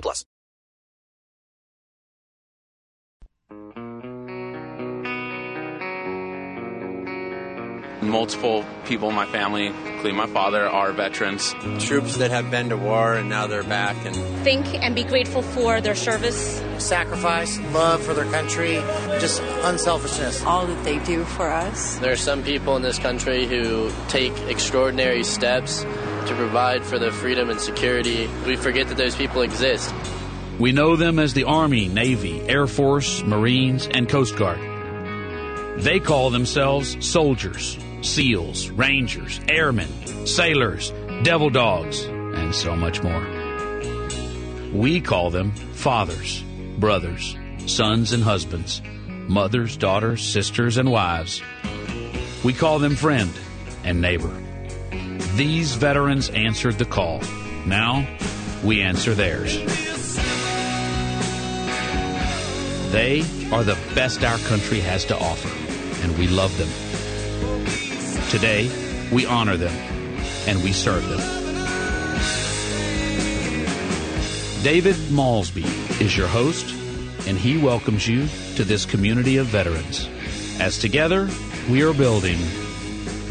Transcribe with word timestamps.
plus. 0.00 0.24
Multiple 8.02 8.64
people 8.86 9.10
in 9.10 9.14
my 9.14 9.26
family, 9.26 9.66
including 9.66 10.16
my 10.16 10.26
father, 10.26 10.66
are 10.66 10.90
veterans. 10.92 11.54
Troops 11.78 12.16
that 12.16 12.30
have 12.30 12.50
been 12.50 12.70
to 12.70 12.76
war 12.76 13.14
and 13.14 13.28
now 13.28 13.46
they're 13.46 13.62
back 13.62 13.94
and 14.06 14.16
think 14.42 14.66
and 14.82 14.94
be 14.94 15.04
grateful 15.04 15.42
for 15.42 15.82
their 15.82 15.94
service, 15.94 16.62
sacrifice, 16.78 17.58
love 17.72 18.02
for 18.02 18.14
their 18.14 18.24
country, 18.26 18.76
just 19.20 19.42
unselfishness. 19.64 20.42
All 20.44 20.66
that 20.66 20.82
they 20.82 20.98
do 21.00 21.24
for 21.24 21.50
us. 21.50 21.98
There 21.98 22.12
are 22.12 22.16
some 22.16 22.42
people 22.42 22.74
in 22.76 22.82
this 22.82 22.98
country 22.98 23.46
who 23.46 23.90
take 24.08 24.36
extraordinary 24.48 25.22
steps 25.22 25.82
to 25.82 26.34
provide 26.36 26.84
for 26.84 26.98
the 26.98 27.10
freedom 27.10 27.50
and 27.50 27.60
security. 27.60 28.28
We 28.46 28.56
forget 28.56 28.88
that 28.88 28.96
those 28.96 29.14
people 29.14 29.42
exist. 29.42 29.94
We 30.58 30.72
know 30.72 30.96
them 30.96 31.18
as 31.18 31.34
the 31.34 31.44
Army, 31.44 31.88
Navy, 31.88 32.40
Air 32.42 32.66
Force, 32.66 33.22
Marines, 33.22 33.86
and 33.86 34.08
Coast 34.08 34.36
Guard. 34.36 34.60
They 35.78 36.00
call 36.00 36.28
themselves 36.28 36.96
soldiers, 37.00 37.78
SEALs, 38.02 38.70
Rangers, 38.70 39.40
Airmen, 39.48 40.26
Sailors, 40.26 40.92
Devil 41.22 41.50
Dogs, 41.50 42.02
and 42.04 42.54
so 42.54 42.74
much 42.74 43.02
more. 43.02 43.26
We 44.72 45.00
call 45.00 45.30
them 45.30 45.52
fathers, 45.52 46.42
brothers, 46.78 47.36
sons 47.66 48.12
and 48.12 48.22
husbands, 48.22 48.80
mothers, 49.06 49.76
daughters, 49.76 50.22
sisters, 50.22 50.76
and 50.76 50.90
wives. 50.90 51.42
We 52.44 52.52
call 52.52 52.78
them 52.78 52.96
friend 52.96 53.30
and 53.84 54.00
neighbor. 54.00 54.34
These 55.36 55.74
veterans 55.74 56.30
answered 56.30 56.78
the 56.78 56.84
call. 56.84 57.20
Now 57.66 58.06
we 58.64 58.80
answer 58.82 59.14
theirs. 59.14 59.56
They 62.92 63.20
are 63.52 63.62
the 63.62 63.78
best 63.94 64.24
our 64.24 64.38
country 64.38 64.80
has 64.80 65.04
to 65.06 65.16
offer, 65.16 65.48
and 66.02 66.18
we 66.18 66.26
love 66.26 66.56
them. 66.58 66.89
Today, 68.30 68.70
we 69.10 69.26
honor 69.26 69.56
them 69.56 69.74
and 70.46 70.62
we 70.62 70.72
serve 70.72 71.08
them. 71.08 71.18
David 74.62 74.94
Maulsby 75.10 75.64
is 76.00 76.16
your 76.16 76.28
host, 76.28 76.72
and 77.26 77.36
he 77.36 77.58
welcomes 77.58 78.06
you 78.06 78.28
to 78.54 78.62
this 78.62 78.86
community 78.86 79.38
of 79.38 79.46
veterans. 79.46 80.08
As 80.60 80.78
together, 80.78 81.28
we 81.68 81.82
are 81.82 81.92
building 81.92 82.38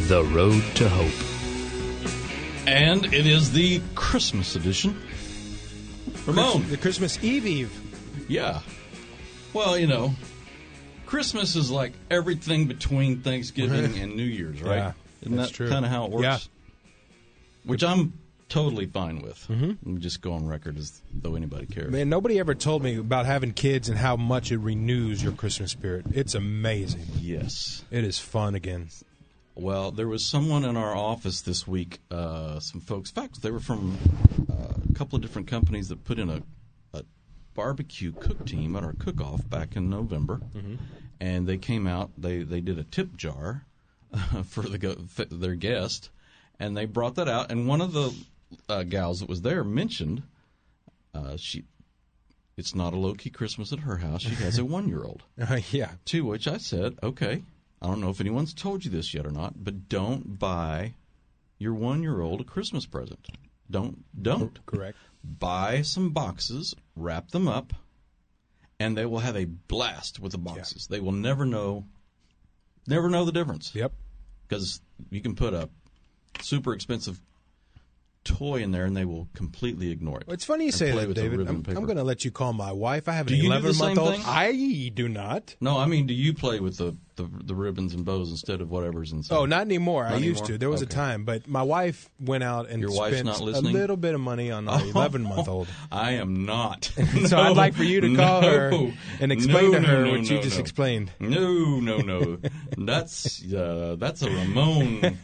the 0.10 0.22
road 0.34 0.62
to 0.76 0.90
hope. 0.90 2.68
And 2.68 3.06
it 3.06 3.26
is 3.26 3.54
the 3.54 3.82
Christmas 3.96 4.58
edition. 4.58 5.02
Ramon. 6.26 6.70
The 6.70 6.78
Christmas 6.78 7.24
Eve 7.24 7.46
Eve. 7.46 8.26
Yeah. 8.28 8.60
Well, 9.54 9.78
you 9.78 9.88
know, 9.88 10.14
Christmas 11.10 11.56
is 11.56 11.72
like 11.72 11.94
everything 12.12 12.68
between 12.68 13.22
Thanksgiving 13.22 13.98
and 13.98 14.16
New 14.16 14.22
Year's, 14.22 14.62
right? 14.62 14.76
Yeah, 14.76 14.92
Isn't 15.24 15.38
that's 15.38 15.58
that 15.58 15.70
kind 15.70 15.84
of 15.84 15.90
how 15.90 16.06
it 16.06 16.12
works? 16.12 16.24
Yeah. 16.24 16.38
Which 17.64 17.84
I'm 17.84 18.14
totally 18.48 18.86
fine 18.86 19.24
with. 19.24 19.44
Mm-hmm. 19.48 19.70
Let 19.70 19.86
me 19.88 20.00
just 20.00 20.22
go 20.22 20.34
on 20.34 20.46
record 20.46 20.78
as 20.78 21.02
though 21.12 21.34
anybody 21.34 21.66
cares. 21.66 21.92
Man, 21.92 22.10
nobody 22.10 22.38
ever 22.38 22.54
told 22.54 22.84
me 22.84 22.98
about 22.98 23.26
having 23.26 23.54
kids 23.54 23.90
and 23.90 23.98
how 23.98 24.18
much 24.18 24.52
it 24.52 24.60
renews 24.60 25.24
your 25.24 25.32
Christmas 25.32 25.72
spirit. 25.72 26.06
It's 26.14 26.36
amazing. 26.36 27.08
Yes. 27.20 27.84
It 27.90 28.04
is 28.04 28.20
fun 28.20 28.54
again. 28.54 28.90
Well, 29.56 29.90
there 29.90 30.08
was 30.08 30.24
someone 30.24 30.64
in 30.64 30.78
our 30.78 30.96
office 30.96 31.42
this 31.42 31.68
week, 31.68 31.98
uh, 32.12 32.60
some 32.60 32.82
folks, 32.82 33.10
in 33.10 33.16
fact, 33.16 33.42
they 33.42 33.50
were 33.50 33.60
from 33.60 33.98
uh, 34.48 34.74
a 34.88 34.94
couple 34.94 35.16
of 35.16 35.24
different 35.24 35.48
companies 35.48 35.90
that 35.90 36.04
put 36.06 36.20
in 36.20 36.30
a, 36.30 36.36
a 36.36 36.44
barbecue 37.54 38.12
cook 38.12 38.46
team 38.46 38.76
at 38.76 38.84
our 38.84 38.94
cook 38.94 39.22
off 39.22 39.48
back 39.50 39.76
in 39.76 39.90
November. 39.90 40.42
And 41.22 41.48
they 41.48 41.58
came 41.58 41.86
out, 41.88 42.12
they, 42.18 42.44
they 42.44 42.62
did 42.62 42.80
a 42.80 42.84
tip 42.84 43.18
jar 43.18 43.66
uh, 44.14 44.44
for 44.44 44.62
the 44.64 44.78
go- 44.78 44.96
f- 45.18 45.28
their 45.30 45.56
guest, 45.56 46.10
and 46.60 46.76
they 46.78 46.86
brought 46.86 47.16
that 47.16 47.28
out. 47.28 47.52
And 47.52 47.68
one 47.68 47.82
of 47.82 47.92
the 47.92 48.14
uh, 48.70 48.84
gals 48.84 49.20
that 49.20 49.30
was 49.30 49.42
there 49.42 49.64
mentioned 49.64 50.24
uh, 51.14 51.36
she. 51.38 51.66
It's 52.58 52.76
not 52.76 52.94
a 52.94 52.98
low 52.98 53.14
key 53.14 53.30
Christmas 53.30 53.72
at 53.72 53.80
her 53.80 53.98
house. 53.98 54.22
She 54.22 54.36
has 54.36 54.58
a 54.58 54.66
one 54.78 54.88
year 54.90 55.04
old. 55.04 55.24
Uh, 55.40 55.60
yeah. 55.72 55.92
To 56.06 56.26
which 56.26 56.48
I 56.48 56.58
said, 56.58 56.98
okay, 57.02 57.44
I 57.82 57.88
don't 57.88 58.02
know 58.02 58.10
if 58.10 58.20
anyone's 58.20 58.54
told 58.54 58.84
you 58.84 58.92
this 58.92 59.14
yet 59.14 59.26
or 59.26 59.32
not, 59.32 59.64
but 59.64 59.88
don't 59.90 60.38
buy 60.38 60.94
your 61.58 61.74
one 61.74 62.02
year 62.04 62.20
old 62.22 62.42
a 62.42 62.44
Christmas 62.44 62.86
present. 62.86 63.28
Don't, 63.70 64.04
don't. 64.22 64.66
Correct. 64.66 64.98
Buy 65.24 65.82
some 65.82 66.12
boxes, 66.12 66.76
wrap 66.96 67.30
them 67.32 67.48
up, 67.48 67.74
and 68.80 68.98
they 68.98 69.06
will 69.06 69.20
have 69.20 69.36
a 69.36 69.46
blast 69.46 70.20
with 70.20 70.32
the 70.32 70.38
boxes. 70.38 70.88
They 70.88 71.00
will 71.00 71.12
never 71.12 71.46
know, 71.46 71.86
never 72.88 73.10
know 73.10 73.26
the 73.26 73.32
difference. 73.32 73.74
Yep. 73.76 73.94
Because 74.48 74.82
you 75.12 75.22
can 75.22 75.36
put 75.36 75.54
a 75.54 75.70
super 76.42 76.74
expensive 76.74 77.22
toy 78.24 78.62
in 78.62 78.72
there 78.72 78.86
and 78.86 78.96
they 78.96 79.06
will 79.06 79.28
completely 79.34 79.92
ignore 79.92 80.20
it. 80.20 80.28
Well, 80.28 80.34
it's 80.34 80.46
funny 80.46 80.66
you 80.66 80.72
say 80.72 80.92
that, 80.92 81.14
David. 81.14 81.42
I'm. 81.42 81.64
I'm 81.68 81.86
going 81.86 81.98
to 81.98 82.04
let 82.04 82.26
you 82.26 82.32
call 82.32 82.54
my 82.54 82.72
wife. 82.72 83.08
I 83.08 83.14
have 83.14 83.28
an 83.28 83.34
you 83.36 83.44
do 83.44 83.50
the 83.50 83.56
11 83.56 83.78
month 83.78 84.00
old. 84.00 84.16
thing? 84.16 84.24
I 84.26 84.92
do 84.94 85.08
not. 85.08 85.56
No, 85.60 85.78
I 85.78 85.86
mean, 85.86 86.08
do 86.08 86.14
you 86.14 86.34
play 86.34 86.60
with 86.60 86.78
the, 86.78 86.96
the, 87.20 87.30
the 87.44 87.54
ribbons 87.54 87.94
and 87.94 88.04
bows 88.04 88.32
instead 88.32 88.62
of 88.62 88.72
whatever's 88.72 89.12
inside? 89.12 89.36
Oh, 89.36 89.46
not 89.46 89.62
anymore. 89.62 90.04
Not 90.06 90.14
I 90.14 90.16
used 90.18 90.40
anymore? 90.40 90.48
to. 90.48 90.58
There 90.58 90.70
was 90.70 90.82
Okay. 90.82 90.92
a 90.92 90.96
time, 90.96 91.24
but 91.26 91.48
my 91.48 91.62
wife 91.62 92.10
went 92.20 92.44
out 92.44 92.70
and 92.70 92.82
Your 92.82 92.90
spent 92.92 93.28
a 93.28 93.44
little 93.44 93.98
bit 93.98 94.16
of 94.16 94.22
money 94.22 94.50
on 94.50 94.68
our 94.68 94.82
11 94.82 95.22
month 95.22 95.48
old. 95.48 95.68
I 95.92 96.14
am 96.14 96.46
not. 96.46 96.92
So 97.28 97.38
I'd 97.38 97.56
like 97.58 97.76
for 97.76 97.84
you 97.84 98.02
to 98.02 98.16
call 98.16 98.42
her 98.42 98.72
and 99.20 99.32
explain 99.32 99.72
No, 99.72 99.80
to 99.80 99.86
her 99.88 100.06
no, 100.06 100.12
what 100.12 100.22
no, 100.22 100.30
you 100.30 100.36
no, 100.38 100.42
just 100.42 100.60
explained. 100.60 101.12
No, 101.20 101.80
no, 101.80 101.98
no. 101.98 102.38
that's 102.78 103.44
uh, 103.54 103.96
that's 104.00 104.22
a 104.22 104.30
Ramon 104.30 105.20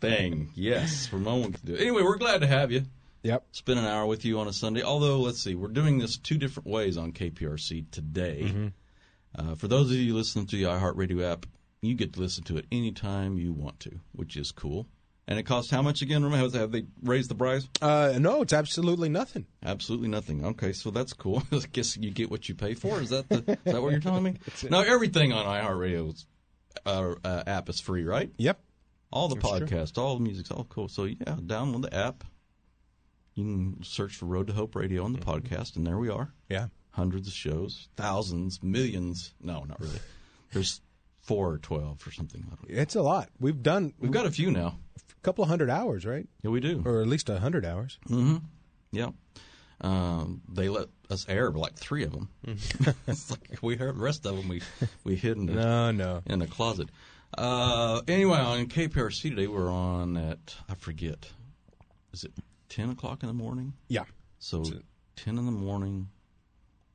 thing. 0.00 0.50
Yes, 0.54 1.12
Ramon 1.12 1.52
can 1.52 1.60
do 1.66 1.74
it. 1.74 1.80
Anyway, 1.80 2.02
we're 2.02 2.16
glad 2.18 2.40
to 2.42 2.46
have 2.46 2.70
you. 2.70 2.82
Yep. 3.22 3.44
Spend 3.52 3.78
an 3.78 3.84
hour 3.84 4.06
with 4.06 4.24
you 4.24 4.38
on 4.40 4.48
a 4.48 4.52
Sunday. 4.52 4.82
Although, 4.82 5.20
let's 5.20 5.42
see, 5.42 5.54
we're 5.54 5.68
doing 5.68 5.98
this 5.98 6.16
two 6.16 6.38
different 6.38 6.66
ways 6.68 6.96
on 6.96 7.12
KPRC 7.12 7.90
today. 7.90 8.44
Mm-hmm. 8.46 8.66
Uh, 9.36 9.54
for 9.54 9.68
those 9.68 9.90
of 9.90 9.96
you 9.96 10.14
listening 10.14 10.46
to 10.46 10.56
the 10.56 10.64
iHeartRadio 10.64 11.30
app, 11.30 11.46
you 11.82 11.94
get 11.94 12.12
to 12.14 12.20
listen 12.20 12.44
to 12.44 12.56
it 12.56 12.66
anytime 12.70 13.38
you 13.38 13.52
want 13.52 13.80
to, 13.80 14.00
which 14.12 14.36
is 14.36 14.52
cool. 14.52 14.86
And 15.28 15.38
it 15.38 15.44
costs 15.44 15.70
how 15.70 15.80
much 15.80 16.02
again? 16.02 16.24
Remember, 16.24 16.58
have 16.58 16.72
they 16.72 16.86
raised 17.02 17.30
the 17.30 17.36
price? 17.36 17.68
Uh, 17.80 18.14
no, 18.18 18.42
it's 18.42 18.52
absolutely 18.52 19.08
nothing. 19.08 19.46
Absolutely 19.64 20.08
nothing. 20.08 20.44
Okay, 20.44 20.72
so 20.72 20.90
that's 20.90 21.12
cool. 21.12 21.42
I 21.52 21.60
guess 21.72 21.96
you 21.96 22.10
get 22.10 22.30
what 22.30 22.48
you 22.48 22.56
pay 22.56 22.74
for. 22.74 23.00
Is 23.00 23.10
that 23.10 23.28
the, 23.28 23.36
is 23.64 23.72
that 23.72 23.80
what 23.80 23.92
you're 23.92 24.00
telling 24.00 24.24
me? 24.24 24.34
No, 24.68 24.80
everything 24.80 25.32
on 25.32 25.46
iHeartRadio's 25.46 26.26
uh, 26.84 27.14
uh, 27.24 27.42
app 27.46 27.68
is 27.68 27.80
free, 27.80 28.04
right? 28.04 28.30
Yep. 28.38 28.60
All 29.12 29.28
the 29.28 29.36
That's 29.36 29.58
true. 29.58 29.66
podcasts, 29.66 29.98
all 29.98 30.16
the 30.16 30.22
music's 30.22 30.50
all 30.50 30.64
cool. 30.64 30.88
So 30.88 31.04
yeah, 31.04 31.16
download 31.36 31.82
the 31.82 31.94
app. 31.94 32.24
You 33.34 33.44
can 33.44 33.82
search 33.84 34.16
for 34.16 34.26
Road 34.26 34.48
to 34.48 34.52
Hope 34.52 34.74
Radio 34.74 35.04
on 35.04 35.12
the 35.12 35.18
podcast, 35.20 35.76
and 35.76 35.86
there 35.86 35.98
we 35.98 36.08
are. 36.10 36.32
Yeah. 36.48 36.68
Hundreds 36.92 37.28
of 37.28 37.34
shows, 37.34 37.88
thousands, 37.96 38.62
millions. 38.62 39.32
No, 39.40 39.64
not 39.64 39.80
really. 39.80 40.00
There's 40.52 40.80
four 41.22 41.52
or 41.52 41.58
twelve 41.58 42.04
or 42.06 42.10
something. 42.10 42.42
I 42.46 42.54
don't 42.56 42.68
know. 42.70 42.82
It's 42.82 42.96
a 42.96 43.02
lot. 43.02 43.28
We've 43.38 43.62
done 43.62 43.92
We've 43.98 44.10
got 44.10 44.26
a 44.26 44.30
few 44.30 44.50
now. 44.50 44.76
a 44.96 45.20
couple 45.22 45.44
of 45.44 45.48
hundred 45.50 45.70
hours, 45.70 46.04
right? 46.04 46.26
Yeah, 46.42 46.50
we 46.50 46.60
do. 46.60 46.82
Or 46.84 47.00
at 47.00 47.06
least 47.06 47.28
a 47.28 47.38
hundred 47.38 47.64
hours. 47.64 47.98
Mm-hmm. 48.08 48.38
Yeah. 48.92 49.10
Um, 49.82 50.42
they 50.52 50.68
let 50.68 50.88
us 51.08 51.24
air 51.28 51.50
like 51.52 51.74
three 51.76 52.04
of 52.04 52.12
them. 52.12 52.28
it's 53.06 53.30
like 53.30 53.58
we 53.62 53.76
heard 53.76 53.96
the 53.96 54.00
rest 54.02 54.26
of 54.26 54.36
them. 54.36 54.48
We 54.48 54.60
we 55.04 55.16
hid 55.16 55.36
in 55.38 55.46
the, 55.46 55.52
No, 55.54 55.90
no. 55.92 56.22
in 56.26 56.40
the 56.40 56.46
closet. 56.46 56.88
Uh, 57.38 58.02
anyway, 58.08 58.38
on 58.38 58.66
KPRC 58.66 59.30
today, 59.30 59.46
we're 59.46 59.70
on 59.70 60.16
at 60.16 60.56
I 60.68 60.74
forget. 60.74 61.30
Is 62.12 62.24
it 62.24 62.32
ten 62.68 62.90
o'clock 62.90 63.22
in 63.22 63.28
the 63.28 63.32
morning? 63.34 63.74
Yeah. 63.88 64.04
So 64.40 64.64
ten 65.16 65.38
in 65.38 65.46
the 65.46 65.52
morning, 65.52 66.08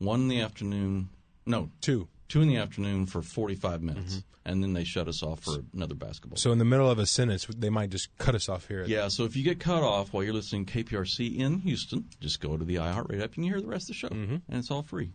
one 0.05 0.21
in 0.21 0.27
the 0.27 0.41
afternoon. 0.41 1.09
No, 1.45 1.69
Two. 1.81 2.07
two 2.27 2.41
in 2.41 2.47
the 2.47 2.57
afternoon 2.57 3.05
for 3.05 3.21
45 3.21 3.83
minutes, 3.83 4.15
mm-hmm. 4.15 4.49
and 4.51 4.63
then 4.63 4.73
they 4.73 4.83
shut 4.83 5.07
us 5.07 5.21
off 5.21 5.41
for 5.41 5.57
another 5.73 5.93
basketball. 5.95 6.37
So 6.37 6.51
in 6.51 6.57
the 6.57 6.65
middle 6.65 6.89
of 6.89 6.97
a 6.97 7.05
sentence, 7.05 7.45
they 7.45 7.69
might 7.69 7.89
just 7.91 8.15
cut 8.17 8.33
us 8.33 8.49
off 8.49 8.67
here. 8.67 8.83
Yeah, 8.87 9.09
so 9.09 9.25
if 9.25 9.35
you 9.35 9.43
get 9.43 9.59
cut 9.59 9.83
off 9.83 10.11
while 10.11 10.23
you're 10.23 10.33
listening 10.33 10.65
to 10.65 10.83
KPRC 10.83 11.37
in 11.37 11.59
Houston, 11.59 12.05
just 12.19 12.39
go 12.39 12.57
to 12.57 12.65
the 12.65 12.75
iHeartRadio 12.75 13.21
app. 13.21 13.35
And 13.35 13.43
you 13.43 13.43
can 13.43 13.43
hear 13.43 13.61
the 13.61 13.67
rest 13.67 13.83
of 13.83 13.87
the 13.89 13.93
show, 13.93 14.09
mm-hmm. 14.09 14.37
and 14.47 14.57
it's 14.57 14.71
all 14.71 14.81
free. 14.81 15.11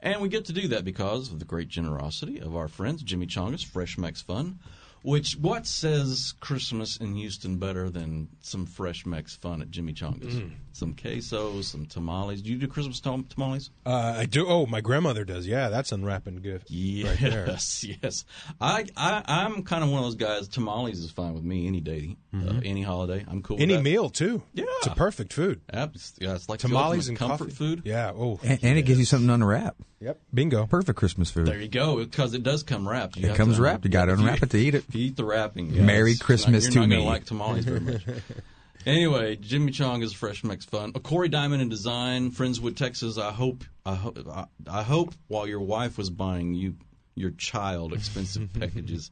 And 0.00 0.20
we 0.20 0.28
get 0.28 0.46
to 0.46 0.52
do 0.52 0.68
that 0.68 0.84
because 0.84 1.30
of 1.30 1.38
the 1.38 1.44
great 1.44 1.68
generosity 1.68 2.40
of 2.40 2.56
our 2.56 2.66
friends, 2.68 3.02
Jimmy 3.02 3.26
Changas, 3.26 3.64
Fresh 3.64 3.98
Mex 3.98 4.20
Fun. 4.20 4.58
Which 5.02 5.36
what 5.36 5.66
says 5.66 6.34
Christmas 6.40 6.96
in 6.96 7.14
Houston 7.16 7.58
better 7.58 7.90
than 7.90 8.28
some 8.40 8.66
fresh 8.66 9.04
Mex 9.04 9.34
fun 9.36 9.60
at 9.62 9.70
Jimmy 9.70 9.92
Changas? 9.92 10.50
Some 10.74 10.94
queso, 10.94 11.60
some 11.62 11.86
tamales. 11.86 12.40
Do 12.40 12.50
you 12.50 12.56
do 12.56 12.66
Christmas 12.66 13.00
tam- 13.00 13.24
tamales? 13.24 13.70
Uh, 13.84 14.14
I 14.18 14.26
do. 14.26 14.46
Oh, 14.48 14.64
my 14.66 14.80
grandmother 14.80 15.24
does. 15.24 15.46
Yeah, 15.46 15.68
that's 15.68 15.92
unwrapping 15.92 16.36
gift. 16.36 16.70
Right 16.70 17.18
there. 17.20 17.46
Yes, 17.48 17.84
yes. 18.02 18.24
I, 18.60 18.86
I 18.96 19.22
I'm 19.26 19.64
kind 19.64 19.84
of 19.84 19.90
one 19.90 19.98
of 19.98 20.04
those 20.06 20.14
guys. 20.14 20.48
Tamales 20.48 20.98
is 21.00 21.10
fine 21.10 21.34
with 21.34 21.44
me 21.44 21.66
any 21.66 21.80
day, 21.80 22.16
uh, 22.34 22.60
any 22.64 22.82
holiday. 22.82 23.24
I'm 23.28 23.42
cool. 23.42 23.56
Mm-hmm. 23.56 23.62
Any 23.62 23.74
with 23.74 23.84
that. 23.84 23.90
meal 23.90 24.08
too. 24.08 24.42
Yeah. 24.54 24.64
it's 24.78 24.86
a 24.86 24.94
perfect 24.94 25.32
food. 25.32 25.60
Abs- 25.72 26.14
yeah, 26.20 26.34
it's 26.34 26.48
like 26.48 26.60
Tamales 26.60 27.08
and 27.08 27.18
comfort 27.18 27.38
coffee. 27.44 27.50
food. 27.50 27.82
Yeah. 27.84 28.12
Oh, 28.14 28.40
And, 28.42 28.58
and 28.62 28.78
it 28.78 28.82
gives 28.82 28.98
you 28.98 29.04
something 29.04 29.28
to 29.28 29.34
unwrap. 29.34 29.76
Yep. 30.00 30.20
Bingo. 30.34 30.66
Perfect 30.66 30.98
Christmas 30.98 31.30
food. 31.30 31.46
There 31.46 31.60
you 31.60 31.68
go, 31.68 31.96
because 31.98 32.34
it 32.34 32.42
does 32.42 32.64
come 32.64 32.88
wrapped. 32.88 33.16
You 33.16 33.26
It 33.26 33.28
have 33.28 33.36
comes 33.36 33.56
to 33.56 33.62
wrapped. 33.62 33.84
You 33.84 33.90
gotta 33.90 34.12
unwrap 34.14 34.42
it 34.42 34.50
to 34.50 34.58
eat 34.58 34.74
it. 34.74 34.84
Eat 34.94 35.16
the 35.16 35.24
wrapping, 35.24 35.84
Merry 35.86 36.12
it's- 36.12 36.22
Christmas 36.24 36.68
to 36.68 36.74
not 36.80 36.88
gonna 36.88 36.96
me. 37.00 37.06
like 37.06 37.24
tamales 37.24 37.64
very 37.64 37.80
much. 37.80 38.02
anyway, 38.86 39.36
Jimmy 39.36 39.72
Chong 39.72 40.02
is 40.02 40.12
a 40.12 40.16
Fresh 40.16 40.44
Mex 40.44 40.64
Fun. 40.64 40.92
Uh, 40.94 40.98
Corey 40.98 41.28
Diamond 41.28 41.62
in 41.62 41.68
Design, 41.68 42.30
Friendswood, 42.30 42.76
Texas. 42.76 43.18
I 43.18 43.30
hope, 43.32 43.64
I 43.86 43.94
hope, 43.94 44.18
I, 44.28 44.44
I 44.68 44.82
hope 44.82 45.14
while 45.28 45.46
your 45.46 45.60
wife 45.60 45.96
was 45.98 46.10
buying 46.10 46.54
you 46.54 46.76
your 47.14 47.30
child 47.32 47.92
expensive 47.92 48.50
packages, 48.58 49.10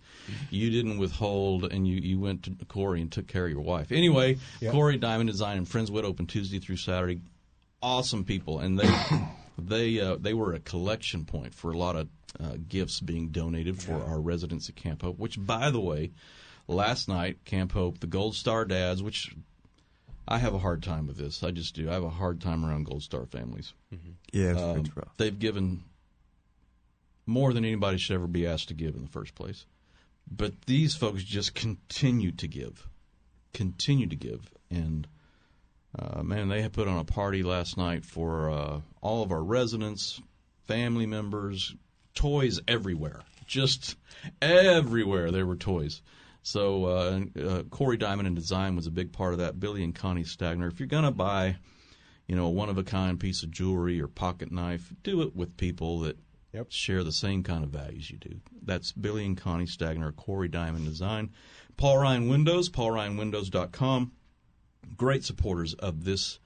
you 0.50 0.70
didn't 0.70 0.96
withhold 0.98 1.70
and 1.70 1.86
you, 1.86 1.96
you 2.00 2.18
went 2.18 2.44
to 2.44 2.56
Corey 2.66 3.02
and 3.02 3.12
took 3.12 3.26
care 3.28 3.44
of 3.44 3.50
your 3.52 3.60
wife. 3.60 3.92
Anyway, 3.92 4.38
Yep. 4.60 4.72
Corey 4.72 4.96
Diamond 4.96 5.28
Design 5.28 5.58
and 5.58 5.66
Friendswood 5.66 6.04
open 6.04 6.26
Tuesday 6.26 6.58
through 6.60 6.78
Saturday. 6.78 7.20
Awesome 7.82 8.24
people, 8.24 8.58
and 8.58 8.78
they 8.78 8.88
they 9.58 10.00
uh, 10.00 10.16
they 10.18 10.32
were 10.34 10.52
a 10.54 10.60
collection 10.60 11.24
point 11.26 11.54
for 11.54 11.72
a 11.72 11.76
lot 11.78 11.94
of 11.96 12.08
uh, 12.38 12.56
gifts 12.68 13.00
being 13.00 13.30
donated 13.30 13.80
for 13.82 13.94
our 14.04 14.20
residents 14.20 14.68
at 14.68 14.76
Camp 14.76 15.02
Hope. 15.02 15.18
Which, 15.18 15.44
by 15.44 15.70
the 15.70 15.80
way, 15.80 16.12
last 16.68 17.08
night 17.08 17.44
Camp 17.44 17.72
Hope, 17.72 18.00
the 18.00 18.06
Gold 18.06 18.34
Star 18.34 18.64
dads, 18.64 19.02
which 19.02 19.34
I 20.28 20.38
have 20.38 20.54
a 20.54 20.58
hard 20.58 20.82
time 20.82 21.06
with 21.06 21.16
this. 21.16 21.42
I 21.42 21.50
just 21.50 21.74
do. 21.74 21.90
I 21.90 21.94
have 21.94 22.04
a 22.04 22.10
hard 22.10 22.40
time 22.40 22.64
around 22.64 22.84
Gold 22.86 23.02
Star 23.02 23.26
families. 23.26 23.72
Yeah, 24.32 24.52
it's, 24.52 24.60
Um, 24.60 24.76
they've 25.16 25.38
given 25.38 25.82
more 27.26 27.52
than 27.52 27.64
anybody 27.64 27.98
should 27.98 28.14
ever 28.14 28.26
be 28.26 28.46
asked 28.46 28.68
to 28.68 28.74
give 28.74 28.94
in 28.94 29.02
the 29.02 29.08
first 29.08 29.34
place. 29.34 29.66
But 30.30 30.62
these 30.66 30.94
folks 30.94 31.24
just 31.24 31.54
continue 31.54 32.30
to 32.32 32.46
give, 32.46 32.88
continue 33.52 34.06
to 34.06 34.16
give, 34.16 34.52
and 34.70 35.08
uh, 35.98 36.22
man, 36.22 36.48
they 36.48 36.62
had 36.62 36.72
put 36.72 36.86
on 36.86 36.98
a 36.98 37.04
party 37.04 37.42
last 37.42 37.76
night 37.76 38.04
for 38.04 38.50
uh, 38.50 38.80
all 39.00 39.24
of 39.24 39.32
our 39.32 39.42
residents, 39.42 40.20
family 40.68 41.06
members, 41.06 41.74
toys 42.14 42.60
everywhere, 42.68 43.20
just 43.46 43.96
everywhere. 44.40 45.30
There 45.30 45.46
were 45.46 45.56
toys. 45.56 46.02
So 46.42 46.84
uh, 46.86 47.20
uh, 47.40 47.62
Corey 47.64 47.96
Diamond 47.96 48.26
and 48.26 48.36
Design 48.36 48.76
was 48.76 48.86
a 48.86 48.90
big 48.90 49.12
part 49.12 49.32
of 49.32 49.40
that. 49.40 49.60
Billy 49.60 49.84
and 49.84 49.94
Connie 49.94 50.24
Stagner. 50.24 50.70
If 50.70 50.80
you're 50.80 50.86
gonna 50.86 51.10
buy, 51.12 51.56
you 52.26 52.34
know, 52.36 52.46
a 52.46 52.50
one 52.50 52.68
of 52.68 52.78
a 52.78 52.82
kind 52.84 53.20
piece 53.20 53.42
of 53.42 53.50
jewelry 53.50 54.00
or 54.00 54.08
pocket 54.08 54.50
knife, 54.50 54.92
do 55.02 55.22
it 55.22 55.36
with 55.36 55.56
people 55.56 56.00
that 56.00 56.16
Yep. 56.52 56.72
share 56.72 57.04
the 57.04 57.12
same 57.12 57.44
kind 57.44 57.62
of 57.62 57.70
values 57.70 58.10
you 58.10 58.18
do. 58.18 58.40
That's 58.62 58.90
Billy 58.90 59.24
and 59.24 59.36
Connie 59.36 59.66
Stagner, 59.66 60.14
Corey 60.16 60.48
Diamond 60.48 60.84
Design. 60.84 61.30
Paul 61.76 61.98
Ryan 61.98 62.28
Windows, 62.28 62.68
paulryanwindows.com. 62.70 64.12
Great 64.96 65.24
supporters 65.24 65.74
of 65.74 66.04
this 66.04 66.40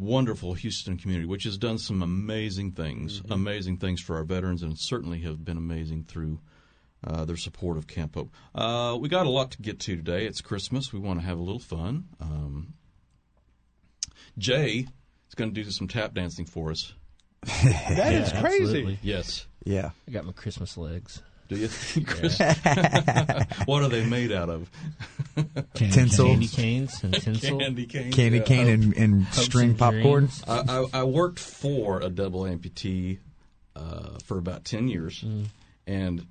wonderful 0.00 0.54
Houston 0.54 0.96
community, 0.96 1.26
which 1.26 1.44
has 1.44 1.58
done 1.58 1.78
some 1.78 2.02
amazing 2.02 2.72
things, 2.72 3.22
amazing 3.30 3.76
things 3.76 4.00
for 4.00 4.16
our 4.16 4.24
veterans, 4.24 4.62
and 4.62 4.78
certainly 4.78 5.20
have 5.20 5.44
been 5.44 5.56
amazing 5.56 6.04
through 6.04 6.40
uh, 7.04 7.24
their 7.24 7.36
support 7.36 7.76
of 7.76 7.86
Camp 7.86 8.14
Hope. 8.14 8.30
Uh, 8.54 8.96
we 9.00 9.08
got 9.08 9.26
a 9.26 9.30
lot 9.30 9.52
to 9.52 9.62
get 9.62 9.78
to 9.80 9.96
today. 9.96 10.26
It's 10.26 10.40
Christmas. 10.40 10.92
We 10.92 10.98
want 10.98 11.20
to 11.20 11.26
have 11.26 11.38
a 11.38 11.42
little 11.42 11.60
fun. 11.60 12.08
Um, 12.20 12.74
Jay 14.38 14.86
is 15.28 15.34
going 15.34 15.52
to 15.52 15.62
do 15.62 15.70
some 15.70 15.88
tap 15.88 16.14
dancing 16.14 16.46
for 16.46 16.70
us. 16.70 16.92
that 17.42 18.12
is 18.12 18.30
crazy. 18.32 18.62
absolutely. 18.62 18.98
Yes. 19.02 19.46
Yeah. 19.64 19.90
I 20.06 20.10
got 20.10 20.24
my 20.24 20.32
Christmas 20.32 20.76
legs. 20.76 21.22
Do 21.50 21.56
you? 21.56 21.68
Chris? 22.06 22.38
what 23.64 23.82
are 23.82 23.88
they 23.88 24.04
made 24.04 24.30
out 24.30 24.48
of? 24.48 24.70
Tinsel. 25.74 26.28
Candy 26.28 26.46
canes 26.46 27.02
and 27.02 27.12
tinsel. 27.12 27.58
Candy 27.60 27.86
cane. 27.86 28.12
Candy 28.12 28.38
yeah. 28.38 28.44
cane 28.44 28.68
and, 28.68 28.96
and 28.96 29.26
string 29.34 29.70
and 29.70 29.78
popcorn. 29.78 30.28
I, 30.46 30.60
I, 30.68 31.00
I 31.00 31.04
worked 31.04 31.40
for 31.40 32.02
a 32.02 32.08
double 32.08 32.42
amputee 32.42 33.18
uh, 33.74 34.18
for 34.24 34.38
about 34.38 34.64
ten 34.64 34.86
years, 34.86 35.24
and 35.88 36.24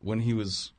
when 0.00 0.18
he 0.18 0.34
was 0.34 0.72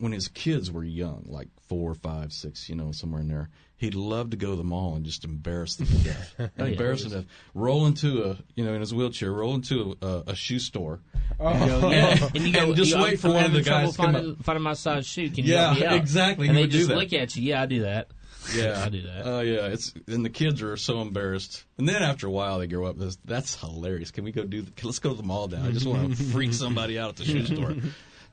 when 0.00 0.12
his 0.12 0.28
kids 0.28 0.70
were 0.70 0.84
young, 0.84 1.24
like 1.26 1.48
four, 1.68 1.94
five, 1.94 2.32
six, 2.32 2.68
you 2.68 2.74
know, 2.74 2.92
somewhere 2.92 3.20
in 3.20 3.28
there, 3.28 3.48
he'd 3.76 3.94
love 3.94 4.30
to 4.30 4.36
go 4.36 4.50
to 4.50 4.56
the 4.56 4.64
mall 4.64 4.94
and 4.94 5.04
just 5.04 5.24
embarrass 5.24 5.76
them 5.76 5.86
to 5.86 5.98
death. 5.98 6.34
Oh, 6.38 6.48
yeah. 6.58 6.64
embarrass 6.66 7.02
them 7.02 7.10
to 7.10 7.16
death. 7.18 7.26
Roll 7.54 7.86
into 7.86 8.24
a, 8.24 8.36
you 8.54 8.64
know, 8.64 8.74
in 8.74 8.80
his 8.80 8.94
wheelchair, 8.94 9.32
roll 9.32 9.54
into 9.54 9.96
a, 10.00 10.22
a 10.28 10.34
shoe 10.34 10.58
store. 10.58 11.00
Oh. 11.40 11.90
Yeah, 11.90 12.28
and 12.34 12.44
you 12.44 12.52
go 12.52 12.66
And 12.66 12.76
just 12.76 12.94
you, 12.94 13.02
wait 13.02 13.18
for 13.20 13.28
one 13.30 13.44
of 13.44 13.52
the 13.52 13.62
guys 13.62 13.92
to 13.92 13.96
come 13.96 14.12
finding, 14.12 14.36
finding 14.36 14.62
my 14.62 14.74
size 14.74 15.06
shoe. 15.06 15.30
Can 15.30 15.44
Yeah, 15.44 15.74
help 15.74 15.90
me 15.92 15.96
exactly. 15.96 16.48
And 16.48 16.56
He 16.56 16.64
they 16.64 16.70
do 16.70 16.78
just 16.78 16.90
look 16.90 17.12
at 17.12 17.34
you. 17.36 17.42
Yeah, 17.42 17.62
I 17.62 17.66
do 17.66 17.82
that. 17.82 18.08
Yeah, 18.54 18.82
I 18.84 18.88
do 18.90 19.02
that. 19.02 19.22
Oh 19.24 19.40
yeah, 19.40 19.66
it's 19.66 19.94
and 20.06 20.24
the 20.24 20.30
kids 20.30 20.62
are 20.62 20.76
so 20.76 21.00
embarrassed. 21.00 21.64
And 21.78 21.88
then 21.88 22.02
after 22.02 22.26
a 22.26 22.30
while, 22.30 22.58
they 22.58 22.66
grow 22.66 22.86
up. 22.86 22.98
That's, 22.98 23.16
that's 23.24 23.58
hilarious. 23.58 24.10
Can 24.10 24.24
we 24.24 24.32
go 24.32 24.44
do? 24.44 24.62
The, 24.62 24.72
let's 24.84 24.98
go 24.98 25.10
to 25.10 25.16
the 25.16 25.22
mall 25.22 25.48
now. 25.48 25.64
I 25.64 25.72
just 25.72 25.86
want 25.86 26.16
to 26.16 26.22
freak 26.32 26.52
somebody 26.52 26.98
out 26.98 27.10
at 27.10 27.16
the 27.16 27.24
shoe 27.24 27.46
store. 27.46 27.74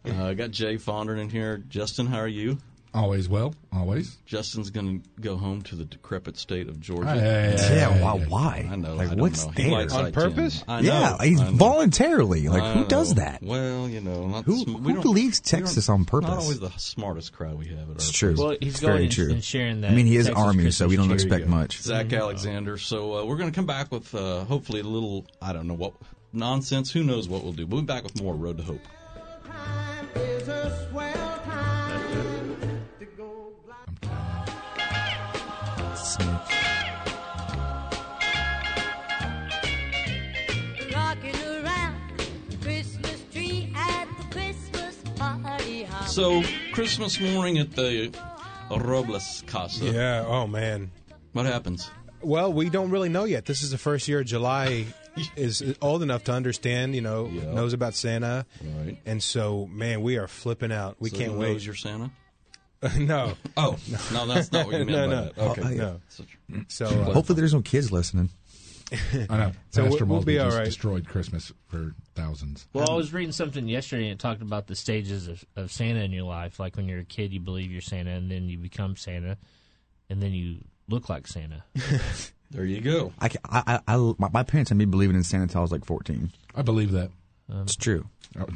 Uh, 0.06 0.26
I 0.26 0.34
got 0.34 0.52
Jay 0.52 0.76
Fondren 0.78 1.20
in 1.20 1.30
here. 1.30 1.58
Justin, 1.70 2.08
how 2.08 2.20
are 2.20 2.28
you? 2.28 2.58
Always 2.94 3.30
well, 3.30 3.56
always. 3.72 4.18
Justin's 4.26 4.70
going 4.70 5.00
to 5.02 5.10
go 5.22 5.38
home 5.38 5.62
to 5.62 5.76
the 5.78 5.86
decrepit 5.86 6.36
state 6.38 6.68
of 6.68 6.82
Georgia. 6.82 7.10
Hey, 7.14 7.56
Yeah, 7.78 8.02
why? 8.02 8.18
hey, 8.20 8.26
why? 8.28 8.70
I 8.70 8.76
know. 8.76 8.96
Like, 8.96 9.12
I 9.12 9.14
what's 9.16 9.46
know. 9.46 9.54
There? 9.56 9.94
On 9.94 10.12
purpose? 10.12 10.62
I 10.68 10.82
know. 10.82 10.88
yeah, 10.92 11.18
he's 11.24 11.40
I 11.40 11.46
know. 11.52 11.56
voluntarily. 11.56 12.50
Like, 12.50 12.64
I 12.64 12.74
who 12.74 12.86
does 12.88 13.14
that? 13.14 13.42
Well, 13.42 13.88
you 13.88 14.02
know, 14.02 14.28
not 14.28 14.44
Who- 14.44 14.58
sm- 14.64 14.74
who 14.84 14.94
don't- 14.96 15.06
leaves 15.06 15.40
Texas 15.40 15.88
on 15.88 16.04
purpose? 16.04 16.32
Not 16.32 16.40
always 16.40 16.60
the 16.60 16.72
smartest 16.72 17.32
crowd 17.32 17.58
we 17.58 17.68
have 17.68 17.80
at 17.84 17.88
our 17.88 17.94
It's 17.94 18.12
true. 18.12 18.36
Well, 18.38 18.58
he's 18.60 18.72
It's 18.74 18.80
going 18.82 18.92
very 18.94 19.04
and, 19.06 19.14
true. 19.14 19.30
and 19.32 19.42
sharing 19.44 19.82
that. 19.82 19.92
I 19.92 19.96
mean, 19.96 20.06
he 20.06 20.18
is 20.18 20.26
Texas 20.26 20.44
Army, 20.44 20.72
so 20.72 20.88
we 20.90 20.98
don't 20.98 21.12
expect 21.14 21.30
There 21.30 21.40
you 21.40 21.46
go. 21.46 21.52
much. 21.52 21.82
Zach 21.82 22.12
Alexander. 22.12 22.78
So 22.78 23.20
uh, 23.20 23.24
we're 23.24 23.38
going 23.38 23.50
to 23.52 23.56
come 23.56 23.68
back 23.68 23.90
with 23.90 24.14
uh, 24.14 24.44
hopefully 24.44 24.82
a 24.82 24.84
little, 24.84 25.26
I 25.42 25.54
don't 25.54 25.68
know 25.68 25.76
what 25.76 25.94
nonsense. 26.34 26.92
Who 26.92 27.06
knows 27.06 27.30
what 27.30 27.42
we'll 27.46 27.54
do? 27.54 27.66
We'll 27.66 27.80
be 27.84 27.86
back 27.86 28.04
with 28.04 28.22
more 28.22 28.36
Road 28.36 28.58
to 28.58 28.64
Hope. 28.64 28.82
So 46.12 46.44
Christmas 46.74 47.22
morning 47.22 47.58
at 47.60 47.72
the 47.72 48.12
Robles 48.70 49.46
Casa. 49.48 49.86
Yeah. 49.86 50.26
Oh 50.28 50.46
man. 50.46 50.92
What 51.32 51.46
happens? 51.46 51.90
Well, 52.22 52.52
we 52.52 52.70
don't 52.70 52.90
really 52.90 53.08
know 53.08 53.24
yet. 53.24 53.46
This 53.46 53.64
is 53.64 53.72
the 53.72 53.78
first 53.78 54.10
year 54.10 54.20
of 54.20 54.26
July 54.26 54.88
is 55.36 55.64
old 55.82 56.04
enough 56.04 56.24
to 56.26 56.32
understand. 56.34 56.96
You 56.96 57.02
know, 57.02 57.28
Yeah. 57.32 57.52
knows 57.54 57.74
about 57.74 57.94
Santa, 57.96 58.46
Right. 58.64 58.98
and 59.06 59.22
so 59.22 59.68
man, 59.68 60.02
we 60.02 60.18
are 60.18 60.28
flipping 60.28 60.72
out. 60.72 60.98
We 61.00 61.10
So 61.10 61.18
can't 61.18 61.34
wait. 61.34 61.54
knows 61.54 61.66
your 61.66 61.76
Santa? 61.76 62.12
no. 62.98 63.34
Oh, 63.58 63.78
no, 64.12 64.26
that's 64.26 64.52
not 64.52 64.66
what 64.66 64.80
you 64.80 64.86
meant 64.86 64.90
No, 64.90 65.06
by 65.08 65.14
no. 65.14 65.24
that. 65.24 65.38
Okay. 65.60 65.62
Oh, 65.62 65.70
no. 65.78 66.02
So- 66.10 66.24
So 66.68 66.86
uh, 66.88 67.14
Hopefully, 67.14 67.38
there's 67.40 67.54
no 67.54 67.62
kids 67.62 67.92
listening. 67.92 68.30
I 69.30 69.38
know. 69.38 69.52
So 69.70 69.84
Pastor 69.86 70.04
we'll- 70.06 70.18
we'll 70.18 70.26
be 70.26 70.34
Mosby 70.36 70.40
all 70.40 70.46
just 70.48 70.58
right. 70.58 70.66
destroyed 70.66 71.08
Christmas 71.08 71.52
for 71.68 71.96
thousands. 72.16 72.68
Well, 72.74 72.90
I 72.92 72.94
was 72.96 73.14
reading 73.14 73.32
something 73.32 73.68
yesterday 73.70 74.06
and 74.06 74.14
it 74.14 74.20
talked 74.20 74.42
about 74.42 74.68
the 74.68 74.76
stages 74.76 75.28
of, 75.30 75.46
of 75.56 75.72
Santa 75.72 76.02
in 76.02 76.12
your 76.12 76.24
life. 76.26 76.60
Like 76.60 76.76
when 76.76 76.90
you're 76.90 77.00
a 77.00 77.06
kid, 77.06 77.32
you 77.32 77.40
believe 77.40 77.72
you're 77.72 77.82
Santa, 77.82 78.10
and 78.12 78.30
then 78.30 78.50
you 78.50 78.58
become 78.58 78.98
Santa, 78.98 79.38
and 80.10 80.22
then 80.22 80.34
you 80.34 80.58
look 80.90 81.08
like 81.08 81.26
Santa. 81.28 81.64
There 82.52 82.66
you 82.66 82.82
go. 82.82 83.14
I, 83.20 83.30
I, 83.50 83.64
I, 83.88 83.96
I- 83.96 84.14
my, 84.18 84.30
my 84.34 84.44
parents 84.44 84.70
had 84.70 84.78
me 84.78 84.86
believing 84.86 85.16
in 85.16 85.24
Santa 85.24 85.44
until 85.44 85.60
I 85.60 85.62
was 85.64 85.72
like 85.72 85.86
14. 85.86 86.32
I 86.56 86.62
believe 86.62 86.92
that. 86.92 87.10
Um, 87.50 87.64
It's 87.64 87.76
true. 87.76 88.06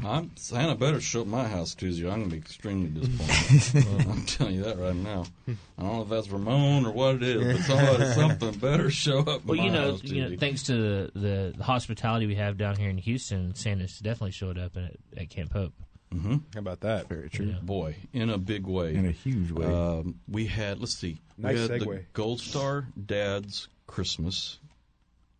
I'm, 0.06 0.32
Santa 0.38 0.74
better 0.76 1.02
show 1.02 1.22
up 1.22 1.28
at 1.28 1.32
my 1.32 1.48
house 1.50 1.76
Tuesday. 1.76 2.06
I'm 2.10 2.20
going 2.20 2.30
to 2.30 2.36
be 2.36 2.38
extremely 2.38 2.88
disappointed. 3.02 4.08
I'm 4.10 4.22
telling 4.26 4.56
you 4.56 4.64
that 4.64 4.78
right 4.80 4.96
now. 4.96 5.26
I 5.50 5.82
don't 5.82 5.94
know 5.98 6.02
if 6.04 6.08
that's 6.10 6.30
Ramon 6.30 6.86
or 6.86 6.92
what 6.92 7.16
it 7.16 7.24
is, 7.24 7.58
but 7.58 7.66
somebody, 7.66 8.06
something 8.14 8.52
better 8.60 8.90
show 8.90 9.20
up. 9.20 9.28
at 9.28 9.46
Well, 9.46 9.58
my 9.58 9.66
you 9.66 9.72
know, 9.72 9.92
house 9.92 10.04
you 10.04 10.30
know, 10.30 10.38
thanks 10.38 10.64
to 10.64 10.74
the, 10.74 11.12
the, 11.20 11.54
the 11.58 11.64
hospitality 11.66 12.26
we 12.26 12.36
have 12.36 12.58
down 12.58 12.78
here 12.78 12.90
in 12.90 12.98
Houston, 12.98 13.54
Santa's 13.56 14.00
definitely 14.00 14.32
showed 14.32 14.58
up 14.58 14.78
at, 14.78 14.96
at 15.18 15.30
Camp 15.30 15.52
Hope. 15.52 15.74
Mm-hmm. 16.14 16.36
How 16.54 16.60
about 16.60 16.80
that? 16.82 17.10
Very 17.10 17.30
true. 17.30 17.54
Boy, 17.62 17.98
in 18.14 18.30
a 18.30 18.38
big 18.38 18.66
way. 18.66 18.96
In 18.96 19.06
a 19.06 19.12
huge 19.12 19.52
way. 19.52 19.66
Um, 19.66 20.16
we 20.30 20.46
had, 20.46 20.80
let's 20.80 20.94
see, 20.94 21.20
Nice 21.38 21.56
we 21.56 21.60
had 21.62 21.82
the. 21.82 22.04
Gold 22.14 22.40
Star 22.40 22.88
Dad's 23.06 23.68
Christmas 23.88 24.60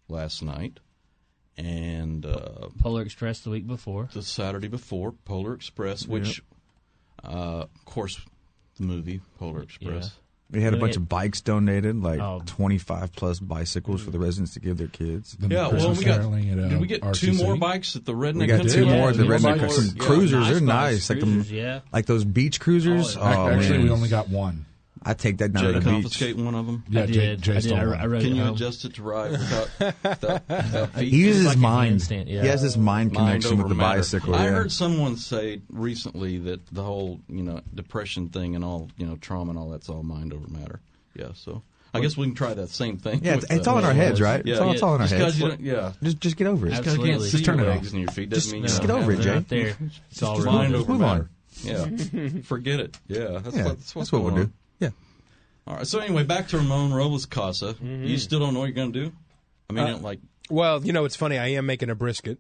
last 0.08 0.44
night, 0.44 0.80
and 1.58 2.26
uh, 2.26 2.70
Polar 2.82 3.02
Express 3.02 3.40
the 3.42 3.50
week 3.50 3.68
before. 3.68 4.10
the 4.14 4.22
Saturday 4.24 4.68
before, 4.68 5.14
Polar 5.26 5.54
Express, 5.54 6.06
which, 6.08 6.42
uh, 7.24 7.66
of 7.66 7.86
course, 7.86 8.20
the 8.78 8.84
movie 8.86 9.22
Polar 9.40 9.62
Express. 9.64 10.12
We 10.52 10.62
had 10.62 10.74
a 10.74 10.78
Really? 10.78 10.88
bunch 10.90 10.98
of 10.98 11.10
bikes 11.10 11.42
donated, 11.42 11.96
like 12.04 12.20
Oh. 12.20 12.40
25 12.46 13.14
plus 13.14 13.40
bicycles 13.40 14.04
for 14.04 14.12
the 14.12 14.20
residents 14.20 14.54
to 14.54 14.60
give 14.60 14.78
their 14.78 14.88
kids. 14.88 15.36
The 15.40 15.48
Yeah, 15.48 15.70
well, 15.70 15.96
we 15.96 16.06
got. 16.06 16.20
at, 16.20 16.26
uh, 16.28 16.70
did 16.70 16.80
we 16.80 16.86
get 16.86 17.02
two 17.16 17.34
more 17.34 17.58
bikes 17.58 17.96
at 17.96 18.06
the 18.06 18.14
Redneck 18.14 18.42
We 18.42 18.48
got 18.48 18.58
Country 18.58 18.72
two 18.76 18.84
Club? 18.84 18.96
more. 18.96 19.12
The 19.12 19.24
redneck 19.24 19.60
bikes. 19.62 19.76
some 19.76 19.86
Yeah. 19.98 20.06
cruisers. 20.06 20.32
Nice 20.32 20.50
They're 20.52 20.60
bikes, 20.60 20.62
nice, 20.62 21.10
like 21.10 21.20
them, 21.20 21.34
cruisers, 21.34 21.52
yeah. 21.52 21.80
like 21.92 22.06
those 22.06 22.26
beach 22.26 22.60
cruisers. 22.60 23.18
Oh, 23.18 23.22
Oh. 23.22 23.50
Actually, 23.50 23.78
man. 23.78 23.84
we 23.86 23.90
only 23.90 24.08
got 24.10 24.30
one. 24.30 24.66
I 25.08 25.14
take 25.14 25.38
that 25.38 25.54
down 25.54 25.64
Jay 25.64 25.68
to 25.68 25.74
the 25.74 25.86
beach. 25.86 25.90
confiscate 26.04 26.36
one 26.36 26.56
of 26.56 26.66
them. 26.66 26.84
Yeah, 26.90 27.04
I 27.04 27.06
did. 27.06 27.42
Jay 27.42 27.58
I 27.58 27.60
did. 27.60 27.74
I. 27.74 28.02
I 28.02 28.06
wrote 28.08 28.22
Can 28.24 28.32
it 28.32 28.36
you 28.36 28.44
home. 28.44 28.56
adjust 28.56 28.86
it 28.86 28.96
to 28.96 29.04
ride 29.04 29.32
without, 29.32 29.70
without, 29.80 30.42
without 30.50 30.90
feet? 30.96 31.10
He 31.14 31.18
uses 31.18 31.38
his 31.44 31.46
like 31.50 31.58
mind. 31.60 32.00
handstand, 32.00 32.24
yeah. 32.28 32.42
He 32.42 32.48
has 32.48 32.64
this 32.64 32.76
mind 32.76 33.12
Mind 33.14 33.16
connection 33.44 33.54
over 33.54 33.64
with 33.64 33.70
the 33.70 33.76
matter. 33.76 34.00
bicycle. 34.00 34.34
I 34.34 34.46
yeah. 34.46 34.50
heard 34.52 34.72
someone 34.72 35.18
say 35.18 35.62
recently 35.70 36.40
that 36.40 36.66
the 36.74 36.82
whole, 36.82 37.20
you 37.30 37.44
know, 37.44 37.62
depression 37.76 38.30
thing 38.30 38.56
and 38.56 38.66
all, 38.66 38.90
you 38.98 39.06
know, 39.06 39.16
trauma 39.18 39.52
and 39.52 39.60
all 39.60 39.70
that's 39.70 39.90
all 39.90 40.02
mind 40.02 40.34
over 40.34 40.48
matter. 40.48 40.80
Yeah, 41.14 41.30
so 41.36 41.62
I 41.94 42.00
guess 42.00 42.18
we 42.18 42.26
can 42.26 42.34
try 42.36 42.56
that 42.56 42.70
same 42.70 42.98
thing. 42.98 43.22
Yeah, 43.24 43.36
with 43.36 43.44
it's, 43.46 43.54
it's 43.54 43.68
all 43.68 43.78
in 43.78 43.86
our 43.86 43.94
heads, 43.94 44.20
right? 44.20 44.44
Yeah, 44.44 44.54
it's, 44.54 44.62
all, 44.62 44.72
it's 44.72 44.82
all 44.82 44.96
in 44.96 45.02
our 45.02 45.08
just 45.08 45.22
heads. 45.22 45.40
'cause 45.40 45.60
you 45.60 45.72
yeah. 45.72 45.94
Just, 46.02 46.20
just 46.20 46.36
get 46.36 46.48
over 46.48 46.66
it. 46.66 46.72
Just 46.72 46.84
'cause 46.84 46.94
can't 46.98 47.08
Absolutely. 47.10 47.28
see 47.30 47.32
Just 47.38 47.46
turn 47.46 47.58
your 47.60 47.68
it 47.68 47.70
legs 47.70 47.88
off. 47.90 47.94
and 47.94 48.02
your 48.02 48.12
feet 48.12 48.30
Just- 48.32 48.48
doesn't 48.48 48.60
mean 48.60 48.68
just 48.68 48.82
get 48.82 48.90
over 48.90 49.12
have 49.12 49.20
it. 49.20 49.24
Jay. 49.24 49.30
Out 49.36 49.48
there. 49.50 49.78
It's 50.12 50.24
all 50.24 50.36
Just 50.38 50.48
mind 50.48 50.76
over 50.76 50.92
Move 50.92 51.02
on. 51.04 51.18
matter. 51.18 51.30
Yeah, 51.64 52.40
forget 52.44 52.80
it. 52.82 52.98
Yeah, 53.08 53.40
that's, 53.42 53.56
Yeah, 53.56 53.64
what, 53.64 53.78
that's 53.78 53.96
what's 53.96 54.10
that's 54.10 54.12
what 54.12 54.22
we'll 54.24 54.32
going 54.32 54.46
do. 54.48 54.52
On. 55.68 55.72
Yeah. 55.72 55.72
All 55.74 55.78
right. 55.78 55.88
So 55.88 56.00
anyway, 56.00 56.24
back 56.24 56.48
to 56.50 56.58
Ramon 56.58 56.94
Robles 56.94 57.26
Casa. 57.26 57.76
You 57.82 58.18
still 58.18 58.40
don't 58.40 58.54
know 58.54 58.60
what 58.62 58.66
you're 58.68 58.76
going 58.76 58.94
to 58.94 59.06
do? 59.06 59.12
I 59.70 59.74
mean, 59.74 59.86
Uh, 59.86 59.98
like, 60.00 60.20
Well, 60.50 60.84
you 60.86 60.94
know, 60.94 61.06
it's 61.06 61.16
funny. 61.16 61.38
I 61.38 61.48
am 61.50 61.66
making 61.66 61.90
a 61.90 61.96
brisket, 61.96 62.38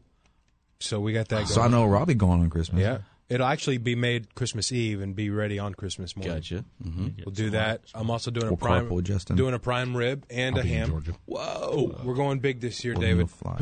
so 0.79 1.00
we 1.00 1.13
got 1.13 1.27
that 1.29 1.36
going. 1.36 1.48
So 1.48 1.62
I 1.62 1.67
know 1.67 1.86
Robbie 1.86 2.13
going 2.13 2.41
on 2.41 2.50
Christmas. 2.51 2.82
Yeah, 2.82 3.00
it'll 3.29 3.48
actually 3.48 3.79
be 3.79 3.96
made 3.96 4.36
Christmas 4.36 4.72
Eve 4.72 5.01
and 5.01 5.15
be 5.15 5.32
ready 5.32 5.58
on 5.58 5.74
Christmas 5.74 6.15
morning. 6.15 6.36
gotcha. 6.36 6.65
hmm 6.84 7.08
We'll 7.25 7.34
do 7.34 7.50
that. 7.51 7.82
I'm 7.96 8.12
also 8.12 8.29
doing 8.29 8.46
a 8.46 8.50
We'll 8.51 8.58
prime, 8.58 8.88
carpool, 8.88 9.03
Justin. 9.03 9.36
doing 9.38 9.55
a 9.55 9.60
prime 9.60 9.98
rib 9.98 10.24
and 10.29 10.53
I'll 10.55 10.62
a 10.62 10.63
be 10.63 10.74
in 10.74 10.77
ham. 10.82 10.89
Georgia. 10.89 11.15
Whoa. 11.25 12.00
We're 12.03 12.13
going 12.13 12.38
big 12.39 12.62
this 12.62 12.84
year, 12.86 12.94
We'll 12.94 13.01
David. 13.01 13.29
fly. 13.32 13.58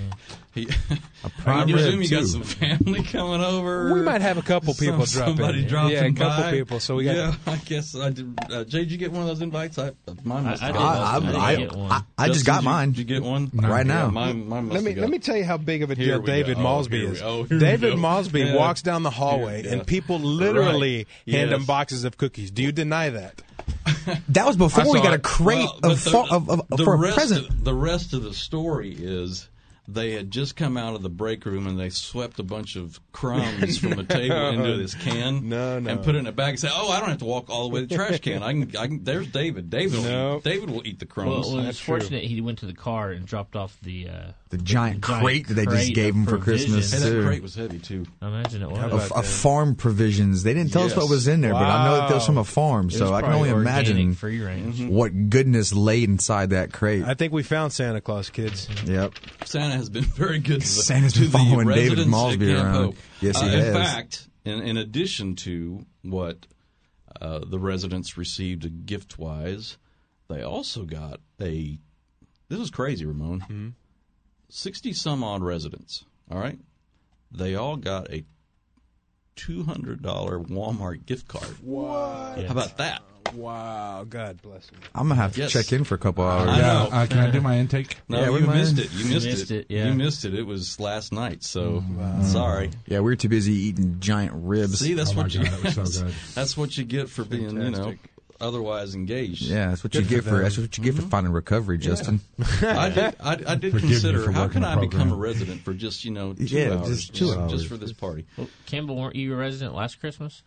He, 0.58 0.68
I 1.24 1.28
prime 1.42 1.68
presume 1.68 2.00
rib, 2.00 2.10
you 2.10 2.16
got 2.18 2.26
some 2.26 2.42
family 2.42 3.02
coming 3.02 3.40
over. 3.42 3.92
We 3.94 4.02
might 4.02 4.20
have 4.22 4.38
a 4.38 4.42
couple 4.42 4.74
people 4.74 5.06
Some- 5.06 5.20
drop 5.20 5.28
in. 5.30 5.36
Somebody 5.36 5.64
dropping 5.66 5.92
Yeah, 5.92 6.04
a 6.04 6.12
couple 6.12 6.42
by. 6.44 6.50
people. 6.52 6.80
So 6.80 6.96
we 6.96 7.04
got- 7.04 7.16
Yeah, 7.16 7.34
I 7.52 7.56
guess 7.56 7.94
I 7.94 8.10
did. 8.10 8.38
Uh, 8.50 8.64
Jay, 8.64 8.80
did 8.80 8.92
you 8.92 8.98
get 8.98 9.12
one 9.12 9.22
of 9.22 9.28
those 9.28 9.40
invites? 9.42 9.78
I 9.78 9.92
mine 10.24 10.44
must 10.44 10.62
I- 10.62 10.68
I 10.68 10.72
did. 10.72 10.80
I, 10.80 11.38
I 11.38 11.46
I, 11.52 11.56
get 11.56 11.72
one. 11.76 11.92
I, 11.92 12.02
I 12.16 12.26
just 12.28 12.44
Justin, 12.44 12.54
got 12.54 12.62
you- 12.62 12.64
mine 12.68 12.88
Did 12.90 12.98
you 12.98 13.04
get 13.04 13.22
one 13.22 13.50
right 13.54 13.86
Yeah, 13.86 13.92
now. 13.94 14.10
mine, 14.10 14.48
mine 14.48 14.68
Let 14.68 14.82
me 14.82 14.92
got- 14.94 15.00
let 15.02 15.10
me 15.10 15.18
tell 15.18 15.36
you 15.36 15.44
how 15.44 15.56
big 15.56 15.82
of 15.82 15.90
a 15.90 15.94
deal 15.94 16.20
we 16.20 16.26
David 16.26 16.54
go. 16.56 16.60
Oh, 16.60 16.64
Mosby 16.64 17.00
here 17.00 17.12
is. 17.12 17.22
oh, 17.22 17.44
David 17.44 17.94
go. 17.94 17.96
Mosby 17.96 18.40
Yeah. 18.40 18.56
walks 18.56 18.82
down 18.82 19.02
the 19.02 19.10
hallway 19.10 19.64
Yeah. 19.64 19.72
and 19.72 19.86
people 19.86 20.18
literally 20.20 21.06
Right. 21.26 21.36
hand 21.36 21.52
him 21.52 21.64
boxes 21.64 22.04
of 22.04 22.16
cookies. 22.16 22.50
Do 22.50 22.62
you 22.62 22.72
deny 22.72 23.10
that? 23.10 23.42
That 24.30 24.46
was 24.46 24.56
before 24.56 24.84
we 24.90 24.98
saw 24.98 25.04
got 25.04 25.14
a 25.14 25.18
crate 25.18 25.58
Well, 25.82 25.92
of, 25.92 26.04
the- 26.04 26.10
fa- 26.10 26.24
of, 26.30 26.48
of, 26.48 26.62
the 26.68 26.84
for 26.84 26.94
a 26.94 27.12
present. 27.12 27.46
Of, 27.48 27.64
the 27.64 27.74
rest 27.74 28.14
of 28.14 28.22
the 28.22 28.32
story 28.32 28.94
is 28.98 29.48
they 29.90 30.12
had 30.12 30.30
just 30.30 30.54
come 30.54 30.76
out 30.76 30.94
of 30.94 31.02
the 31.02 31.08
break 31.08 31.46
room 31.46 31.66
and 31.66 31.80
they 31.80 31.88
swept 31.88 32.38
a 32.38 32.42
bunch 32.42 32.76
of 32.76 33.00
crumbs 33.12 33.78
from 33.80 33.92
the 33.96 34.04
table 34.04 34.48
into 34.50 34.76
this 34.76 34.94
can 34.94 35.48
No, 35.48 35.78
no. 35.80 35.90
and 35.90 36.02
put 36.04 36.14
it 36.14 36.18
in 36.18 36.26
a 36.26 36.32
bag 36.32 36.50
and 36.50 36.60
say, 36.60 36.68
"Oh, 36.70 36.90
I 36.90 37.00
don't 37.00 37.08
have 37.08 37.18
to 37.18 37.24
walk 37.24 37.48
all 37.48 37.68
the 37.68 37.74
way 37.74 37.80
to 37.80 37.86
the 37.86 37.94
trash 37.94 38.20
can. 38.20 38.42
I 38.42 38.52
can. 38.52 38.76
I 38.76 38.86
can 38.88 39.04
there's 39.04 39.26
David. 39.28 39.70
David. 39.70 39.98
Will 39.98 40.02
No. 40.04 40.36
eat, 40.36 40.44
David 40.44 40.70
will 40.70 40.86
eat 40.86 40.98
the 40.98 41.06
crumbs." 41.06 41.46
well, 41.46 41.58
it's 41.58 41.64
That's 41.66 41.78
true. 41.80 41.98
fortunate 42.00 42.24
he 42.24 42.40
went 42.40 42.58
to 42.58 42.66
the 42.66 42.74
car 42.74 43.10
and 43.12 43.24
dropped 43.26 43.56
off 43.56 43.78
the 43.82 44.08
uh, 44.08 44.22
the 44.50 44.58
giant, 44.58 45.02
crate 45.02 45.46
that 45.48 45.54
they 45.54 45.66
just 45.66 45.94
gave 45.94 46.14
them 46.14 46.24
for 46.24 46.38
Christmas. 46.38 46.92
And 46.92 47.02
that 47.02 47.26
crate 47.26 47.42
was 47.42 47.54
heavy 47.54 47.78
too. 47.78 48.06
I 48.22 48.28
imagine 48.28 48.62
it 48.62 48.70
was. 48.70 49.10
A, 49.10 49.14
a 49.14 49.22
farm 49.22 49.74
provisions. 49.74 50.42
They 50.42 50.54
didn't 50.54 50.72
tell 50.72 50.82
yes. 50.82 50.92
us 50.92 50.96
what 50.96 51.10
was 51.10 51.28
in 51.28 51.40
there, 51.42 51.52
wow. 51.52 51.60
but 51.60 51.68
I 51.68 51.84
know 51.84 51.96
that 51.96 52.10
it 52.10 52.14
was 52.14 52.26
from 52.26 52.38
a 52.38 52.44
farm, 52.44 52.90
so 52.90 53.12
I 53.12 53.22
can 53.22 53.32
only 53.32 53.50
imagine 53.50 54.14
mm-hmm. 54.14 54.88
what 54.88 55.30
goodness 55.30 55.72
lay 55.72 56.02
inside 56.02 56.50
that 56.50 56.72
crate. 56.72 57.04
I 57.04 57.14
think 57.14 57.32
we 57.32 57.42
found 57.42 57.72
Santa 57.72 58.00
Claus, 58.00 58.30
kids. 58.30 58.68
Yep. 58.86 59.14
Santa 59.44 59.76
has 59.76 59.90
been 59.90 60.04
very 60.04 60.38
good. 60.38 60.62
Santa's 60.62 61.14
been 61.14 61.30
following 61.30 61.68
David 61.68 61.98
Maulsby 62.06 62.54
around. 62.54 62.74
Hope. 62.74 62.96
Yes, 63.20 63.40
he 63.40 63.48
uh, 63.48 63.50
has. 63.50 63.66
In 63.66 63.74
fact, 63.74 64.28
in, 64.44 64.62
in 64.62 64.76
addition 64.78 65.36
to 65.36 65.84
what 66.02 66.46
uh, 67.20 67.40
the 67.46 67.58
residents 67.58 68.16
received 68.16 68.86
gift 68.86 69.18
wise, 69.18 69.76
they 70.28 70.42
also 70.42 70.84
got 70.84 71.20
a. 71.40 71.78
This 72.48 72.60
is 72.60 72.70
crazy, 72.70 73.04
Ramon. 73.04 73.40
Mm-hmm 73.40 73.68
60 74.50 74.92
some 74.92 75.22
odd 75.22 75.42
residents, 75.42 76.04
all 76.30 76.38
right? 76.38 76.58
They 77.30 77.54
all 77.54 77.76
got 77.76 78.10
a 78.10 78.24
$200 79.36 80.00
Walmart 80.00 81.06
gift 81.06 81.28
card. 81.28 81.44
What? 81.62 82.38
Yes. 82.38 82.46
How 82.46 82.52
about 82.52 82.76
that? 82.78 83.02
Wow, 83.34 84.06
God 84.08 84.40
bless 84.42 84.70
you. 84.72 84.78
I'm 84.94 85.08
gonna 85.08 85.20
have 85.20 85.34
to 85.34 85.40
yes. 85.40 85.52
check 85.52 85.72
in 85.72 85.84
for 85.84 85.94
a 85.94 85.98
couple 85.98 86.24
hours. 86.24 86.48
I 86.48 86.60
know. 86.60 86.88
Uh, 86.90 87.06
can 87.06 87.18
I 87.18 87.30
do 87.30 87.40
my 87.40 87.58
intake? 87.58 87.96
No, 88.08 88.20
yeah, 88.20 88.38
you 88.38 88.46
missed 88.46 88.78
it. 88.78 88.90
You 88.92 89.14
missed, 89.14 89.50
it. 89.50 89.50
it. 89.50 89.66
Yeah. 89.68 89.88
You 89.88 89.94
missed 89.94 90.24
it. 90.24 90.34
It 90.34 90.44
was 90.44 90.80
last 90.80 91.12
night, 91.12 91.42
so 91.42 91.82
mm. 91.82 91.96
wow. 91.96 92.22
sorry. 92.22 92.70
Yeah, 92.86 93.00
we 93.00 93.04
were 93.04 93.16
too 93.16 93.28
busy 93.28 93.52
eating 93.52 93.96
giant 94.00 94.32
ribs. 94.34 94.78
See, 94.78 94.94
that's 94.94 95.12
oh 95.12 95.16
what 95.16 95.34
you. 95.34 95.44
God, 95.44 95.60
that 95.60 95.88
so 95.88 96.06
that's 96.34 96.56
what 96.56 96.76
you 96.78 96.84
get 96.84 97.10
for 97.10 97.24
being, 97.24 97.50
Fantastic. 97.50 97.76
you 97.76 97.92
know, 97.92 97.96
otherwise 98.40 98.94
engaged. 98.94 99.42
yeah, 99.42 99.68
that's 99.68 99.84
what 99.84 99.94
you 99.94 100.02
Good 100.02 100.08
get 100.08 100.24
for 100.24 100.30
for. 100.30 100.42
That's 100.42 100.58
what 100.58 100.76
you 100.76 100.84
get 100.84 100.94
for 100.94 101.02
mm-hmm. 101.02 101.10
finding 101.10 101.32
recovery, 101.32 101.78
Justin. 101.78 102.20
I 102.62 102.90
did. 102.90 103.16
I, 103.20 103.32
I 103.46 103.54
did 103.54 103.72
Forgive 103.72 103.90
consider 103.90 104.30
how 104.32 104.48
can 104.48 104.62
the 104.62 104.68
I 104.68 104.76
become 104.76 105.12
a 105.12 105.16
resident 105.16 105.62
for 105.62 105.74
just 105.74 106.04
you 106.04 106.10
know 106.10 106.34
two 106.34 106.44
Yeah, 106.44 106.74
hours, 106.74 106.88
just 106.88 107.14
two 107.14 107.32
hours. 107.32 107.50
just 107.50 107.66
for 107.66 107.76
this 107.76 107.92
party. 107.92 108.26
Well, 108.36 108.48
Campbell, 108.66 108.96
weren't 108.96 109.16
you 109.16 109.32
a 109.34 109.36
resident 109.36 109.74
last 109.74 110.00
Christmas? 110.00 110.42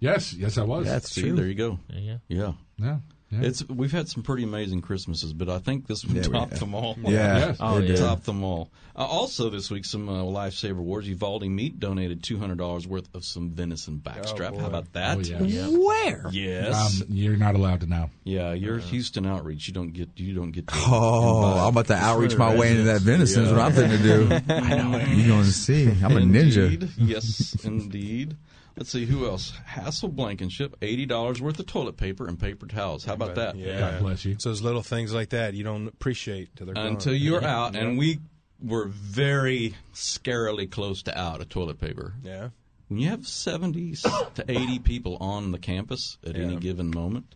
Yes, 0.00 0.32
yes, 0.32 0.58
I 0.58 0.62
was. 0.62 0.86
That's 0.86 1.10
See, 1.10 1.22
true. 1.22 1.34
there 1.34 1.46
you 1.46 1.54
go. 1.54 1.78
Yeah, 1.92 2.18
yeah. 2.28 2.52
Yeah. 2.78 2.96
Yeah. 3.30 3.40
yeah. 3.40 3.46
It's 3.48 3.68
we've 3.68 3.92
had 3.92 4.08
some 4.08 4.22
pretty 4.22 4.42
amazing 4.44 4.82
Christmases, 4.82 5.32
but 5.32 5.48
I 5.48 5.58
think 5.58 5.86
this 5.86 6.04
one 6.04 6.16
Yeah, 6.16 6.22
topped 6.22 6.60
them 6.60 6.74
all. 6.74 6.96
Yeah, 7.02 7.38
Yes. 7.38 7.56
Oh, 7.60 7.78
it 7.78 7.88
yeah. 7.90 7.96
Topped 7.96 8.24
them 8.24 8.42
all. 8.44 8.70
Uh, 8.94 9.04
also, 9.04 9.50
this 9.50 9.70
week, 9.70 9.84
some 9.84 10.08
uh, 10.08 10.22
Lifesaver 10.22 10.78
Awards. 10.78 11.06
Uvalde 11.06 11.42
Meat 11.44 11.78
donated 11.78 12.22
two 12.22 12.38
hundred 12.38 12.56
dollars 12.58 12.86
worth 12.88 13.14
of 13.14 13.24
some 13.24 13.50
venison 13.50 14.00
backstrap. 14.02 14.52
boy. 14.54 14.60
How 14.60 14.66
about 14.68 14.90
that? 14.94 15.18
Oh, 15.18 15.44
yeah. 15.44 15.66
Where? 15.68 16.28
Yes. 16.32 17.02
Um, 17.02 17.08
you're 17.10 17.36
not 17.36 17.54
allowed 17.56 17.80
to 17.80 17.86
know. 17.86 18.08
yeah, 18.24 18.52
you're 18.54 18.78
Houston 18.78 19.26
outreach. 19.26 19.68
You 19.68 19.74
don't 19.74 19.92
get. 19.92 20.08
You 20.16 20.34
don't 20.34 20.50
get. 20.52 20.68
To 20.68 20.74
Oh. 20.76 21.58
I'm 21.66 21.68
about 21.68 21.88
to 21.88 21.94
outreach 21.96 22.36
my 22.36 22.54
way 22.54 22.70
into 22.70 22.84
that 22.84 23.02
venison. 23.02 23.44
Is 23.44 23.50
what 23.52 23.60
I'm 23.60 23.74
going 23.74 23.90
to 23.90 23.98
do. 23.98 24.28
I 24.48 24.76
know 24.76 24.96
it. 24.98 25.08
You 25.08 25.26
going 25.26 25.44
to 25.44 25.52
see? 25.52 25.88
I'm 25.88 26.16
a 26.16 26.20
ninja. 26.20 26.72
Indeed. 26.72 26.88
Yes, 26.96 27.56
indeed. 27.64 28.36
Let's 28.76 28.90
see 28.90 29.06
who 29.06 29.26
else. 29.26 29.52
Hassel 29.64 30.10
Blankenship, 30.10 30.76
eighty 30.82 31.06
dollars 31.06 31.40
worth 31.40 31.58
of 31.58 31.66
toilet 31.66 31.96
paper 31.96 32.26
and 32.26 32.38
paper 32.38 32.66
towels. 32.66 33.04
How 33.06 33.14
about 33.14 33.36
that? 33.36 33.56
Yeah. 33.56 33.78
God 33.78 34.00
bless 34.00 34.24
you. 34.26 34.32
It's 34.32 34.44
those 34.44 34.60
little 34.60 34.82
things 34.82 35.14
like 35.14 35.30
that 35.30 35.54
you 35.54 35.64
don't 35.64 35.88
appreciate 35.88 36.54
till 36.56 36.66
they're 36.66 36.74
gone. 36.74 36.86
Until 36.86 37.14
you're 37.14 37.42
out, 37.58 37.74
and 37.74 37.96
we 37.96 38.20
were 38.62 38.86
very 38.86 39.74
scarily 39.94 40.70
close 40.70 41.02
to 41.04 41.18
out 41.18 41.40
of 41.40 41.48
toilet 41.48 41.80
paper. 41.80 42.14
Yeah. 42.22 42.50
When 42.88 43.00
you 43.00 43.08
have 43.08 43.26
seventy 43.26 43.94
to 43.94 44.44
eighty 44.46 44.78
people 44.78 45.16
on 45.20 45.52
the 45.52 45.58
campus 45.58 46.18
at 46.26 46.36
any 46.36 46.56
given 46.56 46.90
moment, 46.90 47.34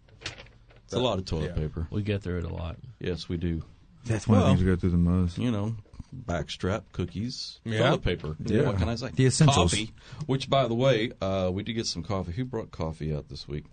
it's 0.85 0.93
a 0.93 1.01
lot 1.01 1.19
of 1.19 1.25
toilet 1.25 1.53
yeah. 1.57 1.63
paper. 1.63 1.89
We 1.91 2.03
get 2.03 2.23
through 2.23 2.41
it 2.41 2.45
a 2.45 2.55
lot. 2.55 2.77
Yes, 2.99 3.29
we 3.31 3.39
do. 3.39 3.63
That's 4.05 4.29
one 4.29 4.39
of 4.39 4.45
the 4.45 4.51
things 4.51 4.61
we 4.61 4.67
go 4.67 4.77
through 4.77 4.91
the 4.91 4.97
most. 4.99 5.39
you 5.39 5.51
know, 5.51 5.75
backstrap, 6.15 6.83
cookies, 6.93 7.61
Yeah. 7.65 7.79
toilet 7.89 8.03
paper. 8.03 8.37
Yeah. 8.45 8.63
What 8.63 8.79
can 8.79 8.89
I 8.89 8.95
say? 8.97 9.11
The 9.15 9.27
essentials. 9.27 9.73
Coffee, 9.73 9.93
which, 10.27 10.49
by 10.51 10.67
the 10.69 10.75
way, 10.75 11.13
uh, 11.21 11.51
we 11.53 11.63
did 11.63 11.75
get 11.75 11.87
some 11.87 12.03
coffee. 12.03 12.33
Who 12.33 12.45
brought 12.45 12.71
coffee 12.71 13.15
out 13.15 13.29
this 13.29 13.47
week? 13.49 13.65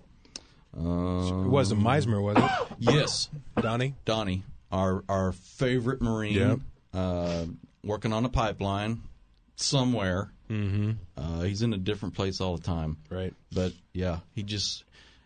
Uh, 0.77 1.43
It 1.43 1.47
wasn't 1.49 1.81
Meismer, 1.81 2.21
was 2.21 2.37
it? 2.37 2.67
Yes, 2.79 3.29
Donnie? 3.59 3.95
Donnie, 4.05 4.43
our 4.71 5.03
our 5.09 5.31
favorite 5.31 6.01
Marine, 6.01 6.33
Yep. 6.33 6.59
uh, 6.93 7.45
working 7.83 8.13
on 8.13 8.25
a 8.25 8.29
pipeline 8.29 9.01
somewhere. 9.55 10.31
Mm-hmm. 10.49 10.91
Uh, 11.17 11.41
he's 11.41 11.61
in 11.61 11.73
a 11.73 11.77
different 11.77 12.15
place 12.15 12.39
all 12.39 12.55
the 12.55 12.63
time. 12.63 12.97
Right. 13.09 13.33
But 13.51 13.73
yeah, 13.93 14.19
he 14.33 14.43
just 14.43 14.83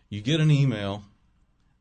you 0.08 0.20
get 0.20 0.40
an 0.40 0.50
email, 0.50 1.02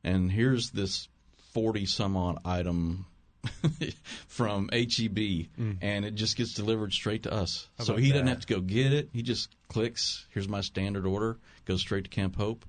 and 0.04 0.32
here's 0.32 0.70
this 0.72 1.08
forty 1.54 1.86
some 1.86 2.18
odd 2.18 2.40
item 2.46 3.06
from 4.27 4.69
HEB, 4.71 5.48
Mm. 5.60 5.77
and 5.81 6.05
it 6.05 6.15
just 6.15 6.36
gets 6.38 6.53
delivered 6.53 6.93
straight 6.93 7.24
to 7.24 7.33
us. 7.33 7.67
How 7.77 7.86
So 7.86 7.93
about 7.93 8.03
he 8.03 8.12
doesn't 8.12 8.27
have 8.27 8.41
to 8.41 8.48
go 8.48 8.62
get 8.62 8.93
it. 8.93 9.10
He 9.13 9.21
just 9.21 9.50
clicks. 9.67 10.25
Here's 10.29 10.48
my 10.48 10.62
standard 10.62 11.05
order. 11.05 11.38
Goes 11.65 11.81
straight 11.81 12.03
to 12.05 12.10
Camp 12.10 12.36
Hope. 12.36 12.65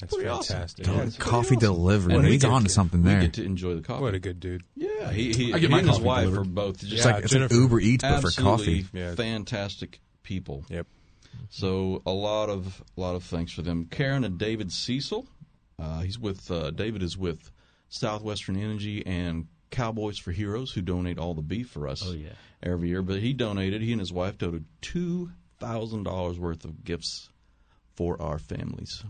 That's 0.00 0.12
Pretty 0.14 0.28
fantastic. 0.28 0.86
Yeah, 0.86 0.94
Yeah, 0.94 1.02
it's 1.04 1.16
pretty 1.16 1.30
coffee 1.30 1.56
awesome. 1.56 1.58
delivery. 1.74 2.14
And 2.14 2.24
we 2.24 2.32
He's 2.32 2.42
get 2.42 2.50
on 2.50 2.62
to 2.62 2.66
to- 2.68 2.72
something 2.72 3.02
we 3.02 3.10
there. 3.10 3.20
get 3.20 3.34
to 3.34 3.44
enjoy 3.44 3.74
the 3.76 3.82
coffee. 3.82 4.02
What 4.02 4.14
a 4.14 4.18
good 4.18 4.40
dude. 4.40 4.64
Yeah, 4.74 5.12
he, 5.12 5.32
he, 5.32 5.52
I 5.52 5.58
get 5.58 5.62
he 5.62 5.68
my 5.68 5.78
and 5.78 5.86
his 5.88 5.96
coffee 5.98 6.06
wife 6.06 6.24
delivered. 6.24 6.40
are 6.40 6.50
both 6.50 6.78
just 6.80 6.92
It's 6.92 7.04
like 7.04 7.24
it's 7.24 7.32
like 7.32 7.40
Jennifer. 7.40 7.54
Uber 7.54 7.80
Eats 7.80 8.02
but 8.02 8.20
for 8.20 8.30
coffee. 8.32 8.86
Yeah. 8.92 9.14
fantastic 9.14 10.00
people. 10.24 10.64
Yep. 10.68 10.86
So 11.50 12.02
a 12.04 12.10
lot 12.12 12.48
of 12.48 12.82
a 12.96 13.00
lot 13.00 13.14
of 13.14 13.22
thanks 13.24 13.52
for 13.52 13.62
them. 13.62 13.86
Karen 13.90 14.24
and 14.24 14.36
David 14.38 14.72
Cecil. 14.72 15.26
Uh, 15.78 16.00
he's 16.00 16.18
with 16.18 16.50
uh, 16.50 16.70
David 16.72 17.02
is 17.02 17.16
with 17.16 17.50
Southwestern 17.88 18.56
Energy 18.56 19.04
and 19.06 19.46
Cowboys 19.74 20.18
for 20.18 20.32
Heroes, 20.32 20.72
who 20.72 20.80
donate 20.82 21.18
all 21.18 21.34
the 21.34 21.42
beef 21.42 21.68
for 21.68 21.88
us 21.88 22.02
Oh, 22.06 22.12
yeah. 22.12 22.30
every 22.62 22.88
year. 22.88 23.02
But 23.02 23.20
he 23.20 23.32
donated. 23.32 23.82
He 23.82 23.92
and 23.92 24.00
his 24.00 24.12
wife 24.12 24.38
donated 24.38 24.64
two 24.80 25.30
thousand 25.58 26.04
dollars 26.04 26.38
worth 26.38 26.64
of 26.64 26.84
gifts 26.84 27.28
for 27.94 28.20
our 28.20 28.38
families. 28.38 29.04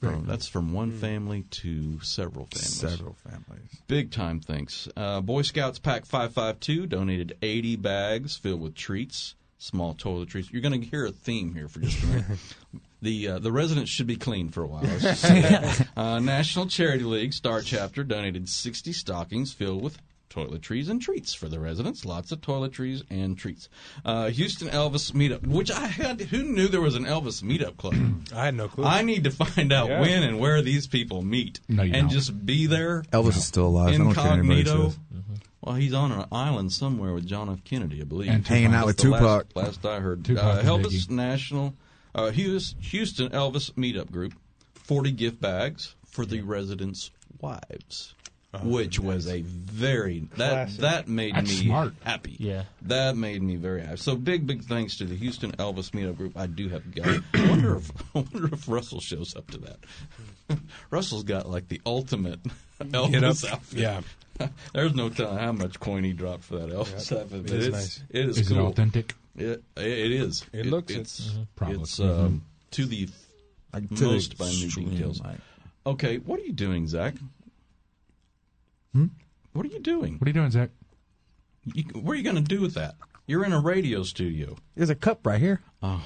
From, 0.00 0.24
that's 0.24 0.48
from 0.48 0.72
one 0.72 0.92
family 0.92 1.42
to 1.50 2.00
several 2.00 2.46
families. 2.46 2.74
Several 2.74 3.12
families. 3.14 3.68
Big 3.86 4.10
time 4.10 4.40
thanks. 4.40 4.88
Uh, 4.96 5.20
Boy 5.20 5.42
Scouts 5.42 5.78
Pack 5.78 6.06
552 6.06 6.86
donated 6.86 7.36
80 7.42 7.76
bags 7.76 8.34
filled 8.34 8.62
with 8.62 8.74
treats, 8.74 9.34
small 9.58 9.94
toiletries. 9.94 10.50
You're 10.50 10.62
going 10.62 10.80
to 10.80 10.86
hear 10.86 11.04
a 11.04 11.12
theme 11.12 11.54
here 11.54 11.68
for 11.68 11.80
just 11.80 12.02
a 12.02 12.06
minute. 12.06 12.24
the 13.02 13.28
uh, 13.28 13.38
the 13.38 13.52
residents 13.52 13.90
should 13.90 14.06
be 14.06 14.16
clean 14.16 14.48
for 14.50 14.62
a 14.62 14.66
while. 14.66 14.82
Let's 14.82 15.02
just 15.02 15.22
say 15.28 15.40
that. 15.42 15.88
uh, 15.96 16.18
National 16.20 16.66
Charity 16.66 17.04
League 17.04 17.32
Star 17.32 17.60
Chapter 17.62 18.04
donated 18.04 18.48
60 18.48 18.92
stockings 18.92 19.52
filled 19.52 19.82
with 19.82 19.98
toiletries 20.28 20.88
and 20.88 21.02
treats 21.02 21.34
for 21.34 21.48
the 21.48 21.58
residents. 21.58 22.04
Lots 22.04 22.30
of 22.30 22.40
toiletries 22.40 23.02
and 23.10 23.36
treats. 23.36 23.68
Uh, 24.04 24.28
Houston 24.28 24.68
Elvis 24.68 25.10
Meetup, 25.12 25.44
which 25.46 25.72
I 25.72 25.86
had. 25.88 26.20
Who 26.20 26.44
knew 26.44 26.68
there 26.68 26.80
was 26.80 26.94
an 26.94 27.04
Elvis 27.04 27.42
Meetup 27.42 27.76
Club? 27.76 27.94
I 28.34 28.44
had 28.44 28.54
no 28.54 28.68
clue. 28.68 28.84
I 28.84 29.02
need 29.02 29.24
to 29.24 29.30
find 29.32 29.72
out 29.72 29.88
Yeah. 29.88 30.00
when 30.00 30.22
and 30.22 30.38
where 30.38 30.62
these 30.62 30.86
people 30.86 31.22
meet, 31.22 31.58
No, 31.68 31.82
you 31.82 31.92
and 31.94 32.02
don't. 32.02 32.10
just 32.10 32.46
be 32.46 32.66
there. 32.66 33.02
Elvis 33.12 33.36
is 33.38 33.44
still 33.44 33.66
alive. 33.66 33.94
I 33.94 33.96
don't 33.98 34.14
care 34.14 34.24
what 34.24 34.32
anybody 34.38 34.60
Incognito. 34.60 34.88
says. 34.90 34.98
Well, 35.62 35.74
he's 35.74 35.92
on 35.92 36.10
an 36.12 36.24
island 36.32 36.72
somewhere 36.72 37.12
with 37.12 37.26
John 37.26 37.50
F. 37.50 37.62
Kennedy, 37.64 38.00
I 38.00 38.04
believe. 38.04 38.30
And 38.30 38.46
Hanging 38.46 38.72
out 38.72 38.86
with 38.86 38.96
Tupac. 38.96 39.48
Last, 39.54 39.82
last 39.84 39.84
I 39.84 40.00
heard. 40.00 40.24
Tupac 40.24 40.42
uh, 40.44 40.58
and 40.60 40.68
Elvis 40.68 40.86
Biggie. 41.06 41.10
National, 41.10 41.74
uh, 42.14 42.30
Houston 42.30 43.28
Elvis 43.30 43.70
Meetup 43.74 44.10
Group, 44.10 44.34
40 44.74 45.12
gift 45.12 45.40
bags 45.40 45.94
for 46.06 46.24
the 46.26 46.40
residents' 46.42 47.10
wives. 47.40 48.14
which 48.64 48.98
was 48.98 49.28
a 49.28 49.42
very 49.42 50.28
that 50.36 50.36
Classic. 50.66 50.80
that 50.80 51.06
made 51.08 51.36
That's 51.36 51.48
me 51.60 51.66
smart. 51.66 51.94
happy. 52.02 52.34
Yeah. 52.40 52.64
that 52.82 53.16
made 53.16 53.40
me 53.42 53.54
very 53.54 53.82
happy. 53.82 53.96
So 53.98 54.16
big 54.16 54.44
big 54.44 54.64
thanks 54.64 54.98
to 54.98 55.04
the 55.04 55.14
Houston 55.14 55.52
Elvis 55.52 55.92
Meetup 55.92 56.16
Group. 56.16 56.36
I 56.36 56.46
do 56.48 56.68
have 56.68 56.82
to 56.92 57.00
go. 57.00 57.20
I 57.34 57.48
wonder 57.48 57.76
if 57.76 57.90
I 58.16 58.18
wonder 58.32 58.52
if 58.52 58.68
Russell 58.68 59.00
shows 59.00 59.36
up 59.36 59.48
to 59.52 59.58
that. 59.58 59.78
Russell's 60.90 61.22
got 61.22 61.48
like 61.48 61.68
the 61.68 61.80
ultimate 61.86 62.40
Elvis 62.80 63.44
up. 63.46 63.52
outfit. 63.52 63.78
Yeah. 63.78 64.00
There's 64.74 64.94
no 64.94 65.10
telling 65.10 65.38
how 65.38 65.52
much 65.52 65.78
coin 65.78 66.02
he 66.02 66.12
dropped 66.12 66.42
for 66.42 66.58
that 66.58 66.70
Elvis 66.70 67.08
Yeah. 67.12 67.18
outfit. 67.18 67.38
It 67.38 67.42
but 67.46 67.52
is 67.52 67.66
it's, 67.68 67.76
nice. 67.76 68.02
It 68.10 68.28
is, 68.30 68.38
Is 68.38 68.48
cool. 68.48 68.58
it 68.58 68.70
authentic? 68.70 69.14
It, 69.36 69.62
it 69.76 70.10
is. 70.12 70.44
It 70.52 70.66
looks 70.66 70.92
it. 70.92 70.98
It's 71.00 71.38
Probably. 71.56 71.80
it's 71.82 71.98
um, 72.00 72.44
to 72.72 72.84
the 72.86 73.08
Like, 73.72 73.88
to 73.90 73.94
the 73.94 74.04
most 74.06 74.36
by 74.38 74.46
new 74.48 74.64
extreme, 74.66 74.90
details. 74.90 75.20
like- 75.20 75.38
Okay, 75.86 76.18
what 76.18 76.38
are 76.38 76.42
you 76.42 76.52
doing, 76.52 76.86
Zach? 76.88 77.14
Hmm? 78.92 79.06
What 79.52 79.64
are 79.64 79.68
you 79.68 79.78
doing? 79.80 80.18
What 80.18 80.26
are 80.26 80.30
you 80.30 80.34
doing, 80.34 80.50
Zach? 80.50 80.70
You, 81.64 81.84
what 81.94 82.12
are 82.12 82.16
you 82.16 82.22
going 82.22 82.36
to 82.36 82.42
do 82.42 82.60
with 82.60 82.74
that? 82.74 82.96
You're 83.26 83.44
in 83.44 83.52
a 83.52 83.60
radio 83.60 84.02
studio. 84.02 84.56
There's 84.74 84.90
a 84.90 84.94
cup 84.94 85.26
right 85.26 85.40
here. 85.40 85.60
Oh. 85.82 86.02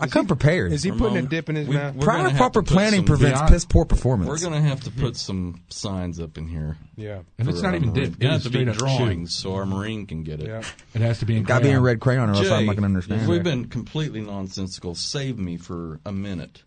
I 0.00 0.06
come 0.06 0.26
prepared. 0.26 0.72
Is 0.72 0.82
he 0.84 0.92
putting 0.92 1.16
a 1.18 1.22
dip 1.22 1.48
in 1.48 1.56
his 1.56 1.66
we- 1.66 1.74
mouth? 1.74 1.94
we're 1.96 2.04
Prior 2.04 2.30
proper 2.30 2.62
planning 2.62 3.00
some- 3.00 3.06
prevents 3.06 3.40
Yeah. 3.40 3.48
piss 3.48 3.64
poor 3.64 3.84
performance. 3.84 4.28
We're 4.28 4.38
going 4.38 4.62
to 4.62 4.68
have 4.68 4.80
to 4.84 4.90
put 4.92 5.16
some 5.16 5.62
signs 5.70 6.20
up 6.20 6.38
in 6.38 6.46
here. 6.46 6.76
Yeah. 6.96 7.20
And 7.38 7.48
it's 7.48 7.62
not 7.62 7.74
even 7.74 7.92
dip. 7.92 8.04
It's 8.04 8.16
going 8.16 8.20
to 8.20 8.26
have 8.28 8.34
It's 8.36 8.44
to 8.44 8.50
be 8.50 8.54
straight 8.58 8.68
up 8.68 8.74
shoe. 8.76 8.96
drawings 8.98 9.34
so 9.34 9.54
our 9.56 9.66
Marine 9.66 10.06
can 10.06 10.22
get 10.22 10.40
it. 10.40 10.46
Yeah. 10.46 10.62
It 10.94 11.00
has 11.00 11.18
to 11.18 11.26
be 11.26 11.36
in 11.36 11.42
Got 11.42 11.58
to 11.58 11.60
be 11.62 11.68
in 11.68 11.72
crayon. 11.74 11.82
red 11.82 12.00
crayon, 12.00 12.30
or 12.30 12.34
else 12.34 12.48
I'm 12.48 12.66
not 12.66 12.72
going 12.76 12.82
to 12.82 12.86
understand. 12.86 13.22
if 13.22 13.26
we've 13.28 13.42
been 13.42 13.66
completely 13.66 14.20
nonsensical, 14.20 14.94
save 14.94 15.36
me 15.38 15.56
for 15.56 15.98
a 16.06 16.12
minute. 16.12 16.62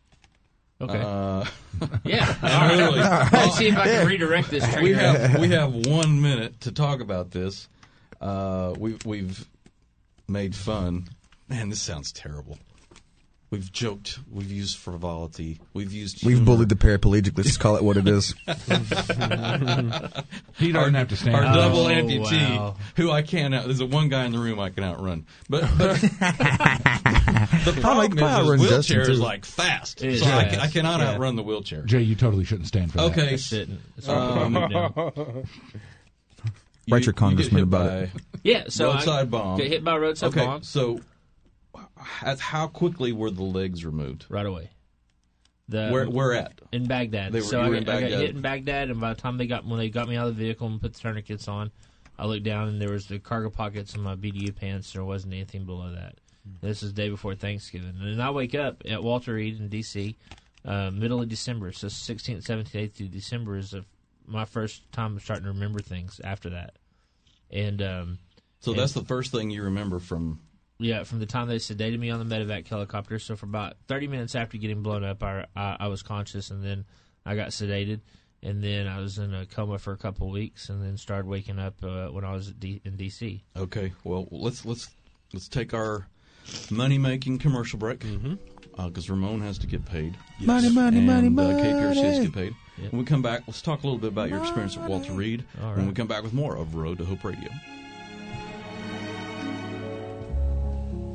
Okay. 0.81 0.97
Uh, 0.99 1.45
yeah. 2.03 2.35
and 2.41 2.53
All 2.53 2.59
right. 2.67 2.77
really, 2.79 2.99
Let's 2.99 3.55
see 3.57 3.67
if 3.67 3.77
I 3.77 3.85
can 3.85 4.07
redirect 4.07 4.49
this 4.49 4.67
train. 4.67 4.83
we 4.83 4.93
have 4.93 5.39
we 5.39 5.49
have 5.49 5.73
one 5.87 6.21
minute 6.21 6.59
to 6.61 6.71
talk 6.71 6.99
about 7.01 7.31
this. 7.31 7.69
Uh, 8.19 8.73
we, 8.77 8.97
we've 9.05 9.47
made 10.27 10.55
fun. 10.55 11.07
Man, 11.47 11.69
this 11.69 11.79
sounds 11.81 12.11
terrible. 12.11 12.57
We've 13.51 13.69
joked. 13.69 14.17
We've 14.31 14.49
used 14.49 14.77
frivolity. 14.77 15.59
We've 15.73 15.91
used. 15.91 16.25
We've 16.25 16.43
bullied 16.43 16.69
the 16.69 16.75
paraplegic. 16.75 17.35
Let's 17.37 17.49
just 17.49 17.59
call 17.59 17.75
it 17.75 17.83
what 17.83 17.97
it 17.97 18.07
is. 18.07 18.33
He 20.57 20.71
doesn't 20.71 20.93
have 20.93 21.07
to 21.09 21.15
stand. 21.17 21.35
Our 21.35 21.43
up. 21.43 21.55
double 21.55 21.85
Oh, 21.85 21.89
amputee, 21.89 22.57
wow. 22.57 22.75
who 22.95 23.09
I 23.11 23.23
can't 23.23 23.53
out. 23.55 23.65
There's 23.65 23.79
a 23.79 23.85
one 23.85 24.09
guy 24.09 24.25
in 24.25 24.31
the 24.31 24.37
room 24.39 24.59
I 24.59 24.69
can 24.69 24.83
outrun, 24.83 25.25
but, 25.49 25.61
but 25.77 25.99
the 26.01 27.77
problem 27.81 28.11
probably 28.11 28.17
is 28.17 28.21
outrun 28.23 28.59
his 28.59 28.69
wheelchair 28.69 29.09
is 29.09 29.19
like 29.19 29.43
fast, 29.45 30.03
It 30.03 30.11
is 30.13 30.19
so 30.21 30.27
I, 30.27 30.43
fast, 30.49 30.59
I 30.61 30.67
cannot 30.67 30.99
yeah. 30.99 31.09
outrun 31.13 31.35
the 31.35 31.41
wheelchair. 31.43 31.81
Jay, 31.83 32.01
you 32.01 32.15
totally 32.15 32.43
shouldn't 32.45 32.67
stand 32.67 32.91
for 32.91 32.97
that. 32.99 33.03
Okay, 33.11 33.37
Shouldn't. 33.37 33.79
It's 33.97 34.05
hard 34.07 34.37
to 34.37 34.41
Um, 34.45 34.53
put 34.53 34.63
it 34.63 34.69
down. 34.73 34.93
you- 35.15 35.45
Write 36.93 37.05
your 37.05 37.13
congressman 37.13 37.55
hit 37.59 37.63
about 37.63 37.87
by 37.89 37.95
it. 37.97 38.09
Yeah, 38.43 38.63
so 38.67 38.91
I 38.91 38.95
roadside 38.95 39.31
bomb. 39.31 39.57
get 39.57 39.67
hit 39.67 39.83
by 39.83 39.95
a 39.95 39.99
roadside 39.99 40.29
Okay, 40.29 40.45
bomb 40.45 40.63
so 40.63 40.97
at 40.97 41.03
how 41.97 42.67
quickly 42.67 43.11
were 43.11 43.31
the 43.31 43.43
legs 43.43 43.85
removed? 43.85 44.25
right 44.29 44.45
away. 44.45 44.69
The, 45.69 45.89
where 45.89 46.09
where 46.09 46.33
at? 46.33 46.59
in 46.73 46.85
Baghdad. 46.85 47.31
They 47.31 47.39
were- 47.39 47.45
so 47.45 47.59
you 47.61 47.65
I 47.65 47.69
were 47.69 47.75
got, 47.75 47.83
in 47.83 47.89
I 47.89 47.93
got 47.93 48.01
Baghdad. 48.01 48.19
hit 48.21 48.35
in 48.35 48.41
Baghdad, 48.41 48.89
and 48.89 48.99
by 48.99 49.13
the 49.13 49.21
time 49.21 49.37
they 49.37 49.47
got 49.47 49.65
when 49.65 49.77
they 49.79 49.89
got 49.89 50.09
me 50.09 50.17
out 50.17 50.27
of 50.27 50.35
the 50.35 50.43
vehicle 50.43 50.67
and 50.67 50.81
put 50.81 50.93
the 50.93 50.99
tourniquets 50.99 51.47
on, 51.47 51.71
I 52.19 52.25
looked 52.25 52.43
down 52.43 52.67
and 52.67 52.81
there 52.81 52.91
was 52.91 53.07
the 53.07 53.19
cargo 53.19 53.49
pockets 53.49 53.95
in 53.95 54.01
my 54.01 54.15
BDU 54.15 54.53
pants. 54.55 54.91
There 54.91 55.03
wasn't 55.05 55.33
anything 55.33 55.65
below 55.65 55.91
that. 55.93 56.15
This 56.61 56.83
is 56.83 56.93
the 56.93 57.01
day 57.03 57.09
before 57.09 57.35
Thanksgiving, 57.35 57.95
and 57.99 58.13
then 58.13 58.19
I 58.19 58.31
wake 58.31 58.53
up 58.55 58.81
at 58.85 59.01
Walter 59.03 59.33
Reed 59.35 59.59
in 59.59 59.69
D.C. 59.69 60.17
Uh, 60.65 60.91
middle 60.91 61.21
of 61.21 61.29
December. 61.29 61.71
So 61.71 61.87
16th, 61.87 62.43
17th, 62.45 62.71
18th 62.71 62.99
of 63.05 63.11
December 63.11 63.57
is 63.57 63.73
a, 63.73 63.83
my 64.27 64.45
first 64.45 64.91
time 64.91 65.19
starting 65.19 65.45
to 65.45 65.51
remember 65.51 65.79
things 65.79 66.19
after 66.23 66.49
that. 66.51 66.75
And 67.49 67.81
um, 67.81 68.17
So 68.59 68.71
And- 68.71 68.79
that's 68.79 68.93
the 68.93 69.03
first 69.05 69.31
thing 69.31 69.49
you 69.51 69.63
remember 69.63 69.99
from. 69.99 70.39
Yeah, 70.81 71.03
from 71.03 71.19
the 71.19 71.25
time 71.25 71.47
they 71.47 71.57
sedated 71.57 71.99
me 71.99 72.09
on 72.09 72.27
the 72.27 72.35
medevac 72.35 72.67
helicopter. 72.67 73.19
So 73.19 73.35
for 73.35 73.45
about 73.45 73.75
30 73.87 74.07
minutes 74.07 74.35
after 74.35 74.57
getting 74.57 74.81
blown 74.81 75.03
up, 75.03 75.23
I, 75.23 75.45
I, 75.55 75.77
I 75.81 75.87
was 75.87 76.01
conscious, 76.03 76.49
and 76.51 76.63
then 76.63 76.85
I 77.25 77.35
got 77.35 77.49
sedated, 77.49 78.01
and 78.43 78.63
then 78.63 78.87
I 78.87 78.99
was 78.99 79.17
in 79.17 79.33
a 79.33 79.45
coma 79.45 79.77
for 79.79 79.93
a 79.93 79.97
couple 79.97 80.27
of 80.27 80.33
weeks, 80.33 80.69
and 80.69 80.83
then 80.83 80.97
started 80.97 81.27
waking 81.27 81.59
up 81.59 81.83
uh, 81.83 82.07
when 82.07 82.25
I 82.25 82.33
was 82.33 82.49
at 82.49 82.59
D- 82.59 82.81
in 82.83 82.97
DC. 82.97 83.41
Okay, 83.55 83.93
well 84.03 84.27
let's 84.31 84.65
let's 84.65 84.89
let's 85.33 85.47
take 85.47 85.73
our 85.73 86.07
money 86.69 86.97
making 86.97 87.37
commercial 87.39 87.77
break 87.79 88.03
because 88.75 89.09
Ramon 89.09 89.41
has 89.41 89.57
to 89.59 89.67
get 89.67 89.85
paid. 89.85 90.17
Money, 90.39 90.69
money, 90.71 90.97
and, 90.97 91.07
money, 91.07 91.27
uh, 91.27 91.63
KPRC 91.63 91.87
has 91.87 91.95
to 91.95 92.03
money. 92.03 92.25
get 92.25 92.33
paid. 92.33 92.55
When 92.89 92.99
we 92.99 93.05
come 93.05 93.21
back, 93.21 93.43
let's 93.45 93.61
talk 93.61 93.83
a 93.83 93.85
little 93.85 93.99
bit 93.99 94.07
about 94.07 94.29
your 94.29 94.39
experience 94.39 94.75
at 94.75 94.89
Walter 94.89 95.11
Reed. 95.11 95.45
All 95.61 95.73
When 95.75 95.87
we 95.87 95.93
come 95.93 96.07
back 96.07 96.23
with 96.23 96.33
more 96.33 96.55
of 96.57 96.73
Road 96.73 96.97
to 96.97 97.05
Hope 97.05 97.23
Radio. 97.23 97.49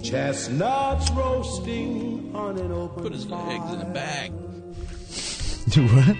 Chestnuts 0.07 1.11
roasting 1.11 2.31
on 2.33 2.57
an 2.59 2.71
open 2.71 3.03
Put 3.03 3.13
his 3.13 3.27
legs 3.27 3.73
in 3.73 3.81
a 3.81 3.85
bag. 3.87 4.31
Do 5.71 5.85
what? 5.89 6.17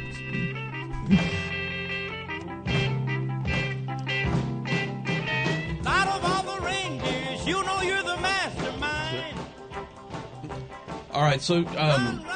Out 5.87 6.09
of 6.09 6.25
all 6.25 6.57
the 6.57 6.67
reindeers, 6.67 7.47
you 7.47 7.63
know 7.63 7.81
you're 7.81 8.03
the 8.03 8.17
mastermind. 8.17 9.39
All 11.13 11.23
right, 11.23 11.41
so 11.41 11.65
um, 11.79 12.27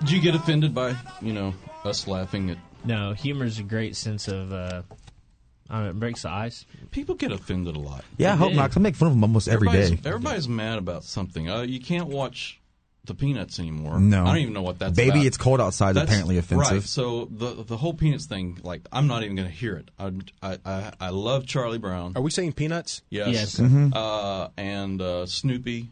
did 0.00 0.10
you 0.10 0.20
get 0.20 0.34
offended 0.34 0.74
by 0.74 0.94
you 1.22 1.32
know 1.32 1.54
us 1.86 2.06
laughing 2.06 2.50
at? 2.50 2.58
No, 2.84 3.14
humor 3.14 3.46
is 3.46 3.58
a 3.58 3.62
great 3.62 3.96
sense 3.96 4.28
of. 4.28 4.52
Uh, 4.52 4.82
I 5.70 5.78
don't 5.80 5.88
it 5.88 5.98
breaks 6.00 6.22
the 6.22 6.30
ice. 6.30 6.64
People 6.90 7.14
get 7.14 7.30
offended 7.32 7.76
a 7.76 7.80
lot. 7.80 8.04
Yeah, 8.16 8.32
I 8.32 8.36
hope 8.36 8.52
not. 8.54 8.70
'cause 8.70 8.76
I 8.78 8.80
make 8.80 8.96
fun 8.96 9.08
of 9.08 9.14
them 9.14 9.24
almost 9.24 9.48
every 9.48 9.68
everybody's, 9.68 10.00
day. 10.00 10.08
Everybody's 10.08 10.48
mad 10.48 10.78
about 10.78 11.04
something. 11.04 11.50
Uh, 11.50 11.62
you 11.62 11.80
can't 11.80 12.06
watch 12.08 12.58
the 13.04 13.14
Peanuts 13.14 13.58
anymore. 13.58 13.98
No. 14.00 14.24
I 14.24 14.28
don't 14.28 14.38
even 14.38 14.52
know 14.54 14.62
what 14.62 14.78
that's 14.78 14.94
Baby, 14.94 15.10
about. 15.10 15.26
it's 15.26 15.36
cold 15.38 15.60
outside 15.62 15.92
That's- 15.94 16.08
apparently 16.10 16.36
offensive. 16.38 16.70
Right. 16.72 16.82
So 16.82 17.26
the 17.30 17.64
the 17.64 17.76
whole 17.76 17.94
Peanuts 17.94 18.26
thing, 18.26 18.58
like, 18.62 18.82
I'm 18.92 19.06
not 19.06 19.22
even 19.22 19.36
going 19.36 19.48
to 19.48 19.54
hear 19.54 19.76
it. 19.76 19.90
I, 19.98 20.12
I 20.42 20.58
I 20.64 20.92
I 21.00 21.08
love 21.10 21.46
Charlie 21.46 21.78
Brown. 21.78 22.12
Are 22.16 22.22
we 22.22 22.30
saying 22.30 22.52
peanuts? 22.52 23.02
Yes. 23.10 23.28
Yes. 23.28 23.56
Mm-hmm. 23.60 23.90
Uh, 23.94 24.48
and 24.56 25.00
uh, 25.00 25.26
Snoopy. 25.26 25.88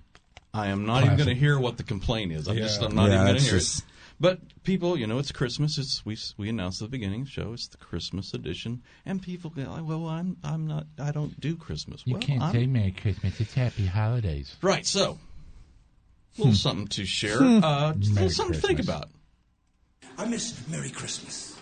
I 0.54 0.68
am 0.68 0.86
not 0.86 1.04
even 1.04 1.16
going 1.16 1.28
to 1.28 1.34
hear 1.34 1.58
what 1.58 1.76
the 1.76 1.82
complaint 1.82 2.32
is. 2.32 2.48
I'm 2.48 2.56
Yeah. 2.56 2.62
just 2.64 2.80
I'm 2.82 2.94
not 2.94 3.08
Yeah, 3.10 3.14
even 3.16 3.26
going 3.26 3.36
to 3.38 3.42
hear 3.42 3.52
just- 3.58 3.80
it. 3.80 3.84
But 4.18 4.40
people, 4.64 4.96
you 4.96 5.06
know, 5.06 5.18
it's 5.18 5.30
Christmas. 5.30 5.76
It's 5.76 6.04
we 6.06 6.16
we 6.38 6.48
announced 6.48 6.80
at 6.80 6.86
the 6.86 6.90
beginning 6.90 7.22
of 7.22 7.26
the 7.26 7.32
show. 7.32 7.52
It's 7.52 7.68
the 7.68 7.76
Christmas 7.76 8.32
edition, 8.32 8.82
and 9.04 9.20
people 9.20 9.50
go, 9.50 9.82
well, 9.82 10.06
I'm 10.06 10.38
I'm 10.42 10.66
not. 10.66 10.86
I 10.98 11.12
don't 11.12 11.38
do 11.38 11.56
Christmas. 11.56 12.02
You 12.06 12.14
well, 12.14 12.22
can't 12.22 12.42
I'm- 12.42 12.52
say 12.52 12.66
Merry 12.66 12.92
Christmas. 12.92 13.40
It's 13.40 13.52
Happy 13.54 13.86
Holidays. 13.86 14.56
Right. 14.62 14.86
So, 14.86 15.18
a 16.38 16.40
little 16.40 16.54
something 16.54 16.88
to 16.88 17.04
share. 17.04 17.36
Hmm. 17.38 17.62
Uh, 17.62 17.92
a 17.92 17.94
little 17.94 18.30
something 18.30 18.58
to 18.58 18.66
think 18.66 18.80
about. 18.80 19.10
I 20.16 20.24
miss 20.24 20.66
Merry 20.68 20.90
Christmas. 20.90 21.58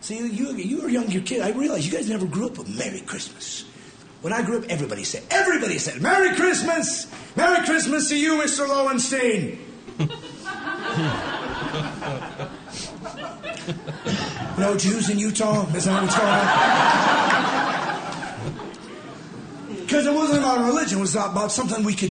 See, 0.00 0.16
you, 0.16 0.52
you 0.54 0.82
were 0.82 0.88
a 0.88 0.92
younger 0.92 1.20
kid. 1.20 1.42
I 1.42 1.50
realize 1.50 1.84
you 1.84 1.92
guys 1.92 2.08
never 2.08 2.26
grew 2.26 2.46
up 2.46 2.56
with 2.56 2.68
Merry 2.68 3.00
Christmas. 3.00 3.64
When 4.20 4.32
I 4.32 4.42
grew 4.42 4.58
up, 4.58 4.64
everybody 4.68 5.04
said, 5.04 5.24
everybody 5.30 5.78
said, 5.78 6.00
Merry 6.00 6.34
Christmas! 6.34 7.06
Merry 7.36 7.64
Christmas 7.64 8.08
to 8.08 8.18
you, 8.18 8.40
Mr. 8.40 8.68
Lowenstein! 8.68 9.58
no 14.58 14.76
Jews 14.76 15.10
in 15.10 15.18
Utah? 15.18 15.66
Is 15.74 15.84
that 15.84 16.02
what's 16.02 16.16
going 16.16 16.28
on? 16.28 16.46
Because 19.80 20.06
it 20.06 20.14
wasn't 20.14 20.38
about 20.40 20.64
religion, 20.66 20.98
it 20.98 21.00
was 21.00 21.14
about 21.14 21.50
something 21.52 21.84
we 21.84 21.94
could 21.94 22.10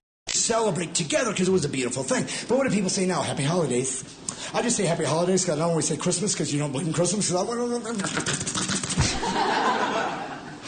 Celebrate 0.41 0.93
together 0.93 1.31
because 1.31 1.47
it 1.47 1.51
was 1.51 1.65
a 1.65 1.69
beautiful 1.69 2.03
thing. 2.03 2.25
But 2.47 2.57
what 2.57 2.67
do 2.67 2.73
people 2.73 2.89
say 2.89 3.05
now? 3.05 3.21
Happy 3.21 3.43
holidays. 3.43 4.03
I 4.53 4.61
just 4.61 4.75
say 4.75 4.85
happy 4.85 5.05
holidays 5.05 5.43
because 5.43 5.57
I 5.57 5.61
don't 5.61 5.69
always 5.69 5.87
say 5.87 5.97
Christmas 5.97 6.33
because 6.33 6.51
you 6.53 6.59
don't 6.59 6.71
believe 6.71 6.87
in 6.87 6.93
Christmas. 6.93 7.29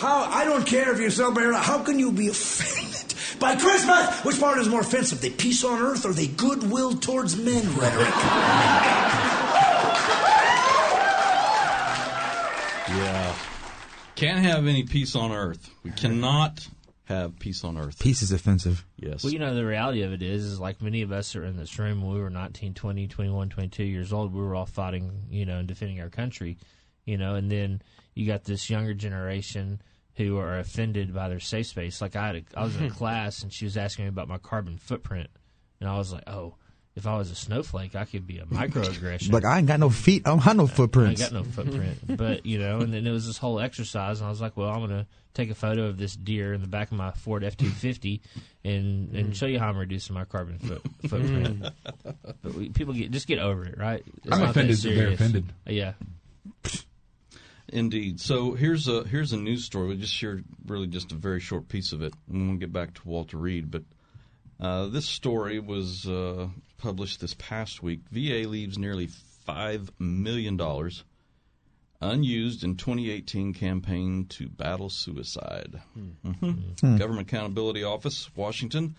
How 0.04 0.26
I 0.30 0.46
don't 0.46 0.66
care 0.66 0.92
if 0.94 1.00
you 1.00 1.10
celebrate. 1.10 1.46
or. 1.46 1.54
How 1.54 1.80
can 1.80 1.98
you 1.98 2.12
be 2.12 2.28
offended 2.28 3.14
by 3.40 3.56
Christmas? 3.56 4.24
Which 4.24 4.40
part 4.40 4.60
is 4.60 4.68
more 4.70 4.82
offensive, 4.82 5.22
the 5.22 5.30
peace 5.30 5.64
on 5.64 5.82
earth 5.82 6.06
or 6.06 6.14
the 6.14 6.28
goodwill 6.28 6.94
towards 6.96 7.36
men 7.38 7.64
rhetoric? 7.78 8.14
Yeah. 12.90 13.36
Can't 14.16 14.40
have 14.40 14.68
any 14.68 14.84
peace 14.84 15.16
on 15.16 15.32
earth. 15.32 15.70
We 15.84 15.92
cannot 15.92 16.68
have 17.06 17.38
peace 17.38 17.64
on 17.64 17.78
earth. 17.78 18.00
Peace 18.00 18.22
is 18.22 18.32
offensive. 18.32 18.86
Yes. 18.98 19.24
Well, 19.24 19.34
you 19.34 19.40
know, 19.40 19.54
the 19.54 19.66
reality 19.66 20.04
of 20.04 20.14
it 20.14 20.22
is, 20.22 20.46
is 20.46 20.60
like 20.60 20.82
many 20.82 21.02
of 21.02 21.12
us 21.12 21.36
are 21.36 21.44
in 21.44 21.58
this 21.58 21.78
room 21.78 22.02
when 22.02 22.14
we 22.14 22.22
were 22.22 22.30
19, 22.30 22.74
20, 22.74 23.08
21, 23.08 23.50
22 23.50 23.84
years 23.84 24.14
old, 24.14 24.34
we 24.34 24.42
were 24.42 24.56
all 24.56 24.66
fighting, 24.66 25.12
you 25.30 25.46
know, 25.46 25.58
and 25.58 25.68
defending 25.68 26.00
our 26.00 26.10
country, 26.10 26.58
you 27.06 27.18
know, 27.18 27.36
and 27.36 27.52
then 27.52 27.82
you 28.14 28.26
got 28.26 28.46
this 28.46 28.70
younger 28.70 28.94
generation 28.94 29.82
who 30.16 30.38
are 30.38 30.60
offended 30.60 31.14
by 31.14 31.28
their 31.28 31.40
safe 31.40 31.68
space. 31.68 32.02
Like 32.02 32.16
I 32.16 32.28
had 32.28 32.36
a, 32.38 32.44
I 32.56 32.64
was 32.64 32.76
in 32.78 32.86
a 32.86 32.90
class 32.92 33.44
and 33.44 33.52
she 33.52 33.66
was 33.66 33.76
asking 33.76 34.06
me 34.06 34.10
about 34.10 34.28
my 34.28 34.38
carbon 34.38 34.78
footprint, 34.78 35.30
and 35.80 35.90
I 35.90 35.98
was 35.98 36.14
like, 36.14 36.24
oh, 36.28 36.56
if 36.96 37.08
I 37.08 37.18
was 37.18 37.32
a 37.32 37.36
snowflake, 37.36 37.96
I 37.96 38.06
could 38.06 38.28
be 38.28 38.38
a 38.38 38.46
microaggression. 38.46 39.32
Like 39.32 39.46
I 39.46 39.58
ain't 39.58 39.68
got 39.68 39.80
no 39.80 39.90
feet. 39.90 40.24
I 40.26 40.30
don't 40.30 40.40
have 40.40 40.56
no 40.56 40.68
footprint. 40.68 41.08
I 41.08 41.12
ain't 41.12 41.20
got 41.20 41.32
no 41.32 41.44
footprint, 41.44 42.18
but 42.18 42.46
you 42.46 42.60
know, 42.60 42.80
and 42.80 42.94
then 42.94 43.08
it 43.08 43.12
was 43.12 43.26
this 43.26 43.38
whole 43.38 43.60
exercise, 43.60 44.20
and 44.20 44.28
I 44.28 44.30
was 44.30 44.42
like, 44.42 44.56
well, 44.56 44.70
I'm 44.70 44.82
gonna 44.82 45.08
take 45.34 45.50
a 45.50 45.56
photo 45.56 45.86
of 45.86 45.98
this 45.98 46.16
deer 46.16 46.54
in 46.54 46.62
the 46.62 46.68
back 46.68 46.92
of 46.92 46.98
my 46.98 47.12
Ford 47.12 47.44
F 47.44 47.58
two 47.58 47.70
fifty, 47.70 48.22
and 48.64 49.16
and 49.16 49.30
mm. 49.32 49.36
show 49.36 49.48
you 49.48 49.60
how 49.60 49.70
I'm 49.70 49.78
reducing 49.78 50.14
my 50.14 50.26
carbon 50.26 50.60
foot, 50.60 50.82
footprint. 51.08 51.66
but 52.42 52.54
we, 52.54 52.70
people 52.70 52.94
get 52.94 53.12
just 53.12 53.28
get 53.28 53.40
over 53.40 53.66
it, 53.66 53.78
right? 53.78 54.04
It's 54.24 54.34
I'm 54.34 54.42
not 54.42 54.50
offended 54.52 54.78
that 54.78 54.90
they're 54.90 55.10
offended. 55.10 55.46
Uh, 55.68 55.72
yeah. 55.72 55.94
Indeed. 57.70 58.20
So 58.20 58.54
here's 58.54 58.88
a 58.88 59.04
here's 59.04 59.34
a 59.34 59.38
news 59.38 59.66
story. 59.66 59.88
We 59.88 59.98
just 59.98 60.14
shared 60.14 60.44
really 60.68 60.86
just 60.86 61.12
a 61.12 61.16
very 61.16 61.40
short 61.40 61.70
piece 61.70 61.92
of 61.92 62.04
it, 62.04 62.14
and 62.30 62.50
we'll 62.50 62.60
get 62.60 62.72
back 62.72 62.94
to 62.94 63.02
Walter 63.04 63.38
Reed. 63.38 63.72
But 63.72 63.82
uh, 64.64 64.88
this 64.88 65.06
story 65.06 65.60
was 65.60 66.08
uh, 66.08 66.48
published 66.78 67.20
this 67.20 67.36
past 67.38 67.84
week. 67.84 68.02
VA 68.12 68.48
leaves 68.48 68.78
nearly 68.78 69.08
five 69.46 69.92
million 70.00 70.56
dollars 70.58 71.04
unused 72.02 72.64
in 72.64 72.76
2018 72.76 73.54
campaign 73.54 74.26
to 74.28 74.48
battle 74.50 74.90
suicide. 74.90 75.82
Mhm. 75.98 76.80
Hmm. 76.80 76.98
Government 76.98 77.30
Accountability 77.30 77.84
Office, 77.84 78.30
Washington. 78.36 78.96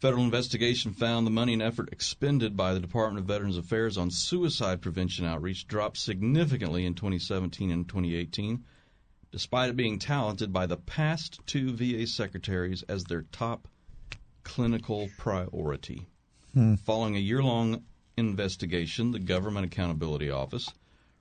Federal 0.00 0.24
investigation 0.24 0.92
found 0.92 1.26
the 1.26 1.30
money 1.30 1.52
and 1.52 1.62
effort 1.62 1.88
expended 1.92 2.56
by 2.56 2.74
the 2.74 2.80
Department 2.80 3.20
of 3.20 3.26
Veterans 3.26 3.56
Affairs 3.56 3.96
on 3.96 4.10
suicide 4.10 4.82
prevention 4.82 5.24
outreach 5.24 5.66
dropped 5.66 5.96
significantly 5.96 6.84
in 6.84 6.94
2017 6.94 7.70
and 7.70 7.88
2018, 7.88 8.64
despite 9.30 9.70
it 9.70 9.76
being 9.76 9.98
talented 9.98 10.52
by 10.52 10.66
the 10.66 10.76
past 10.76 11.40
two 11.46 11.72
VA 11.72 12.06
secretaries 12.06 12.82
as 12.82 13.04
their 13.04 13.22
top 13.22 13.68
clinical 14.44 15.08
priority. 15.18 16.06
Hmm. 16.52 16.76
Following 16.76 17.16
a 17.16 17.20
year 17.20 17.42
long 17.42 17.82
investigation, 18.16 19.10
the 19.10 19.18
Government 19.18 19.66
Accountability 19.66 20.30
Office 20.30 20.70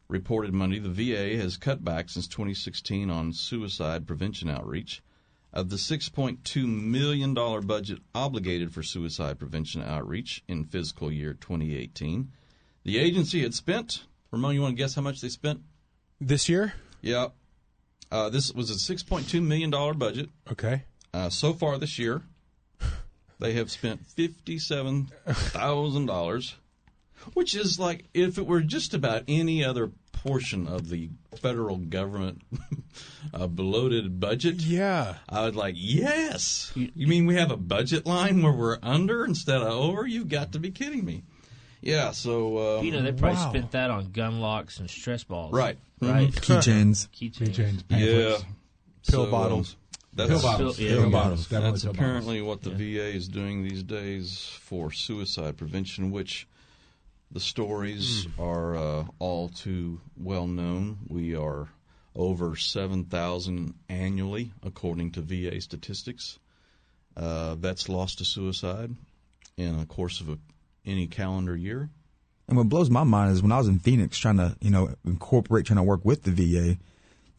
reported 0.07 0.53
Monday 0.53 0.79
the 0.79 0.89
VA 0.89 1.41
has 1.41 1.57
cut 1.57 1.83
back 1.83 2.09
since 2.09 2.27
2016 2.27 3.09
on 3.09 3.33
suicide 3.33 4.05
prevention 4.05 4.49
outreach. 4.49 5.01
Of 5.51 5.69
the 5.69 5.75
$6.2 5.75 6.65
million 6.65 7.33
budget 7.33 7.99
obligated 8.15 8.73
for 8.73 8.81
suicide 8.81 9.37
prevention 9.37 9.83
outreach 9.83 10.43
in 10.47 10.63
fiscal 10.65 11.11
year 11.11 11.33
2018, 11.33 12.31
the 12.83 12.97
agency 12.97 13.43
had 13.43 13.53
spent, 13.53 14.03
Ramon, 14.31 14.55
you 14.55 14.61
want 14.61 14.75
to 14.75 14.81
guess 14.81 14.95
how 14.95 15.03
much 15.03 15.21
they 15.21 15.29
spent? 15.29 15.61
This 16.19 16.49
year? 16.49 16.73
Yeah. 17.01 17.27
Uh, 18.11 18.29
this 18.29 18.51
was 18.51 18.71
a 18.71 18.93
$6.2 18.93 19.43
million 19.43 19.69
budget. 19.97 20.29
Okay. 20.51 20.83
Uh, 21.13 21.29
so 21.29 21.53
far 21.53 21.77
this 21.77 21.99
year, 21.99 22.23
they 23.39 23.53
have 23.53 23.71
spent 23.71 24.05
$57,000, 24.07 26.53
which 27.33 27.55
is 27.55 27.79
like 27.79 28.05
if 28.13 28.37
it 28.37 28.45
were 28.45 28.61
just 28.61 28.93
about 28.93 29.23
any 29.27 29.63
other 29.63 29.91
portion 30.11 30.67
of 30.67 30.89
the 30.89 31.09
federal 31.35 31.77
government 31.77 32.41
uh, 33.33 33.47
bloated 33.47 34.19
budget. 34.19 34.61
Yeah. 34.61 35.15
I 35.27 35.43
would 35.43 35.55
like, 35.55 35.75
yes. 35.77 36.71
You 36.75 37.07
mean 37.07 37.25
we 37.25 37.35
have 37.35 37.51
a 37.51 37.57
budget 37.57 38.05
line 38.05 38.41
where 38.41 38.53
we're 38.53 38.77
under 38.81 39.25
instead 39.25 39.61
of 39.61 39.67
over? 39.67 40.07
You've 40.07 40.29
got 40.29 40.53
to 40.53 40.59
be 40.59 40.71
kidding 40.71 41.03
me. 41.03 41.23
Yeah, 41.81 42.11
so. 42.11 42.77
Um, 42.79 42.85
You 42.85 42.93
know, 42.93 43.01
they 43.01 43.11
probably 43.11 43.37
wow. 43.39 43.49
spent 43.49 43.71
that 43.71 43.91
on 43.91 44.11
gun 44.13 44.39
locks 44.39 44.79
and 44.79 44.89
stress 44.89 45.25
balls. 45.25 45.51
Right. 45.53 45.77
Right. 46.01 46.31
Mhm. 46.31 46.61
Keychains. 46.61 47.09
Keychains. 47.09 47.83
Yeah. 47.89 48.37
Pill 49.09 49.25
So, 49.25 49.31
bottles. 49.31 49.75
That's, 50.15 50.29
Pill 50.29 50.41
bottles. 50.41 50.79
Yeah, 50.79 50.89
Pill 50.89 51.09
bottles. 51.09 51.47
That's 51.47 51.83
apparently 51.85 52.41
what 52.41 52.61
the 52.61 52.69
VA 52.69 53.07
is 53.15 53.27
doing 53.27 53.63
these 53.63 53.83
days 53.83 54.57
for 54.61 54.91
suicide 54.91 55.57
prevention, 55.57 56.11
which 56.11 56.47
The 57.31 57.39
stories 57.39 58.27
are 58.37 58.75
uh, 58.75 59.05
all 59.17 59.49
too 59.49 60.01
well 60.15 60.45
known. 60.45 60.99
We 61.07 61.35
are 61.35 61.67
over 62.15 62.55
7,000 62.55 63.73
annually, 63.89 64.51
according 64.61 65.13
to 65.13 65.21
VA 65.21 65.59
statistics. 65.59 66.37
Uh, 67.17 67.55
vets 67.55 67.89
lost 67.89 68.19
to 68.19 68.25
suicide 68.25 68.91
in 69.57 69.79
the 69.79 69.85
course 69.87 70.21
of 70.21 70.29
a, 70.29 70.37
any 70.85 71.07
calendar 71.07 71.55
year. 71.55 71.89
And 72.47 72.55
what 72.55 72.69
blows 72.69 72.91
my 72.91 73.03
mind 73.03 73.31
is 73.31 73.41
when 73.41 73.51
I 73.51 73.57
was 73.57 73.67
in 73.67 73.79
Phoenix 73.79 74.19
trying 74.19 74.37
to, 74.37 74.55
you 74.61 74.69
know, 74.69 74.93
incorporate, 75.03 75.65
trying 75.65 75.77
to 75.77 75.83
work 75.83 76.05
with 76.05 76.21
the 76.23 76.31
VA, 76.31 76.77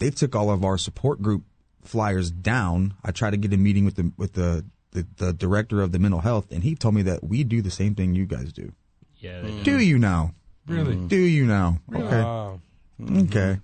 they 0.01 0.11
took 0.11 0.35
all 0.35 0.51
of 0.51 0.65
our 0.65 0.77
support 0.77 1.23
group 1.23 1.45
flyers 1.85 2.31
down. 2.31 2.95
I 3.05 3.13
tried 3.13 3.31
to 3.31 3.37
get 3.37 3.53
a 3.53 3.57
meeting 3.57 3.85
with 3.85 3.97
the 3.97 4.13
with 4.17 4.33
the 4.35 4.65
the, 4.93 5.07
the 5.17 5.33
director 5.33 5.83
of 5.83 5.93
the 5.93 5.99
mental 5.99 6.21
health, 6.21 6.51
and 6.51 6.63
he 6.63 6.75
told 6.75 6.95
me 6.95 7.03
that 7.03 7.25
we 7.25 7.45
do 7.45 7.61
the 7.61 7.71
same 7.71 7.95
thing 7.95 8.15
you 8.15 8.27
guys 8.27 8.53
do. 8.53 8.73
Yeah. 9.17 9.43
They 9.43 9.51
mm. 9.51 9.65
Do 9.65 9.81
you 9.81 9.99
now? 9.99 10.35
Really? 10.67 10.97
Do 10.97 11.17
you 11.17 11.45
now? 11.45 11.79
Really? 11.89 12.07
Okay. 12.07 12.23
Wow. 12.23 12.61
Okay. 13.01 13.61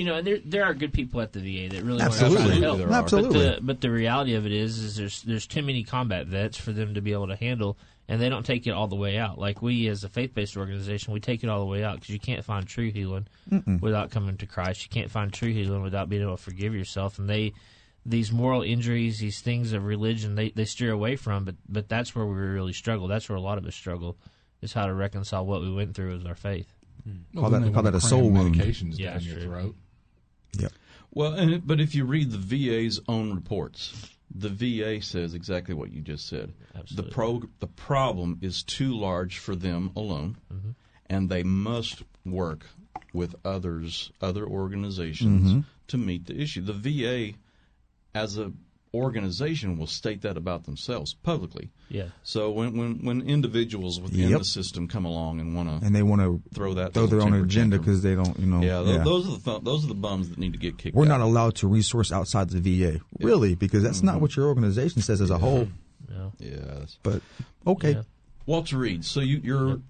You 0.00 0.06
know, 0.06 0.14
and 0.14 0.26
there 0.26 0.38
there 0.42 0.64
are 0.64 0.72
good 0.72 0.94
people 0.94 1.20
at 1.20 1.34
the 1.34 1.40
VA 1.40 1.74
that 1.74 1.84
really 1.84 2.00
Absolutely. 2.00 2.38
want 2.38 2.54
to 2.54 2.60
help. 2.62 2.78
There. 2.78 2.90
Absolutely. 2.90 3.44
But 3.44 3.54
the, 3.56 3.60
but 3.60 3.80
the 3.82 3.90
reality 3.90 4.34
of 4.34 4.46
it 4.46 4.52
is, 4.52 4.78
is 4.78 4.96
there's 4.96 5.20
there's 5.24 5.46
too 5.46 5.60
many 5.60 5.84
combat 5.84 6.26
vets 6.26 6.56
for 6.56 6.72
them 6.72 6.94
to 6.94 7.02
be 7.02 7.12
able 7.12 7.28
to 7.28 7.36
handle, 7.36 7.76
and 8.08 8.18
they 8.18 8.30
don't 8.30 8.46
take 8.46 8.66
it 8.66 8.70
all 8.70 8.88
the 8.88 8.96
way 8.96 9.18
out. 9.18 9.38
Like 9.38 9.60
we, 9.60 9.88
as 9.88 10.02
a 10.02 10.08
faith 10.08 10.34
based 10.34 10.56
organization, 10.56 11.12
we 11.12 11.20
take 11.20 11.44
it 11.44 11.50
all 11.50 11.60
the 11.60 11.66
way 11.66 11.84
out 11.84 11.96
because 11.96 12.08
you 12.08 12.18
can't 12.18 12.42
find 12.42 12.66
true 12.66 12.90
healing 12.90 13.26
Mm-mm. 13.50 13.78
without 13.82 14.10
coming 14.10 14.38
to 14.38 14.46
Christ. 14.46 14.82
You 14.84 14.88
can't 14.88 15.10
find 15.10 15.30
true 15.30 15.52
healing 15.52 15.82
without 15.82 16.08
being 16.08 16.22
able 16.22 16.38
to 16.38 16.42
forgive 16.42 16.74
yourself. 16.74 17.18
And 17.18 17.28
they 17.28 17.52
these 18.06 18.32
moral 18.32 18.62
injuries, 18.62 19.18
these 19.18 19.40
things 19.42 19.74
of 19.74 19.84
religion, 19.84 20.34
they 20.34 20.48
they 20.48 20.64
steer 20.64 20.92
away 20.92 21.16
from. 21.16 21.44
But 21.44 21.56
but 21.68 21.90
that's 21.90 22.14
where 22.14 22.24
we 22.24 22.36
really 22.36 22.72
struggle. 22.72 23.06
That's 23.06 23.28
where 23.28 23.36
a 23.36 23.42
lot 23.42 23.58
of 23.58 23.66
us 23.66 23.74
struggle 23.74 24.16
is 24.62 24.72
how 24.72 24.86
to 24.86 24.94
reconcile 24.94 25.44
what 25.44 25.60
we 25.60 25.70
went 25.70 25.94
through 25.94 26.16
with 26.16 26.26
our 26.26 26.34
faith. 26.34 26.72
Hmm. 27.04 27.38
Call 27.38 27.50
that- 27.50 27.72
call 27.74 27.82
that 27.82 27.94
a 27.94 28.00
soul 28.00 28.30
wound. 28.30 28.56
Yeah, 28.98 29.12
down 29.12 29.22
your 29.22 29.40
throat. 29.40 29.76
Yep. 30.58 30.72
Well, 31.12 31.34
and 31.34 31.50
it, 31.52 31.66
but 31.66 31.80
if 31.80 31.94
you 31.94 32.04
read 32.04 32.30
the 32.30 32.38
VA's 32.38 33.00
own 33.08 33.34
reports, 33.34 34.10
the 34.34 34.48
VA 34.48 35.02
says 35.02 35.34
exactly 35.34 35.74
what 35.74 35.90
you 35.92 36.00
just 36.00 36.28
said. 36.28 36.52
The 36.92 37.02
pro 37.02 37.42
the 37.58 37.66
problem 37.66 38.38
is 38.40 38.62
too 38.62 38.96
large 38.96 39.38
for 39.38 39.56
them 39.56 39.90
alone, 39.96 40.36
Mm-hmm. 40.52 40.70
and 41.06 41.28
they 41.28 41.42
must 41.42 42.02
work 42.24 42.66
with 43.12 43.34
others, 43.44 44.12
other 44.20 44.46
organizations, 44.46 45.52
Mhm. 45.52 45.64
to 45.88 45.98
meet 45.98 46.26
the 46.26 46.40
issue. 46.40 46.60
The 46.60 46.72
VA, 46.72 47.34
as 48.14 48.38
a 48.38 48.52
organization, 48.92 49.78
will 49.78 49.86
state 49.86 50.22
that 50.22 50.36
about 50.36 50.64
themselves 50.64 51.14
publicly. 51.14 51.70
Yeah. 51.88 52.06
So 52.22 52.50
when 52.50 52.76
when, 52.76 53.04
when 53.04 53.22
individuals 53.22 54.00
within 54.00 54.30
Yep. 54.30 54.38
the 54.40 54.44
system 54.44 54.88
come 54.88 55.04
along 55.04 55.40
and 55.40 55.54
want 55.54 55.68
to 55.68 55.86
And 55.86 55.94
they 55.94 56.02
want 56.02 56.22
to 56.22 56.42
throw 56.54 56.74
that 56.74 56.94
throw 56.94 57.06
their 57.06 57.20
little 57.20 57.34
own 57.34 57.44
agenda 57.44 57.78
because 57.78 58.02
they 58.02 58.14
don't, 58.14 58.38
you 58.38 58.46
know. 58.46 58.60
yeah, 58.62 58.82
tho- 58.82 59.04
those 59.04 59.28
are 59.28 59.32
the 59.32 59.38
fu- 59.38 59.60
those 59.60 59.84
are 59.84 59.88
the 59.88 59.94
bums 59.94 60.28
that 60.30 60.38
need 60.38 60.52
to 60.52 60.58
get 60.58 60.78
kicked. 60.78 60.96
We're 60.96 61.04
out. 61.04 61.18
not 61.18 61.20
allowed 61.20 61.54
to 61.56 61.68
resource 61.68 62.12
outside 62.12 62.50
the 62.50 62.60
VA, 62.60 63.00
really, 63.20 63.54
because 63.54 63.82
that's 63.82 64.02
not 64.02 64.14
mm-hmm. 64.14 64.22
what 64.22 64.36
your 64.36 64.46
organization 64.46 65.02
says 65.02 65.20
as 65.20 65.30
a 65.30 65.38
whole. 65.38 65.68
Yeah. 66.10 66.30
Yes. 66.38 66.98
But 67.02 67.22
okay, 67.66 67.92
Yeah. 67.92 68.02
Walter 68.46 68.78
Reed. 68.78 69.04
So 69.04 69.20
you, 69.20 69.40
you're 69.44 69.80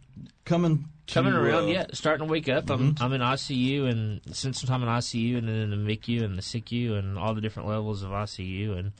coming 0.44 0.76
to, 0.78 0.84
Coming 1.12 1.34
around, 1.34 1.64
uh, 1.64 1.66
yeah, 1.66 1.86
starting 1.92 2.26
to 2.26 2.30
wake 2.30 2.48
up. 2.48 2.70
I'm 2.70 2.94
I'm 3.00 3.12
in 3.12 3.20
ICU 3.20 3.88
and 3.88 4.20
spent 4.34 4.56
some 4.56 4.68
time 4.68 4.82
in 4.82 4.88
ICU 4.88 5.38
and 5.38 5.48
then 5.48 5.56
in 5.56 5.70
the 5.70 5.76
MICU 5.76 6.22
and 6.22 6.38
the 6.38 6.42
SICU 6.42 6.98
and 6.98 7.18
all 7.18 7.34
the 7.34 7.40
different 7.40 7.68
levels 7.68 8.02
of 8.02 8.10
ICU 8.10 8.78
and 8.78 8.92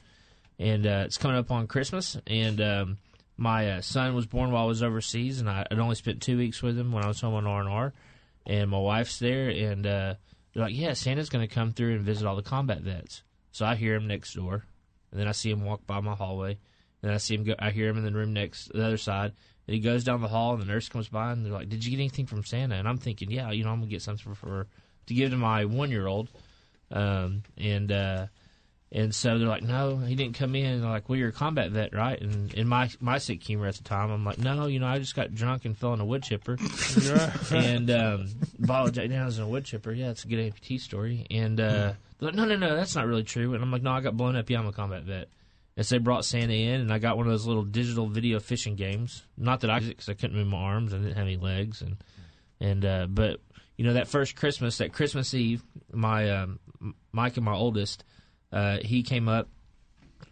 and 0.59 0.85
uh, 0.85 1.03
it's 1.05 1.17
coming 1.17 1.37
up 1.37 1.51
on 1.51 1.67
Christmas 1.67 2.17
and 2.27 2.61
um, 2.61 2.97
my 3.37 3.71
uh, 3.71 3.81
son 3.81 4.13
was 4.13 4.25
born 4.25 4.51
while 4.51 4.65
I 4.65 4.67
was 4.67 4.83
overseas 4.83 5.39
and 5.39 5.49
I, 5.49 5.65
I'd 5.69 5.79
only 5.79 5.95
spent 5.95 6.21
two 6.21 6.37
weeks 6.37 6.61
with 6.61 6.77
him 6.77 6.91
when 6.91 7.03
I 7.03 7.07
was 7.07 7.19
home 7.21 7.33
on 7.33 7.47
R 7.47 7.59
and 7.59 7.69
R 7.69 7.93
and 8.45 8.69
my 8.69 8.79
wife's 8.79 9.17
there 9.17 9.49
and 9.49 9.85
uh, 9.87 10.15
they're 10.53 10.63
like, 10.63 10.75
yeah, 10.75 10.93
Santa's 10.93 11.29
going 11.29 11.47
to 11.47 11.53
come 11.53 11.71
through 11.71 11.95
and 11.95 12.01
visit 12.01 12.27
all 12.27 12.35
the 12.35 12.41
combat 12.41 12.81
vets. 12.81 13.23
So 13.51 13.65
I 13.65 13.75
hear 13.75 13.95
him 13.95 14.07
next 14.07 14.33
door 14.35 14.65
and 15.11 15.19
then 15.19 15.27
I 15.27 15.31
see 15.31 15.49
him 15.49 15.65
walk 15.65 15.87
by 15.87 15.99
my 15.99 16.13
hallway 16.13 16.51
and 16.51 17.09
then 17.09 17.13
I 17.13 17.17
see 17.17 17.35
him 17.35 17.43
go. 17.43 17.55
I 17.57 17.71
hear 17.71 17.89
him 17.89 17.97
in 17.97 18.03
the 18.03 18.11
room 18.11 18.33
next 18.33 18.71
the 18.73 18.85
other 18.85 18.97
side. 18.97 19.33
And 19.67 19.75
he 19.75 19.79
goes 19.79 20.03
down 20.03 20.21
the 20.21 20.27
hall, 20.27 20.53
and 20.53 20.61
the 20.61 20.65
nurse 20.65 20.89
comes 20.89 21.07
by, 21.07 21.31
and 21.31 21.45
they're 21.45 21.53
like, 21.53 21.69
"Did 21.69 21.85
you 21.85 21.91
get 21.91 21.97
anything 21.97 22.25
from 22.25 22.43
Santa?" 22.43 22.75
And 22.75 22.87
I'm 22.87 22.97
thinking, 22.97 23.31
"Yeah, 23.31 23.51
you 23.51 23.63
know, 23.63 23.71
I'm 23.71 23.79
gonna 23.79 23.91
get 23.91 24.01
something 24.01 24.33
for, 24.33 24.35
for 24.35 24.67
to 25.07 25.13
give 25.13 25.31
to 25.31 25.37
my 25.37 25.65
one 25.65 25.91
year 25.91 26.07
old." 26.07 26.29
Um, 26.91 27.43
and 27.57 27.91
uh, 27.91 28.27
and 28.91 29.15
so 29.15 29.37
they're 29.37 29.47
like, 29.47 29.63
"No, 29.63 29.97
he 29.97 30.15
didn't 30.15 30.35
come 30.35 30.55
in." 30.55 30.65
And 30.65 30.83
they're 30.83 30.89
like, 30.89 31.07
"Well, 31.07 31.17
you're 31.17 31.29
a 31.29 31.33
combat 31.33 31.71
vet, 31.71 31.93
right?" 31.93 32.19
And 32.19 32.53
in 32.53 32.67
my 32.67 32.89
my 32.99 33.19
sick 33.19 33.41
humor 33.41 33.67
at 33.67 33.75
the 33.75 33.83
time, 33.83 34.11
I'm 34.11 34.25
like, 34.25 34.37
"No, 34.37 34.65
you 34.65 34.79
know, 34.79 34.87
I 34.87 34.99
just 34.99 35.15
got 35.15 35.33
drunk 35.33 35.63
and 35.63 35.77
fell 35.77 35.93
in 35.93 36.01
a 36.01 36.05
wood 36.05 36.23
chipper." 36.23 36.57
and 37.51 37.89
um, 37.89 38.27
bottle 38.59 38.87
of 38.87 38.93
Jack 38.93 39.09
Daniels 39.09 39.37
and 39.37 39.47
a 39.47 39.49
wood 39.49 39.63
chipper. 39.63 39.93
Yeah, 39.93 40.09
it's 40.09 40.25
a 40.25 40.27
good 40.27 40.39
amputee 40.39 40.79
story. 40.79 41.25
And 41.31 41.59
uh, 41.59 41.93
they're 42.19 42.29
like, 42.29 42.35
"No, 42.35 42.45
no, 42.45 42.57
no, 42.57 42.75
that's 42.75 42.95
not 42.95 43.07
really 43.07 43.23
true." 43.23 43.53
And 43.53 43.63
I'm 43.63 43.71
like, 43.71 43.83
"No, 43.83 43.91
I 43.91 44.01
got 44.01 44.17
blown 44.17 44.35
up. 44.35 44.49
Yeah, 44.49 44.59
I'm 44.59 44.67
a 44.67 44.73
combat 44.73 45.03
vet." 45.03 45.29
So 45.79 45.95
they 45.95 45.99
brought 45.99 46.25
Santa 46.25 46.53
in, 46.53 46.81
and 46.81 46.93
I 46.93 46.99
got 46.99 47.17
one 47.17 47.25
of 47.25 47.31
those 47.31 47.47
little 47.47 47.63
digital 47.63 48.07
video 48.07 48.39
fishing 48.39 48.75
games. 48.75 49.23
Not 49.37 49.61
that 49.61 49.69
I, 49.69 49.79
because 49.79 50.09
I 50.09 50.13
couldn't 50.13 50.35
move 50.35 50.47
my 50.47 50.57
arms, 50.57 50.93
I 50.93 50.97
didn't 50.97 51.15
have 51.15 51.25
any 51.25 51.37
legs, 51.37 51.81
and 51.81 51.97
and 52.59 52.85
uh, 52.85 53.07
but 53.09 53.39
you 53.77 53.85
know 53.85 53.93
that 53.93 54.07
first 54.07 54.35
Christmas, 54.35 54.77
that 54.79 54.93
Christmas 54.93 55.33
Eve, 55.33 55.63
my 55.91 56.29
um, 56.29 56.59
Mike 57.11 57.37
and 57.37 57.45
my 57.45 57.55
oldest, 57.55 58.03
uh, 58.51 58.77
he 58.83 59.01
came 59.01 59.29
up, 59.29 59.47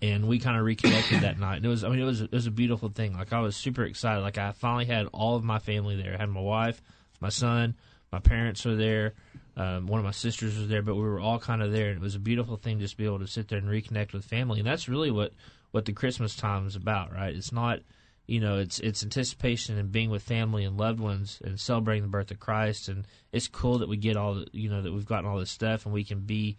and 0.02 0.28
we 0.28 0.40
kind 0.40 0.58
of 0.58 0.66
reconnected 0.66 1.22
that 1.22 1.40
night. 1.40 1.58
And 1.58 1.66
it 1.66 1.70
was, 1.70 1.84
I 1.84 1.90
mean, 1.90 2.00
it 2.00 2.06
was 2.06 2.22
it 2.22 2.32
was 2.32 2.46
a 2.46 2.52
beautiful 2.52 2.90
thing. 2.90 3.14
Like 3.14 3.34
I 3.34 3.40
was 3.40 3.56
super 3.56 3.84
excited. 3.86 4.22
Like 4.22 4.38
I 4.38 4.52
finally 4.52 4.86
had 4.86 5.08
all 5.14 5.36
of 5.36 5.44
my 5.44 5.60
family 5.60 5.96
there. 5.96 6.14
I 6.14 6.18
had 6.18 6.30
my 6.30 6.42
wife, 6.42 6.82
my 7.22 7.30
son, 7.30 7.76
my 8.12 8.20
parents 8.20 8.66
were 8.66 8.76
there. 8.76 9.14
Um, 9.60 9.88
one 9.88 10.00
of 10.00 10.06
my 10.06 10.12
sisters 10.12 10.58
was 10.58 10.70
there, 10.70 10.82
but 10.82 10.96
we 10.96 11.02
were 11.02 11.20
all 11.20 11.38
kind 11.38 11.62
of 11.62 11.74
there, 11.74 11.90
and 11.90 11.98
it 11.98 12.02
was 12.02 12.16
a 12.16 12.20
beautiful 12.20 12.56
thing 12.56 12.80
just 12.80 12.94
to 12.94 12.98
be 12.98 13.04
able 13.04 13.20
to 13.20 13.28
sit 13.28 13.50
there 13.50 13.58
and 13.58 13.68
reconnect 13.68 14.14
with 14.14 14.24
family, 14.24 14.60
and 14.60 14.68
that's 14.68 14.88
really 14.88 15.12
what 15.12 15.34
what 15.72 15.84
the 15.84 15.92
Christmas 15.92 16.34
time 16.34 16.66
is 16.66 16.78
about, 16.78 17.12
right? 17.14 17.36
It's 17.36 17.52
not, 17.52 17.80
you 18.26 18.40
know, 18.40 18.58
it's 18.58 18.80
it's 18.80 19.04
anticipation 19.04 19.78
and 19.78 19.92
being 19.92 20.12
with 20.12 20.24
family 20.24 20.64
and 20.64 20.78
loved 20.78 21.02
ones 21.02 21.42
and 21.44 21.60
celebrating 21.60 22.04
the 22.04 22.10
birth 22.10 22.32
of 22.32 22.40
Christ, 22.40 22.88
and 22.88 23.06
it's 23.34 23.50
cool 23.50 23.80
that 23.80 23.90
we 23.90 23.98
get 23.98 24.16
all, 24.16 24.36
the, 24.36 24.48
you 24.54 24.70
know, 24.70 24.82
that 24.82 24.94
we've 24.94 25.06
gotten 25.06 25.30
all 25.30 25.38
this 25.38 25.52
stuff, 25.52 25.86
and 25.86 25.94
we 25.94 26.06
can 26.06 26.22
be, 26.22 26.56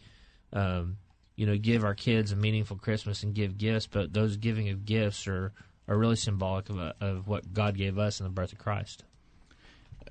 um, 0.53 0.99
you 1.37 1.47
know, 1.47 1.57
give 1.57 1.85
our 1.85 1.95
kids 1.95 2.33
a 2.33 2.37
meaningful 2.37 2.77
Christmas 2.77 3.23
and 3.23 3.35
give 3.35 3.57
gifts, 3.57 3.87
but 3.87 4.13
those 4.13 4.37
giving 4.37 4.69
of 4.69 4.85
gifts 4.85 5.27
are 5.27 5.55
are 5.89 5.97
really 5.97 6.17
symbolic 6.17 6.69
of 6.69 6.79
a, 6.79 6.95
of 7.01 7.27
what 7.27 7.55
God 7.55 7.79
gave 7.79 7.99
us 7.99 8.21
in 8.21 8.25
the 8.25 8.31
birth 8.31 8.53
of 8.53 8.59
Christ. 8.59 9.05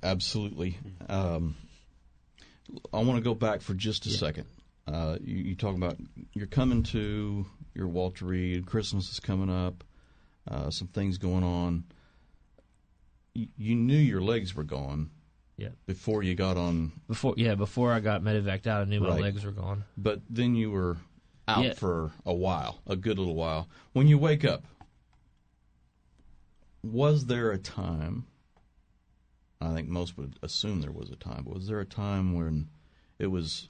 Absolutely. 0.02 0.80
Um, 1.08 1.56
I 2.93 2.97
want 3.03 3.17
to 3.17 3.23
go 3.23 3.34
back 3.36 3.62
for 3.62 3.73
just 3.73 4.05
a 4.05 4.10
second. 4.10 4.45
Uh, 4.88 5.17
you, 5.21 5.38
you 5.38 5.55
talk 5.55 5.75
about 5.75 5.97
you're 6.34 6.47
coming 6.47 6.84
to 6.84 7.45
your 7.75 7.88
Walter 7.88 8.25
Reed. 8.25 8.65
Christmas 8.65 9.10
is 9.12 9.19
coming 9.19 9.49
up. 9.49 9.84
Uh, 10.49 10.69
some 10.71 10.88
things 10.88 11.17
going 11.17 11.43
on. 11.43 11.84
You, 13.36 13.47
you 13.58 13.75
knew 13.75 13.97
your 13.97 14.21
legs 14.21 14.55
were 14.55 14.63
gone. 14.63 15.12
Yeah. 15.58 15.69
Before 15.86 16.23
you 16.23 16.36
got 16.36 16.58
on. 16.58 16.91
Before 17.08 17.34
yeah, 17.38 17.55
before 17.55 17.91
I 17.91 17.99
got 17.99 18.21
medevaced 18.23 18.65
out, 18.65 18.82
I 18.82 18.86
knew 18.86 19.01
my 19.01 19.17
legs 19.19 19.43
were 19.43 19.51
gone. 19.51 19.84
But 19.97 20.21
then 20.29 20.55
you 20.55 20.71
were 20.71 20.97
out 21.47 21.63
Yeah. 21.65 21.73
for 21.73 22.12
a 22.25 22.34
while, 22.34 22.79
a 22.88 22.95
good 22.95 23.19
little 23.19 23.36
while. 23.36 23.67
When 23.93 24.08
you 24.08 24.17
wake 24.17 24.45
up, 24.45 24.63
was 26.82 27.25
there 27.25 27.51
a 27.51 27.58
time? 27.58 28.25
I 29.62 29.74
think 29.74 29.89
most 29.89 30.17
would 30.17 30.39
assume 30.41 30.82
there 30.82 30.91
was 30.91 31.10
a 31.10 31.15
time, 31.15 31.43
but 31.45 31.54
was 31.54 31.67
there 31.67 31.80
a 31.80 31.86
time 31.86 32.34
when 32.34 32.69
it 33.17 33.28
was 33.28 33.69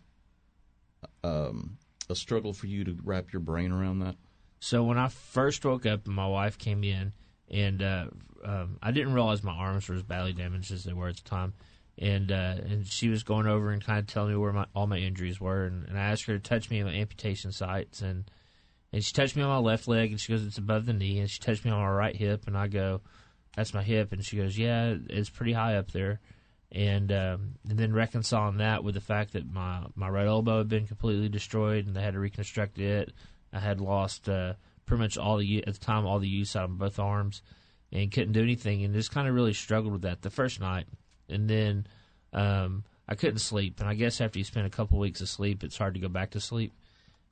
um, 1.23 1.77
a 2.09 2.15
struggle 2.15 2.53
for 2.53 2.67
you 2.67 2.83
to 2.83 2.97
wrap 3.03 3.33
your 3.33 3.39
brain 3.39 3.71
around 3.71 3.99
that? 3.99 4.15
So 4.59 4.83
when 4.83 4.97
I 4.97 5.07
first 5.07 5.65
woke 5.65 5.85
up 5.85 6.05
my 6.05 6.27
wife 6.27 6.57
came 6.57 6.83
in, 6.83 7.13
and 7.49 7.81
uh, 7.81 8.05
um, 8.43 8.77
I 8.83 8.91
didn't 8.91 9.13
realize 9.13 9.43
my 9.43 9.53
arms 9.53 9.87
were 9.87 9.95
as 9.95 10.03
badly 10.03 10.33
damaged 10.33 10.71
as 10.71 10.83
they 10.83 10.93
were 10.93 11.07
at 11.07 11.15
the 11.15 11.23
time, 11.23 11.53
and 11.97 12.31
uh, 12.31 12.55
and 12.63 12.85
she 12.85 13.09
was 13.09 13.23
going 13.23 13.47
over 13.47 13.71
and 13.71 13.83
kind 13.83 13.99
of 13.99 14.07
telling 14.07 14.31
me 14.31 14.37
where 14.37 14.53
my, 14.53 14.65
all 14.75 14.85
my 14.85 14.97
injuries 14.97 15.41
were, 15.41 15.65
and, 15.65 15.87
and 15.87 15.97
I 15.97 16.03
asked 16.03 16.25
her 16.25 16.37
to 16.37 16.39
touch 16.39 16.69
me 16.69 16.81
at 16.81 16.85
my 16.85 16.93
amputation 16.93 17.51
sites, 17.51 18.01
and 18.01 18.29
and 18.93 19.03
she 19.03 19.13
touched 19.13 19.35
me 19.35 19.41
on 19.41 19.49
my 19.49 19.57
left 19.57 19.87
leg, 19.87 20.11
and 20.11 20.19
she 20.19 20.31
goes, 20.31 20.45
it's 20.45 20.57
above 20.57 20.85
the 20.85 20.93
knee, 20.93 21.19
and 21.19 21.29
she 21.29 21.39
touched 21.39 21.65
me 21.65 21.71
on 21.71 21.81
my 21.81 21.89
right 21.89 22.15
hip, 22.15 22.45
and 22.47 22.57
I 22.57 22.67
go, 22.67 23.01
that's 23.55 23.73
my 23.73 23.83
hip, 23.83 24.11
and 24.11 24.23
she 24.23 24.37
goes, 24.37 24.57
yeah, 24.57 24.95
it's 25.09 25.29
pretty 25.29 25.53
high 25.53 25.75
up 25.75 25.91
there. 25.91 26.19
And, 26.71 27.11
um, 27.11 27.55
and 27.67 27.79
then 27.79 27.93
reconciling 27.93 28.57
that 28.57 28.83
with 28.83 28.93
the 28.93 29.01
fact 29.01 29.33
that 29.33 29.51
my, 29.51 29.85
my 29.95 30.07
right 30.07 30.27
elbow 30.27 30.59
had 30.59 30.69
been 30.69 30.85
completely 30.85 31.27
destroyed 31.27 31.87
and 31.87 31.95
they 31.95 32.01
had 32.01 32.13
to 32.13 32.19
reconstruct 32.19 32.77
it. 32.77 33.11
I 33.51 33.59
had 33.59 33.81
lost 33.81 34.29
uh, 34.29 34.53
pretty 34.85 35.01
much 35.01 35.17
all 35.17 35.37
the 35.37 35.65
at 35.65 35.73
the 35.73 35.79
time 35.79 36.05
all 36.05 36.19
the 36.19 36.27
use 36.27 36.55
out 36.55 36.65
of 36.65 36.77
both 36.77 36.99
arms 36.99 37.41
and 37.91 38.11
couldn't 38.11 38.33
do 38.33 38.43
anything 38.43 38.83
and 38.83 38.93
just 38.93 39.11
kind 39.11 39.27
of 39.27 39.33
really 39.33 39.53
struggled 39.53 39.93
with 39.93 40.03
that 40.03 40.21
the 40.21 40.29
first 40.29 40.59
night. 40.59 40.85
And 41.27 41.49
then 41.49 41.87
um, 42.33 42.83
I 43.07 43.15
couldn't 43.15 43.39
sleep, 43.39 43.79
and 43.79 43.89
I 43.89 43.95
guess 43.95 44.21
after 44.21 44.37
you 44.37 44.45
spend 44.45 44.67
a 44.67 44.71
couple 44.71 44.99
weeks 44.99 45.21
of 45.21 45.29
sleep, 45.29 45.63
it's 45.63 45.77
hard 45.77 45.95
to 45.95 45.99
go 45.99 46.09
back 46.09 46.31
to 46.31 46.39
sleep. 46.39 46.73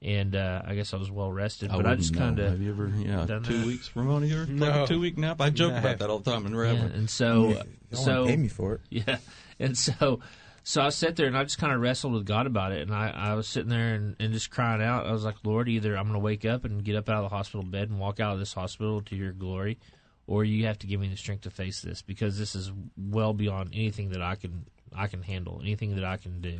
And 0.02 0.36
uh, 0.36 0.62
I 0.66 0.76
guess 0.76 0.94
I 0.94 0.98
was 0.98 1.10
well 1.10 1.32
rested. 1.32 1.72
I 1.72 1.78
but 1.78 1.86
I, 1.86 1.96
just 1.96 2.16
kind 2.16 2.38
of 2.40 2.52
Have 2.52 2.62
you 2.62 2.72
ever? 2.72 2.92
Yeah, 2.96 3.26
done 3.26 3.44
two 3.44 3.58
that? 3.60 3.66
weeks. 3.66 3.92
Ramona, 3.96 4.26
you 4.26 4.42
ever 4.42 4.52
No. 4.52 4.66
take 4.72 4.84
a 4.84 4.88
two 4.88 5.00
week 5.00 5.18
nap? 5.18 5.42
I 5.42 5.50
joke 5.50 5.74
No. 5.74 5.80
about 5.80 6.00
that 6.00 6.10
all 6.10 6.20
the 6.20 6.32
time, 6.32 6.46
and 6.46 6.56
we're 6.56 6.66
Yeah, 6.72 6.84
and 6.86 7.10
so, 7.10 7.50
You 7.50 7.56
don't 7.92 8.04
so 8.06 8.26
pay 8.28 8.36
me 8.38 8.48
for 8.48 8.74
it. 8.76 8.82
Yeah, 8.90 9.18
and 9.60 9.78
so, 9.78 10.20
so 10.64 10.82
I 10.82 10.90
sat 10.90 11.16
there 11.16 11.28
and 11.28 11.38
I 11.38 11.44
just 11.44 11.58
kind 11.58 11.74
of 11.74 11.80
wrestled 11.82 12.14
with 12.14 12.26
God 12.26 12.46
about 12.46 12.72
it, 12.74 12.82
and 12.82 12.94
I, 12.94 13.10
I 13.10 13.34
was 13.36 13.48
sitting 13.48 13.70
there 13.70 13.96
and, 13.96 14.16
and 14.20 14.34
just 14.34 14.50
crying 14.52 14.82
out. 14.82 15.06
I 15.08 15.12
was 15.12 15.24
like, 15.24 15.38
Lord, 15.44 15.68
either 15.70 15.98
I'm 15.98 16.04
going 16.04 16.14
to 16.14 16.20
wake 16.20 16.46
up 16.46 16.64
and 16.66 16.84
get 16.84 16.96
up 16.96 17.10
out 17.10 17.24
of 17.24 17.30
the 17.30 17.36
hospital 17.36 17.64
bed 17.64 17.90
and 17.90 18.00
walk 18.00 18.20
out 18.20 18.34
of 18.34 18.40
this 18.40 18.54
hospital 18.54 19.02
to 19.04 19.16
Your 19.16 19.32
glory, 19.32 19.80
or 20.28 20.44
you 20.44 20.66
have 20.66 20.78
to 20.80 20.88
give 20.88 21.00
me 21.00 21.08
the 21.08 21.16
strength 21.18 21.42
to 21.44 21.50
face 21.50 21.82
this 21.82 22.02
because 22.02 22.38
this 22.38 22.54
is 22.54 22.72
well 22.98 23.34
beyond 23.34 23.70
anything 23.74 24.10
that 24.10 24.22
I 24.22 24.36
can 24.36 24.66
I 24.96 25.08
can 25.08 25.22
handle, 25.24 25.60
anything 25.62 25.96
that 25.96 26.04
I 26.06 26.18
can 26.18 26.40
do, 26.42 26.60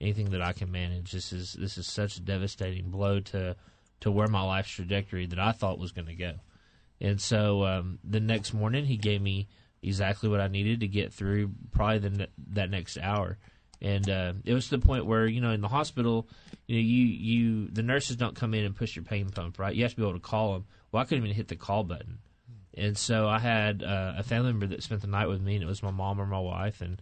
anything 0.00 0.30
that 0.30 0.42
I 0.42 0.52
can 0.52 0.70
manage. 0.70 1.12
This 1.12 1.32
is 1.32 1.54
this 1.54 1.78
is 1.78 1.86
such 1.86 2.16
a 2.16 2.20
devastating 2.20 2.90
blow 2.90 3.20
to 3.20 3.56
to 4.00 4.10
where 4.10 4.28
my 4.28 4.42
life's 4.42 4.70
trajectory 4.70 5.26
that 5.26 5.38
I 5.38 5.52
thought 5.52 5.78
was 5.78 5.92
going 5.92 6.06
to 6.06 6.14
go. 6.14 6.34
And 7.00 7.20
so 7.20 7.64
um, 7.64 7.98
the 8.04 8.20
next 8.20 8.52
morning, 8.52 8.84
he 8.84 8.96
gave 8.96 9.20
me 9.20 9.48
exactly 9.82 10.28
what 10.28 10.40
I 10.40 10.48
needed 10.48 10.80
to 10.80 10.88
get 10.88 11.12
through 11.12 11.50
probably 11.72 11.98
the 11.98 12.10
ne- 12.10 12.28
that 12.52 12.70
next 12.70 12.98
hour. 12.98 13.38
And 13.82 14.08
uh, 14.10 14.34
it 14.44 14.52
was 14.52 14.68
to 14.68 14.76
the 14.76 14.86
point 14.86 15.06
where 15.06 15.26
you 15.26 15.40
know 15.40 15.52
in 15.52 15.62
the 15.62 15.68
hospital, 15.68 16.28
you 16.66 16.76
know 16.76 16.82
you 16.82 17.04
you 17.04 17.68
the 17.68 17.82
nurses 17.82 18.16
don't 18.16 18.36
come 18.36 18.54
in 18.54 18.64
and 18.64 18.76
push 18.76 18.94
your 18.94 19.04
pain 19.04 19.30
pump, 19.30 19.58
right? 19.58 19.74
You 19.74 19.82
have 19.84 19.92
to 19.92 19.96
be 19.96 20.02
able 20.02 20.14
to 20.14 20.20
call 20.20 20.54
them. 20.54 20.66
Well, 20.92 21.02
I 21.02 21.06
couldn't 21.06 21.24
even 21.24 21.36
hit 21.36 21.48
the 21.48 21.56
call 21.56 21.84
button, 21.84 22.18
and 22.74 22.98
so 22.98 23.26
I 23.26 23.38
had 23.38 23.82
uh, 23.82 24.14
a 24.18 24.22
family 24.22 24.50
member 24.50 24.66
that 24.66 24.82
spent 24.82 25.00
the 25.00 25.06
night 25.06 25.28
with 25.28 25.40
me, 25.40 25.54
and 25.54 25.62
it 25.62 25.66
was 25.66 25.82
my 25.82 25.90
mom 25.90 26.20
or 26.20 26.26
my 26.26 26.40
wife, 26.40 26.82
and 26.82 27.00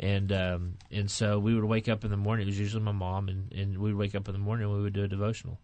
and 0.00 0.32
um, 0.32 0.78
and 0.90 1.08
so 1.08 1.38
we 1.38 1.54
would 1.54 1.64
wake 1.64 1.88
up 1.88 2.04
in 2.04 2.10
the 2.10 2.16
morning. 2.16 2.48
It 2.48 2.50
was 2.50 2.58
usually 2.58 2.82
my 2.82 2.90
mom, 2.90 3.28
and 3.28 3.52
and 3.52 3.78
we 3.78 3.92
would 3.92 3.98
wake 3.98 4.16
up 4.16 4.26
in 4.26 4.32
the 4.32 4.40
morning 4.40 4.66
and 4.66 4.74
we 4.74 4.82
would 4.82 4.94
do 4.94 5.04
a 5.04 5.08
devotional 5.08 5.60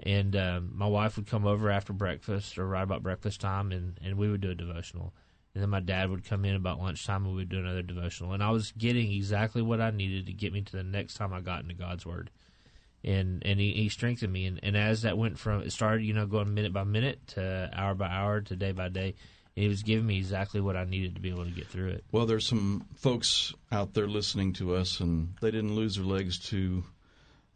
and 0.00 0.34
um, 0.36 0.72
my 0.74 0.86
wife 0.86 1.16
would 1.16 1.26
come 1.26 1.46
over 1.46 1.70
after 1.70 1.92
breakfast 1.92 2.58
or 2.58 2.66
right 2.66 2.82
about 2.82 3.02
breakfast 3.02 3.40
time, 3.40 3.72
and, 3.72 3.98
and 4.02 4.18
we 4.18 4.30
would 4.30 4.40
do 4.40 4.50
a 4.50 4.54
devotional. 4.54 5.14
And 5.54 5.62
then 5.62 5.70
my 5.70 5.80
dad 5.80 6.10
would 6.10 6.24
come 6.24 6.44
in 6.44 6.56
about 6.56 6.80
lunchtime, 6.80 7.24
and 7.24 7.32
we 7.32 7.42
would 7.42 7.48
do 7.48 7.60
another 7.60 7.82
devotional. 7.82 8.32
And 8.32 8.42
I 8.42 8.50
was 8.50 8.72
getting 8.72 9.12
exactly 9.12 9.62
what 9.62 9.80
I 9.80 9.90
needed 9.90 10.26
to 10.26 10.32
get 10.32 10.52
me 10.52 10.62
to 10.62 10.76
the 10.76 10.82
next 10.82 11.14
time 11.14 11.32
I 11.32 11.40
got 11.40 11.62
into 11.62 11.74
God's 11.74 12.04
Word. 12.04 12.30
And 13.04 13.42
and 13.44 13.60
he, 13.60 13.72
he 13.72 13.88
strengthened 13.88 14.32
me. 14.32 14.46
And, 14.46 14.58
and 14.62 14.76
as 14.76 15.02
that 15.02 15.18
went 15.18 15.38
from 15.38 15.60
it 15.60 15.72
started, 15.72 16.04
you 16.04 16.14
know, 16.14 16.26
going 16.26 16.52
minute 16.52 16.72
by 16.72 16.84
minute 16.84 17.26
to 17.28 17.70
hour 17.72 17.94
by 17.94 18.08
hour 18.08 18.40
to 18.40 18.56
day 18.56 18.72
by 18.72 18.88
day, 18.88 19.14
he 19.54 19.68
was 19.68 19.82
giving 19.82 20.06
me 20.06 20.16
exactly 20.16 20.60
what 20.60 20.76
I 20.76 20.84
needed 20.84 21.14
to 21.14 21.20
be 21.20 21.30
able 21.30 21.44
to 21.44 21.50
get 21.50 21.68
through 21.68 21.90
it. 21.90 22.04
Well, 22.10 22.26
there's 22.26 22.46
some 22.46 22.86
folks 22.96 23.54
out 23.70 23.94
there 23.94 24.08
listening 24.08 24.52
to 24.54 24.74
us, 24.74 25.00
and 25.00 25.34
they 25.40 25.50
didn't 25.50 25.74
lose 25.74 25.96
their 25.96 26.04
legs 26.04 26.38
to 26.50 26.82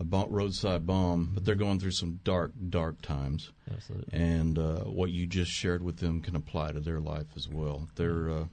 a 0.00 0.26
roadside 0.28 0.86
bomb, 0.86 1.30
but 1.34 1.44
they're 1.44 1.56
going 1.56 1.80
through 1.80 1.90
some 1.90 2.20
dark, 2.22 2.52
dark 2.70 3.02
times. 3.02 3.50
Absolutely. 3.72 4.16
And 4.16 4.58
uh, 4.58 4.84
what 4.84 5.10
you 5.10 5.26
just 5.26 5.50
shared 5.50 5.82
with 5.82 5.96
them 5.96 6.20
can 6.20 6.36
apply 6.36 6.72
to 6.72 6.80
their 6.80 7.00
life 7.00 7.26
as 7.34 7.48
well. 7.48 7.88
They're, 7.96 8.30
uh, 8.30 8.44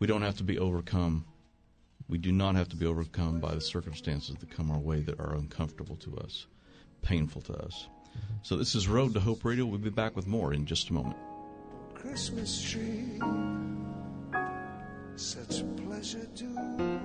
we 0.00 0.08
don't 0.08 0.22
have 0.22 0.38
to 0.38 0.44
be 0.44 0.58
overcome. 0.58 1.24
We 2.08 2.18
do 2.18 2.32
not 2.32 2.56
have 2.56 2.68
to 2.70 2.76
be 2.76 2.86
overcome 2.86 3.38
by 3.38 3.54
the 3.54 3.60
circumstances 3.60 4.36
that 4.40 4.50
come 4.50 4.72
our 4.72 4.78
way 4.78 5.00
that 5.02 5.20
are 5.20 5.34
uncomfortable 5.34 5.96
to 5.96 6.16
us, 6.18 6.46
painful 7.02 7.42
to 7.42 7.54
us. 7.58 7.88
So 8.42 8.56
this 8.56 8.74
is 8.74 8.88
Road 8.88 9.14
to 9.14 9.20
Hope 9.20 9.44
Radio. 9.44 9.66
We'll 9.66 9.78
be 9.78 9.90
back 9.90 10.16
with 10.16 10.26
more 10.26 10.52
in 10.52 10.66
just 10.66 10.90
a 10.90 10.92
moment. 10.92 11.16
Christmas 12.00 12.62
tree, 12.62 13.18
such 15.16 15.60
a 15.60 15.64
pleasure 15.64 16.26
to. 16.36 17.00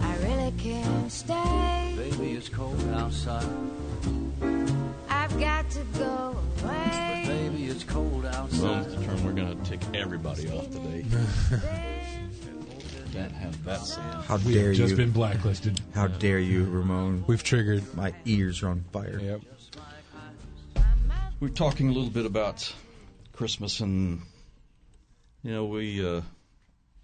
I 0.00 0.16
really 0.22 0.52
can't 0.58 1.10
stay. 1.10 1.94
Baby, 1.96 2.32
it's 2.32 2.48
cold 2.48 2.82
outside. 2.94 3.46
I've 5.08 5.38
got 5.40 5.68
to 5.70 5.80
go 5.98 6.36
away. 6.62 7.24
Baby, 7.26 7.66
it's 7.66 7.84
cold 7.84 8.22
Well, 8.24 8.34
outside. 8.34 8.86
Mr. 8.86 9.04
Turner, 9.06 9.22
we're 9.24 9.32
going 9.32 9.62
to 9.62 9.70
take 9.70 9.80
everybody 9.94 10.48
off 10.50 10.70
today. 10.70 11.04
Can't 13.16 13.32
have 13.32 13.64
that 13.64 13.80
sound. 13.80 14.24
How 14.26 14.36
We 14.38 14.52
dare 14.54 14.68
have 14.68 14.76
just 14.76 14.90
you? 14.90 14.96
been 14.96 15.10
blacklisted. 15.10 15.80
How 15.94 16.06
dare 16.06 16.38
you, 16.38 16.64
Ramon? 16.64 17.24
We've 17.26 17.42
triggered. 17.42 17.94
My 17.94 18.12
ears 18.26 18.62
are 18.62 18.68
on 18.68 18.84
fire. 18.92 19.18
Yep. 19.18 19.40
We're 21.40 21.48
talking 21.48 21.88
a 21.88 21.92
little 21.92 22.10
bit 22.10 22.26
about 22.26 22.72
Christmas, 23.32 23.80
and 23.80 24.20
you 25.42 25.50
know 25.52 25.64
we 25.66 26.06
uh, 26.06 26.20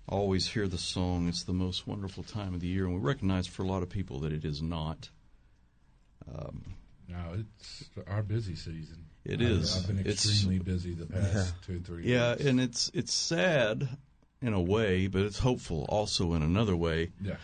always 0.09 0.47
hear 0.47 0.69
the 0.69 0.79
song. 0.79 1.29
It's 1.29 1.45
the 1.45 1.53
most 1.53 1.87
wonderful 1.87 2.23
time 2.25 2.55
of 2.55 2.61
the 2.61 2.67
year, 2.69 2.85
and 2.87 2.95
we 2.95 3.01
recognize 3.01 3.47
for 3.47 3.63
a 3.63 3.67
lot 3.67 3.83
of 3.83 3.89
people 3.89 4.21
that 4.21 4.33
it 4.33 4.45
is 4.45 4.61
not. 4.63 5.09
Um, 6.35 6.63
No, 7.09 7.37
it's 7.39 7.85
our 8.07 8.23
busy 8.23 8.55
season. 8.55 9.07
It 9.25 9.41
I've- 9.41 9.45
is. 9.45 9.77
I've 9.77 9.87
been 9.87 9.99
It's- 10.01 10.25
extremely 10.27 10.59
busy 10.59 10.95
the 10.95 11.07
past 11.07 11.55
two, 11.67 11.81
three 11.81 12.07
yeah, 12.11 12.33
weeks. 12.33 12.45
and 12.45 12.61
it's 12.61 12.91
it's 12.95 13.13
sad 13.13 13.89
in 14.43 14.53
a 14.53 14.61
way, 14.61 15.07
but 15.07 15.23
it's 15.23 15.39
hopeful 15.39 15.87
also 15.89 16.35
in 16.35 16.43
another 16.43 16.77
way. 16.77 17.11
Yeah. 17.21 17.37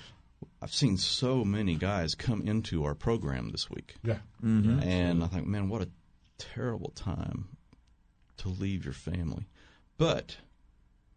I've 0.61 0.75
seen 0.75 0.97
so 0.97 1.45
many 1.45 1.77
guys 1.77 2.15
come 2.15 2.43
into 2.43 2.85
our 2.85 2.95
program 2.95 3.51
this 3.51 3.71
week. 3.71 3.95
Yeah. 4.03 4.19
Mm-hmm. 4.45 4.83
And 4.83 5.23
I 5.23 5.29
think, 5.29 5.47
man, 5.47 5.69
what 5.69 5.83
a 5.83 5.89
terrible 6.37 6.91
time 6.91 7.49
to 8.39 8.49
leave 8.49 8.85
your 8.85 8.95
family. 8.95 9.47
But 9.97 10.37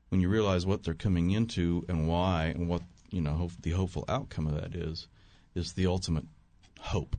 when 0.09 0.21
you 0.21 0.29
realize 0.29 0.65
what 0.65 0.83
they're 0.83 0.93
coming 0.93 1.31
into 1.31 1.85
and 1.87 2.07
why 2.07 2.45
and 2.55 2.67
what, 2.67 2.81
you 3.09 3.21
know, 3.21 3.33
hope, 3.33 3.51
the 3.61 3.71
hopeful 3.71 4.05
outcome 4.07 4.47
of 4.47 4.55
that 4.55 4.75
is, 4.75 5.07
is 5.55 5.73
the 5.73 5.87
ultimate 5.87 6.25
hope. 6.79 7.15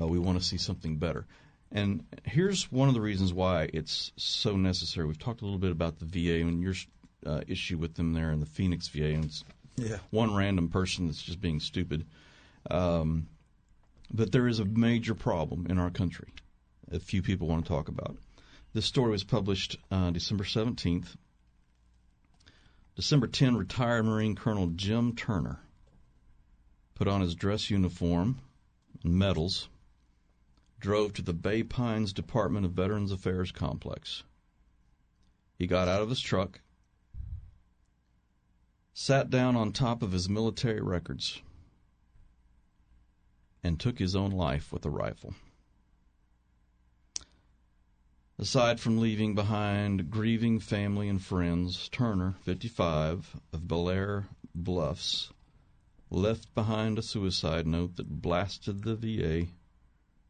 Uh, 0.00 0.06
we 0.06 0.18
want 0.18 0.38
to 0.38 0.44
see 0.44 0.58
something 0.58 0.96
better. 0.96 1.26
And 1.72 2.04
here's 2.24 2.72
one 2.72 2.88
of 2.88 2.94
the 2.94 3.00
reasons 3.00 3.32
why 3.32 3.68
it's 3.72 4.10
so 4.16 4.56
necessary. 4.56 5.06
We've 5.06 5.18
talked 5.18 5.42
a 5.42 5.44
little 5.44 5.60
bit 5.60 5.70
about 5.70 5.98
the 5.98 6.06
VA 6.06 6.44
and 6.44 6.62
your 6.62 6.74
uh, 7.26 7.40
issue 7.46 7.78
with 7.78 7.94
them 7.94 8.12
there 8.12 8.30
in 8.32 8.40
the 8.40 8.46
Phoenix 8.46 8.88
VA, 8.88 9.06
and 9.14 9.24
it's 9.26 9.44
Yeah. 9.76 9.98
one 10.10 10.34
random 10.34 10.68
person 10.68 11.06
that's 11.06 11.22
just 11.22 11.40
being 11.40 11.60
stupid. 11.60 12.06
Um, 12.70 13.28
but 14.12 14.32
there 14.32 14.48
is 14.48 14.58
a 14.58 14.64
major 14.64 15.14
problem 15.14 15.66
in 15.68 15.78
our 15.78 15.90
country. 15.90 16.28
A 16.90 16.98
few 16.98 17.22
people 17.22 17.46
want 17.48 17.64
to 17.64 17.68
talk 17.68 17.88
about. 17.88 18.16
This 18.72 18.86
story 18.86 19.10
was 19.10 19.24
published 19.24 19.76
uh, 19.90 20.10
December 20.10 20.44
17th. 20.44 21.16
December 22.96 23.26
10, 23.28 23.56
retired 23.56 24.04
Marine 24.04 24.34
Colonel 24.34 24.66
Jim 24.68 25.14
Turner 25.14 25.60
put 26.94 27.08
on 27.08 27.22
his 27.22 27.34
dress 27.34 27.70
uniform 27.70 28.38
and 29.02 29.14
medals, 29.14 29.68
drove 30.80 31.14
to 31.14 31.22
the 31.22 31.32
Bay 31.32 31.62
Pines 31.62 32.12
Department 32.12 32.66
of 32.66 32.72
Veterans 32.72 33.10
Affairs 33.12 33.52
complex. 33.52 34.22
He 35.58 35.66
got 35.66 35.88
out 35.88 36.02
of 36.02 36.10
his 36.10 36.20
truck, 36.20 36.60
sat 38.92 39.30
down 39.30 39.56
on 39.56 39.72
top 39.72 40.02
of 40.02 40.12
his 40.12 40.28
military 40.28 40.80
records, 40.80 41.42
and 43.62 43.78
took 43.78 43.98
his 43.98 44.16
own 44.16 44.30
life 44.30 44.72
with 44.72 44.84
a 44.84 44.90
rifle. 44.90 45.34
Aside 48.38 48.80
from 48.80 48.98
leaving 48.98 49.34
behind 49.34 50.10
grieving 50.10 50.60
family 50.60 51.08
and 51.08 51.22
friends, 51.22 51.90
Turner, 51.90 52.36
55, 52.40 53.38
of 53.52 53.68
Belleair 53.68 54.28
Bluffs, 54.54 55.30
left 56.08 56.54
behind 56.54 56.98
a 56.98 57.02
suicide 57.02 57.66
note 57.66 57.96
that 57.96 58.22
blasted 58.22 58.82
the 58.82 58.96
VA 58.96 59.48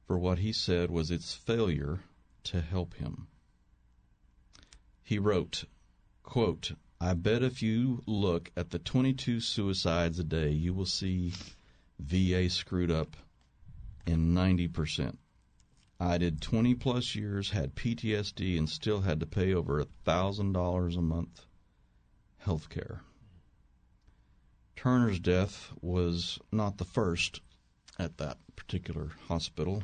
for 0.07 0.19
what 0.19 0.41
he 0.41 0.53
said 0.53 0.91
was 0.91 1.13
its 1.13 1.35
failure 1.35 2.01
to 2.43 2.61
help 2.61 2.95
him. 2.95 3.29
He 5.05 5.19
wrote, 5.19 5.67
quote, 6.25 6.73
I 7.03 7.15
bet 7.15 7.43
if 7.43 7.63
you 7.63 8.03
look 8.05 8.51
at 8.59 8.71
the 8.71 8.79
22 8.79 9.41
suicides 9.41 10.19
a 10.19 10.25
day, 10.25 10.51
you 10.51 10.75
will 10.75 10.85
see 10.85 11.33
VA 11.99 12.51
screwed 12.51 12.91
up 12.91 13.17
in 14.07 14.35
90%. 14.35 15.17
I 15.99 16.19
did 16.19 16.43
20 16.43 16.75
plus 16.75 17.15
years, 17.15 17.51
had 17.51 17.75
PTSD, 17.75 18.59
and 18.59 18.69
still 18.69 19.01
had 19.01 19.19
to 19.21 19.27
pay 19.27 19.55
over 19.55 19.83
$1,000 19.83 20.97
a 20.97 21.01
month 21.01 21.47
health 22.39 22.69
care. 22.69 23.03
Turner's 24.77 25.21
death 25.21 25.73
was 25.81 26.39
not 26.53 26.77
the 26.77 26.85
first 26.85 27.41
at 27.99 28.19
that 28.19 28.39
particular 28.57 29.13
hospital. 29.29 29.83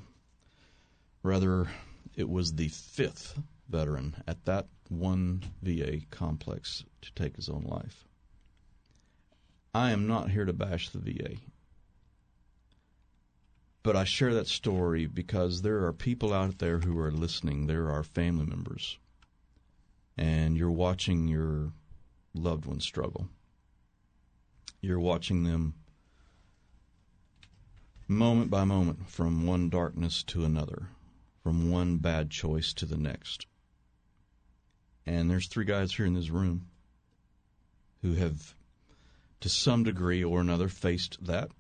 Rather, 1.23 1.69
it 2.15 2.29
was 2.29 2.55
the 2.55 2.69
fifth 2.69 3.39
veteran 3.69 4.23
at 4.27 4.45
that 4.45 4.69
one 4.89 5.43
VA 5.63 6.01
complex 6.11 6.85
to 7.03 7.13
take 7.13 7.37
his 7.37 7.49
own 7.49 7.63
life. 7.63 8.07
I 9.75 9.91
am 9.91 10.07
not 10.07 10.31
here 10.31 10.45
to 10.45 10.53
bash 10.53 10.89
the 10.89 10.99
VA. 10.99 11.37
But 13.83 13.97
I 13.97 14.05
share 14.05 14.35
that 14.35 14.47
story 14.47 15.07
because 15.07 15.63
there 15.63 15.85
are 15.85 15.93
people 15.93 16.33
out 16.33 16.59
there 16.59 16.81
who 16.81 16.99
are 16.99 17.13
listening. 17.13 17.67
There 17.67 17.91
are 17.91 18.03
family 18.03 18.47
members 18.47 18.99
and 20.17 20.57
you're 20.57 20.71
watching 20.71 21.29
your 21.29 21.73
loved 22.35 22.65
ones 22.67 22.85
struggle. 22.85 23.29
You're 24.81 25.01
watching 25.01 25.45
them 25.45 25.75
moment 28.09 28.51
by 28.51 28.65
moment 28.65 29.09
from 29.09 29.47
one 29.47 29.69
darkness 29.69 30.23
to 30.25 30.45
another, 30.45 30.89
from 31.43 31.71
one 31.71 31.99
bad 31.99 32.31
choice 32.31 32.73
to 32.75 32.87
the 32.87 32.97
next. 32.97 33.47
And 35.07 35.31
there's 35.31 35.47
three 35.47 35.65
guys 35.65 35.95
here 35.95 36.07
in 36.07 36.15
this 36.15 36.31
room 36.31 36.67
who 38.03 38.15
have, 38.15 38.55
to 39.41 39.49
some 39.49 39.85
degree 39.85 40.25
or 40.25 40.41
another, 40.41 40.69
faced 40.69 41.25
that 41.27 41.51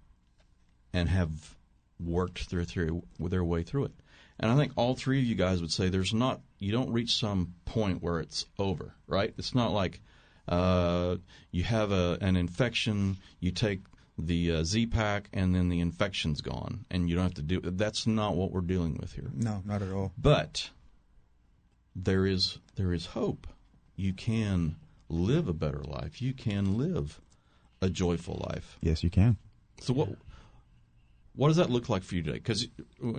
and 0.92 1.08
have 1.08 1.54
worked 2.00 2.50
their, 2.50 2.64
their, 2.64 2.90
their 3.18 3.44
way 3.44 3.62
through 3.62 3.84
it. 3.84 3.92
And 4.38 4.50
I 4.50 4.56
think 4.56 4.72
all 4.76 4.94
three 4.94 5.18
of 5.18 5.24
you 5.24 5.34
guys 5.34 5.60
would 5.60 5.72
say 5.72 5.88
there's 5.88 6.12
not, 6.12 6.40
you 6.58 6.72
don't 6.72 6.92
reach 6.92 7.16
some 7.16 7.54
point 7.64 8.02
where 8.02 8.20
it's 8.20 8.46
over, 8.58 8.94
right? 9.06 9.32
It's 9.38 9.54
not 9.54 9.72
like 9.72 10.00
uh, 10.48 11.16
you 11.50 11.64
have 11.64 11.92
a, 11.92 12.18
an 12.20 12.36
infection, 12.36 13.16
you 13.40 13.50
take 13.50 13.80
the 14.18 14.52
uh, 14.52 14.64
Z 14.64 14.86
pack, 14.86 15.28
and 15.32 15.54
then 15.54 15.68
the 15.68 15.80
infection's 15.80 16.40
gone, 16.40 16.84
and 16.90 17.08
you 17.08 17.16
don't 17.16 17.24
have 17.24 17.34
to 17.34 17.42
do. 17.42 17.60
That's 17.62 18.06
not 18.06 18.36
what 18.36 18.50
we're 18.50 18.60
dealing 18.60 18.96
with 19.00 19.12
here. 19.12 19.30
No, 19.34 19.62
not 19.64 19.82
at 19.82 19.92
all. 19.92 20.12
But 20.18 20.70
there 21.98 22.26
is 22.26 22.58
there 22.76 22.92
is 22.92 23.06
hope. 23.06 23.46
You 23.96 24.12
can 24.12 24.76
live 25.08 25.48
a 25.48 25.54
better 25.54 25.82
life. 25.82 26.20
You 26.20 26.34
can 26.34 26.76
live 26.76 27.20
a 27.80 27.88
joyful 27.88 28.44
life. 28.50 28.76
Yes, 28.82 29.02
you 29.02 29.08
can. 29.10 29.38
So 29.80 29.94
what 29.94 30.10
what 31.34 31.48
does 31.48 31.56
that 31.56 31.70
look 31.70 31.88
like 31.88 32.02
for 32.02 32.14
you 32.14 32.22
today? 32.22 32.38
Because 32.38 32.68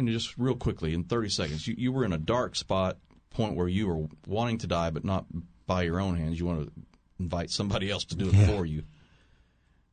just 0.05 0.37
real 0.37 0.55
quickly 0.55 0.93
in 0.93 1.03
30 1.03 1.29
seconds, 1.29 1.67
you, 1.67 1.75
you 1.77 1.91
were 1.91 2.03
in 2.05 2.13
a 2.13 2.17
dark 2.17 2.55
spot, 2.55 2.97
point 3.31 3.55
where 3.55 3.67
you 3.67 3.87
were 3.87 4.07
wanting 4.27 4.57
to 4.59 4.67
die, 4.67 4.89
but 4.91 5.03
not 5.03 5.25
by 5.65 5.83
your 5.83 5.99
own 5.99 6.15
hands. 6.15 6.39
You 6.39 6.45
want 6.45 6.65
to 6.67 6.71
invite 7.19 7.49
somebody 7.51 7.89
else 7.91 8.05
to 8.05 8.15
do 8.15 8.27
it 8.29 8.33
Yeah. 8.35 8.47
for 8.47 8.65
you, 8.65 8.83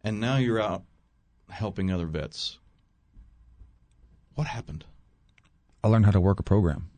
and 0.02 0.20
now 0.20 0.36
you're 0.36 0.60
out 0.60 0.82
helping 1.50 1.90
other 1.90 2.06
vets. 2.06 2.58
What 4.34 4.46
happened? 4.46 4.84
I 5.82 5.88
learned 5.88 6.06
how 6.06 6.10
to 6.12 6.20
work 6.20 6.40
a 6.40 6.42
program. 6.42 6.90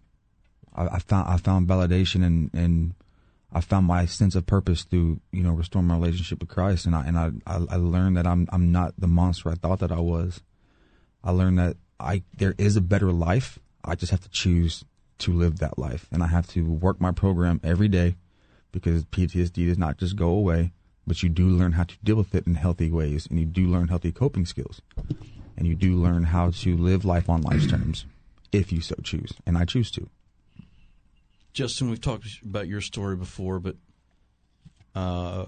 I, 0.76 0.86
I 0.86 0.98
found 0.98 1.28
I 1.28 1.36
found 1.38 1.66
validation 1.66 2.24
and 2.24 2.50
and 2.54 2.94
I 3.52 3.60
found 3.60 3.86
my 3.86 4.06
sense 4.06 4.34
of 4.34 4.46
purpose 4.46 4.82
through 4.82 5.20
you 5.32 5.42
know 5.42 5.52
restoring 5.52 5.88
my 5.88 5.96
relationship 5.96 6.40
with 6.40 6.48
Christ, 6.48 6.86
and 6.86 6.94
I 6.94 7.06
and 7.06 7.18
I 7.18 7.30
I, 7.46 7.76
learned 7.76 8.16
that 8.16 8.26
I'm 8.26 8.46
I'm 8.52 8.70
not 8.70 8.94
the 8.98 9.06
monster 9.06 9.50
I 9.50 9.54
thought 9.54 9.78
that 9.80 9.92
I 9.92 10.00
was. 10.00 10.42
I 11.24 11.30
learned 11.30 11.58
that 11.58 11.76
I 11.98 12.22
there 12.36 12.54
is 12.58 12.76
a 12.76 12.80
better 12.80 13.10
life. 13.12 13.58
I 13.84 13.94
just 13.94 14.10
have 14.10 14.20
to 14.22 14.28
choose 14.28 14.84
to 15.18 15.32
live 15.32 15.58
that 15.58 15.78
life, 15.78 16.06
and 16.12 16.22
I 16.22 16.26
have 16.26 16.48
to 16.48 16.64
work 16.64 17.00
my 17.00 17.12
program 17.12 17.60
every 17.64 17.88
day 17.88 18.16
because 18.72 19.04
PTSD 19.06 19.66
does 19.66 19.78
not 19.78 19.96
just 19.96 20.16
go 20.16 20.28
away, 20.28 20.72
but 21.06 21.22
you 21.22 21.30
do 21.30 21.46
learn 21.46 21.72
how 21.72 21.84
to 21.84 21.96
deal 22.04 22.16
with 22.16 22.34
it 22.34 22.46
in 22.46 22.56
healthy 22.56 22.90
ways, 22.90 23.26
and 23.26 23.38
you 23.38 23.46
do 23.46 23.66
learn 23.66 23.88
healthy 23.88 24.12
coping 24.12 24.44
skills, 24.44 24.82
and 25.56 25.66
you 25.66 25.74
do 25.74 25.96
learn 25.96 26.24
how 26.24 26.50
to 26.50 26.76
live 26.76 27.04
life 27.04 27.30
on 27.30 27.40
life's 27.40 27.66
terms, 27.66 28.04
if 28.52 28.70
you 28.70 28.82
so 28.82 28.96
choose, 29.02 29.32
and 29.46 29.56
I 29.56 29.64
choose 29.64 29.90
to. 29.92 30.10
Justin, 31.56 31.88
we've 31.88 32.02
talked 32.02 32.26
about 32.44 32.68
your 32.68 32.82
story 32.82 33.16
before, 33.16 33.58
but 33.60 33.76
uh, 34.94 35.46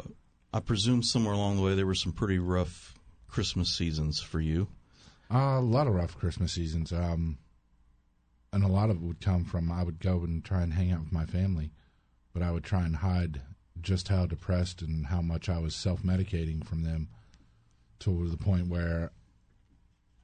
I 0.54 0.60
presume 0.60 1.02
somewhere 1.02 1.34
along 1.34 1.56
the 1.56 1.62
way 1.62 1.74
there 1.74 1.84
were 1.84 1.94
some 1.94 2.12
pretty 2.12 2.38
rough 2.38 2.94
Christmas 3.28 3.76
seasons 3.76 4.18
for 4.18 4.40
you. 4.40 4.68
Uh, 5.30 5.58
a 5.58 5.60
lot 5.60 5.86
of 5.86 5.92
rough 5.92 6.16
Christmas 6.16 6.54
seasons. 6.54 6.94
Um, 6.94 7.36
and 8.54 8.64
a 8.64 8.68
lot 8.68 8.88
of 8.88 8.96
it 8.96 9.02
would 9.02 9.20
come 9.20 9.44
from 9.44 9.70
I 9.70 9.82
would 9.82 10.00
go 10.00 10.24
and 10.24 10.42
try 10.42 10.62
and 10.62 10.72
hang 10.72 10.92
out 10.92 11.00
with 11.00 11.12
my 11.12 11.26
family, 11.26 11.72
but 12.32 12.42
I 12.42 12.52
would 12.52 12.64
try 12.64 12.84
and 12.84 12.96
hide 12.96 13.42
just 13.82 14.08
how 14.08 14.24
depressed 14.24 14.80
and 14.80 15.08
how 15.08 15.20
much 15.20 15.50
I 15.50 15.58
was 15.58 15.76
self 15.76 16.02
medicating 16.02 16.66
from 16.66 16.84
them 16.84 17.08
to 17.98 18.30
the 18.30 18.38
point 18.38 18.68
where 18.68 19.10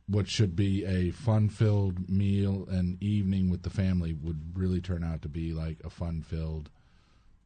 what 0.07 0.29
should 0.29 0.55
be 0.55 0.85
a 0.85 1.11
fun 1.11 1.49
filled 1.49 2.09
meal 2.09 2.67
and 2.71 3.03
evening 3.03 3.49
with 3.49 3.63
the 3.63 3.71
family 3.71 4.13
would 4.13 4.59
really 4.59 4.81
turn 4.81 5.03
out 5.03 5.23
to 5.23 5.29
be 5.29 5.53
like 5.53 5.79
a 5.85 5.91
fun 5.91 6.21
filled 6.23 6.69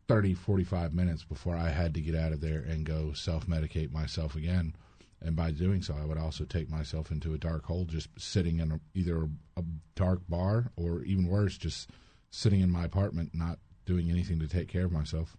30, 0.09 0.35
45 0.35 0.95
minutes 0.95 1.23
before 1.23 1.57
I 1.57 1.69
had 1.69 1.95
to 1.95 2.01
get 2.01 2.15
out 2.15 2.33
of 2.33 2.41
there 2.41 2.61
and 2.61 2.85
go 2.85 3.13
self 3.13 3.47
medicate 3.47 3.93
myself 3.93 4.35
again. 4.35 4.75
And 5.21 5.37
by 5.37 5.51
doing 5.51 5.83
so, 5.83 5.95
I 6.01 6.05
would 6.05 6.19
also 6.19 6.45
take 6.45 6.71
myself 6.71 7.11
into 7.11 7.35
a 7.35 7.39
dark 7.39 7.65
hole, 7.67 7.85
just 7.85 8.09
sitting 8.19 8.61
in 8.61 8.73
a, 8.73 8.81
either 8.95 9.29
a 9.57 9.65
dark 9.95 10.21
bar 10.29 10.71
or 10.77 11.03
even 11.03 11.27
worse, 11.27 11.59
just 11.59 11.91
sitting 12.31 12.61
in 12.61 12.71
my 12.71 12.85
apartment, 12.85 13.35
not 13.35 13.59
doing 13.85 14.11
anything 14.11 14.39
to 14.39 14.49
take 14.49 14.69
care 14.69 14.85
of 14.85 14.93
myself. 14.93 15.37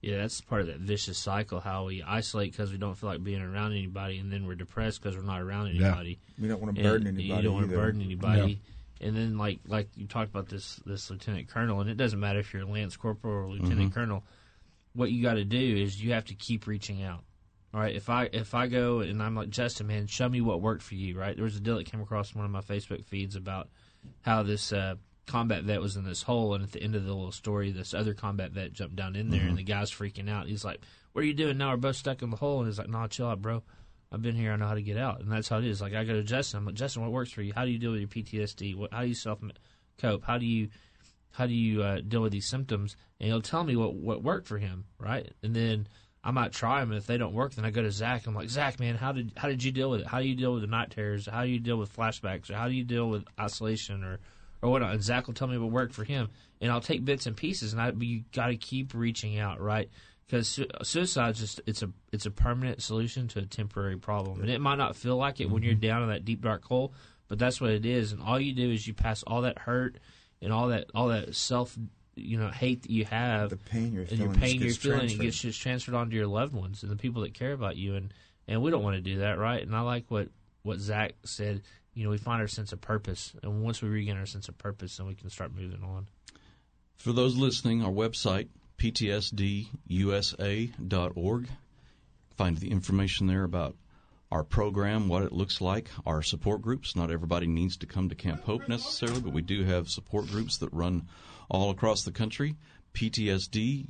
Yeah, 0.00 0.16
that's 0.18 0.40
part 0.40 0.62
of 0.62 0.66
that 0.68 0.78
vicious 0.78 1.18
cycle. 1.18 1.60
How 1.60 1.84
we 1.84 2.02
isolate 2.02 2.52
because 2.52 2.72
we 2.72 2.78
don't 2.78 2.94
feel 2.96 3.10
like 3.10 3.22
being 3.22 3.42
around 3.42 3.72
anybody, 3.72 4.18
and 4.18 4.32
then 4.32 4.46
we're 4.46 4.54
depressed 4.54 5.02
because 5.02 5.14
we're 5.16 5.22
not 5.24 5.42
around 5.42 5.74
Yeah. 5.74 5.86
anybody. 5.88 6.18
We 6.38 6.48
don't 6.48 6.60
wanna 6.60 6.72
And 6.72 6.82
burden 6.82 7.16
You 7.16 7.20
anybody 7.24 7.42
don't 7.42 7.54
want 7.54 7.68
to 7.70 7.76
burden 7.76 8.00
anybody. 8.02 8.60
And 9.02 9.14
then, 9.16 9.36
like 9.38 9.60
like 9.66 9.88
you 9.96 10.06
talked 10.06 10.30
about 10.30 10.48
this 10.48 10.76
this 10.86 11.10
lieutenant 11.10 11.48
colonel, 11.48 11.80
and 11.80 11.90
it 11.90 11.96
doesn't 11.96 12.18
matter 12.20 12.38
if 12.38 12.52
you're 12.52 12.62
a 12.62 12.66
lance 12.66 12.96
corporal 12.96 13.34
or 13.46 13.48
lieutenant 13.50 13.90
Mhm. 13.90 13.94
colonel. 13.94 14.24
What 14.94 15.12
you 15.12 15.22
got 15.22 15.34
to 15.34 15.44
do 15.44 15.58
is 15.58 16.02
you 16.02 16.12
have 16.12 16.24
to 16.26 16.34
keep 16.34 16.66
reaching 16.66 17.02
out. 17.02 17.22
All 17.72 17.80
right, 17.80 17.94
if 17.94 18.08
I 18.10 18.24
if 18.32 18.54
I 18.54 18.66
go 18.68 19.00
and 19.00 19.22
I'm 19.22 19.34
like 19.34 19.50
Justin, 19.50 19.86
man, 19.86 20.06
show 20.06 20.28
me 20.28 20.40
what 20.40 20.60
worked 20.62 20.82
for 20.82 20.94
you. 20.96 21.18
Right, 21.18 21.36
there 21.36 21.44
was 21.44 21.56
a 21.56 21.60
deal 21.60 21.76
that 21.76 21.84
came 21.86 22.00
across 22.00 22.34
one 22.34 22.44
of 22.46 22.50
my 22.50 22.62
Facebook 22.62 23.04
feeds 23.04 23.36
about 23.36 23.68
how 24.22 24.42
this 24.42 24.72
uh, 24.72 24.96
combat 25.30 25.64
vet 25.64 25.80
was 25.80 25.96
in 25.96 26.04
this 26.04 26.22
hole, 26.22 26.54
and 26.54 26.62
at 26.64 26.72
the 26.72 26.82
end 26.82 26.94
of 26.94 27.04
the 27.04 27.14
little 27.14 27.32
story, 27.32 27.70
this 27.70 27.94
other 27.94 28.14
combat 28.14 28.52
vet 28.52 28.72
jumped 28.72 28.96
down 28.96 29.14
in 29.16 29.30
there, 29.30 29.40
Mhm. 29.42 29.48
and 29.50 29.58
the 29.58 29.62
guy's 29.62 29.90
freaking 29.90 30.28
out. 30.28 30.46
He's 30.48 30.64
like, 30.64 30.80
"What 31.12 31.22
are 31.22 31.26
you 31.26 31.34
doing 31.34 31.56
now? 31.58 31.70
We're 31.70 31.76
both 31.78 31.96
stuck 31.96 32.22
in 32.22 32.30
the 32.30 32.36
hole." 32.36 32.58
And 32.60 32.68
he's 32.68 32.78
like, 32.78 32.88
"Nah, 32.88 33.06
chill 33.08 33.28
out, 33.28 33.40
bro. 33.40 33.62
I've 34.12 34.22
been 34.22 34.34
here. 34.34 34.52
I 34.52 34.56
know 34.56 34.66
how 34.66 34.74
to 34.74 34.82
get 34.82 34.96
out." 34.96 35.20
And 35.20 35.30
that's 35.30 35.48
how 35.48 35.58
it 35.58 35.64
is. 35.64 35.80
Like 35.80 35.94
I 35.94 36.04
go 36.04 36.14
to 36.14 36.22
Justin. 36.24 36.58
I'm 36.58 36.66
like, 36.66 36.74
Justin, 36.74 37.02
what 37.02 37.12
works 37.12 37.30
for 37.30 37.42
you? 37.42 37.52
How 37.54 37.64
do 37.64 37.70
you 37.70 37.78
deal 37.78 37.92
with 37.92 38.00
your 38.00 38.08
PTSD? 38.08 38.74
What, 38.74 38.92
how 38.92 39.02
do 39.02 39.08
you 39.08 39.14
self 39.14 39.40
cope? 39.98 40.24
How 40.24 40.36
do 40.38 40.46
you 40.46 40.68
how 41.32 41.46
do 41.46 41.54
you 41.54 41.82
uh, 41.82 42.00
deal 42.00 42.22
with 42.22 42.32
these 42.32 42.48
symptoms? 42.48 42.96
And 43.20 43.28
he'll 43.28 43.40
tell 43.40 43.62
me 43.64 43.76
what 43.76 43.94
what 43.94 44.22
worked 44.22 44.48
for 44.48 44.58
him, 44.58 44.84
right? 44.98 45.32
And 45.44 45.54
then 45.54 45.86
I 46.24 46.32
might 46.32 46.52
try 46.52 46.80
them. 46.80 46.92
If 46.92 47.06
they 47.06 47.16
don't 47.18 47.32
work, 47.32 47.54
then 47.54 47.64
I 47.64 47.70
go 47.70 47.82
to 47.82 47.90
Zach. 47.92 48.26
I'm 48.26 48.34
like, 48.34 48.50
Zach, 48.50 48.80
man, 48.80 48.96
how 48.96 49.12
did 49.12 49.32
how 49.36 49.46
did 49.48 49.62
you 49.62 49.70
deal 49.70 49.90
with 49.90 50.00
it? 50.00 50.06
How 50.08 50.20
do 50.20 50.26
you 50.28 50.34
deal 50.34 50.52
with 50.52 50.62
the 50.62 50.66
night 50.66 50.90
terrors? 50.90 51.26
How 51.26 51.44
do 51.44 51.48
you 51.50 51.60
deal 51.60 51.76
with 51.76 51.94
flashbacks? 51.96 52.50
Or 52.50 52.54
how 52.56 52.66
do 52.68 52.74
you 52.74 52.84
deal 52.84 53.08
with 53.08 53.24
isolation 53.38 54.02
or 54.02 54.18
or 54.62 54.70
what? 54.70 54.82
And 54.82 55.02
Zach 55.02 55.26
will 55.26 55.34
tell 55.34 55.48
me 55.48 55.58
what 55.58 55.70
worked 55.70 55.94
for 55.94 56.04
him, 56.04 56.28
and 56.60 56.70
I'll 56.70 56.80
take 56.80 57.04
bits 57.04 57.26
and 57.26 57.36
pieces. 57.36 57.72
And 57.72 57.80
I, 57.80 57.90
but 57.90 58.06
you 58.06 58.24
got 58.32 58.48
to 58.48 58.56
keep 58.56 58.94
reaching 58.94 59.38
out, 59.38 59.60
right? 59.60 59.88
Because 60.26 60.48
su- 60.48 60.68
suicide 60.82 61.34
just 61.34 61.60
it's 61.66 61.82
a 61.82 61.90
it's 62.12 62.26
a 62.26 62.30
permanent 62.30 62.82
solution 62.82 63.28
to 63.28 63.40
a 63.40 63.46
temporary 63.46 63.96
problem, 63.96 64.40
and 64.40 64.50
it 64.50 64.60
might 64.60 64.76
not 64.76 64.96
feel 64.96 65.16
like 65.16 65.40
it 65.40 65.50
when 65.50 65.62
you're 65.62 65.72
mm-hmm. 65.72 65.80
down 65.80 66.02
in 66.04 66.08
that 66.10 66.24
deep 66.24 66.42
dark 66.42 66.64
hole, 66.64 66.92
but 67.28 67.38
that's 67.38 67.60
what 67.60 67.70
it 67.70 67.86
is. 67.86 68.12
And 68.12 68.22
all 68.22 68.38
you 68.38 68.52
do 68.52 68.70
is 68.70 68.86
you 68.86 68.94
pass 68.94 69.22
all 69.22 69.42
that 69.42 69.58
hurt 69.58 69.96
and 70.42 70.52
all 70.52 70.68
that 70.68 70.90
all 70.94 71.08
that 71.08 71.34
self 71.34 71.76
you 72.16 72.38
know 72.38 72.48
hate 72.48 72.82
that 72.82 72.90
you 72.90 73.04
have, 73.06 73.50
the 73.50 73.56
pain 73.56 73.92
you're 73.92 74.02
and 74.02 74.18
your 74.18 74.28
feeling 74.28 74.40
pain 74.40 74.56
you're 74.56 74.68
gets 74.68 74.76
feeling, 74.78 75.10
it 75.10 75.18
gets 75.18 75.40
just 75.40 75.60
transferred 75.60 75.94
onto 75.94 76.16
your 76.16 76.26
loved 76.26 76.52
ones 76.52 76.82
and 76.82 76.92
the 76.92 76.96
people 76.96 77.22
that 77.22 77.34
care 77.34 77.52
about 77.52 77.76
you, 77.76 77.94
and 77.94 78.12
and 78.46 78.62
we 78.62 78.70
don't 78.70 78.82
want 78.82 78.96
to 78.96 79.02
do 79.02 79.18
that, 79.18 79.38
right? 79.38 79.62
And 79.62 79.74
I 79.74 79.80
like 79.80 80.04
what 80.08 80.28
what 80.62 80.78
Zach 80.78 81.14
said. 81.24 81.62
You 81.94 82.04
know, 82.04 82.10
we 82.10 82.18
find 82.18 82.40
our 82.40 82.48
sense 82.48 82.72
of 82.72 82.80
purpose, 82.80 83.34
and 83.42 83.62
once 83.62 83.82
we 83.82 83.88
regain 83.88 84.16
our 84.16 84.26
sense 84.26 84.48
of 84.48 84.56
purpose, 84.58 84.96
then 84.96 85.06
we 85.06 85.14
can 85.14 85.28
start 85.30 85.54
moving 85.54 85.82
on. 85.82 86.06
For 86.96 87.12
those 87.12 87.36
listening, 87.36 87.82
our 87.82 87.90
website, 87.90 88.48
ptsdusa.org. 88.78 89.88
Find 92.36 92.56
the 92.56 92.70
information 92.70 93.26
there 93.26 93.44
about 93.44 93.76
our 94.30 94.44
program, 94.44 95.08
what 95.08 95.24
it 95.24 95.32
looks 95.32 95.60
like, 95.60 95.90
our 96.06 96.22
support 96.22 96.62
groups. 96.62 96.94
Not 96.94 97.10
everybody 97.10 97.46
needs 97.46 97.76
to 97.78 97.86
come 97.86 98.08
to 98.08 98.14
Camp 98.14 98.44
Hope 98.44 98.68
necessarily, 98.68 99.20
but 99.20 99.32
we 99.32 99.42
do 99.42 99.64
have 99.64 99.90
support 99.90 100.28
groups 100.28 100.58
that 100.58 100.72
run 100.72 101.08
all 101.48 101.70
across 101.70 102.04
the 102.04 102.12
country. 102.12 102.56
ptsdusa.org. 102.94 103.88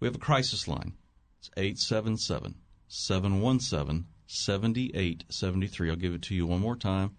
We 0.00 0.06
have 0.06 0.16
a 0.16 0.18
crisis 0.18 0.68
line. 0.68 0.92
It's 1.38 1.50
877 1.56 2.56
717 2.88 4.06
7873. 4.26 5.90
I'll 5.90 5.96
give 5.96 6.14
it 6.14 6.22
to 6.22 6.34
you 6.34 6.46
one 6.46 6.60
more 6.60 6.76
time. 6.76 7.16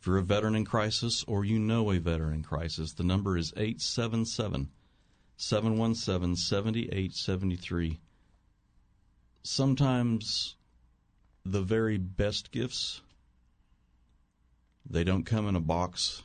If 0.00 0.06
you're 0.06 0.18
a 0.18 0.22
veteran 0.22 0.54
in 0.54 0.64
crisis 0.64 1.24
or 1.26 1.44
you 1.44 1.58
know 1.58 1.90
a 1.90 1.98
veteran 1.98 2.34
in 2.34 2.42
crisis, 2.42 2.92
the 2.92 3.02
number 3.02 3.36
is 3.36 3.52
877 3.56 4.70
717 5.36 6.36
7873. 6.36 7.98
Sometimes 9.42 10.56
the 11.44 11.62
very 11.62 11.98
best 11.98 12.50
gifts 12.50 13.00
they 14.88 15.04
don't 15.04 15.24
come 15.24 15.48
in 15.48 15.56
a 15.56 15.60
box 15.60 16.22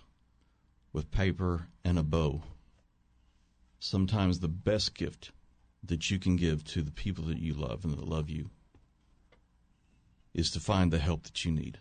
with 0.93 1.11
paper 1.11 1.67
and 1.83 1.97
a 1.97 2.03
bow. 2.03 2.43
Sometimes 3.79 4.39
the 4.39 4.47
best 4.47 4.93
gift 4.93 5.31
that 5.83 6.11
you 6.11 6.19
can 6.19 6.35
give 6.35 6.63
to 6.65 6.83
the 6.83 6.91
people 6.91 7.25
that 7.25 7.39
you 7.39 7.55
love 7.55 7.83
and 7.83 7.93
that 7.93 8.07
love 8.07 8.29
you 8.29 8.51
is 10.33 10.51
to 10.51 10.59
find 10.59 10.91
the 10.91 10.99
help 10.99 11.23
that 11.23 11.45
you 11.45 11.51
need. 11.51 11.79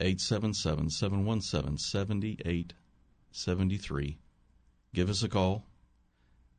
877 0.00 0.90
717 0.90 1.78
7873. 1.78 4.18
Give 4.94 5.10
us 5.10 5.22
a 5.22 5.28
call. 5.28 5.64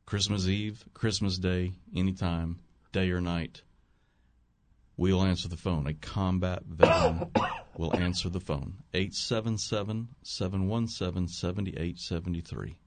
Christmas 0.06 0.46
Eve, 0.46 0.84
Christmas 0.94 1.36
Day, 1.38 1.72
anytime, 1.94 2.60
day 2.92 3.10
or 3.10 3.20
night, 3.20 3.62
we'll 4.96 5.22
answer 5.22 5.48
the 5.48 5.56
phone. 5.56 5.86
A 5.86 5.94
combat 5.94 6.62
veteran 6.64 7.30
will 7.76 7.96
answer 7.96 8.28
the 8.28 8.40
phone. 8.40 8.74
877 8.94 10.08
717 10.22 11.28
7873. 11.28 12.78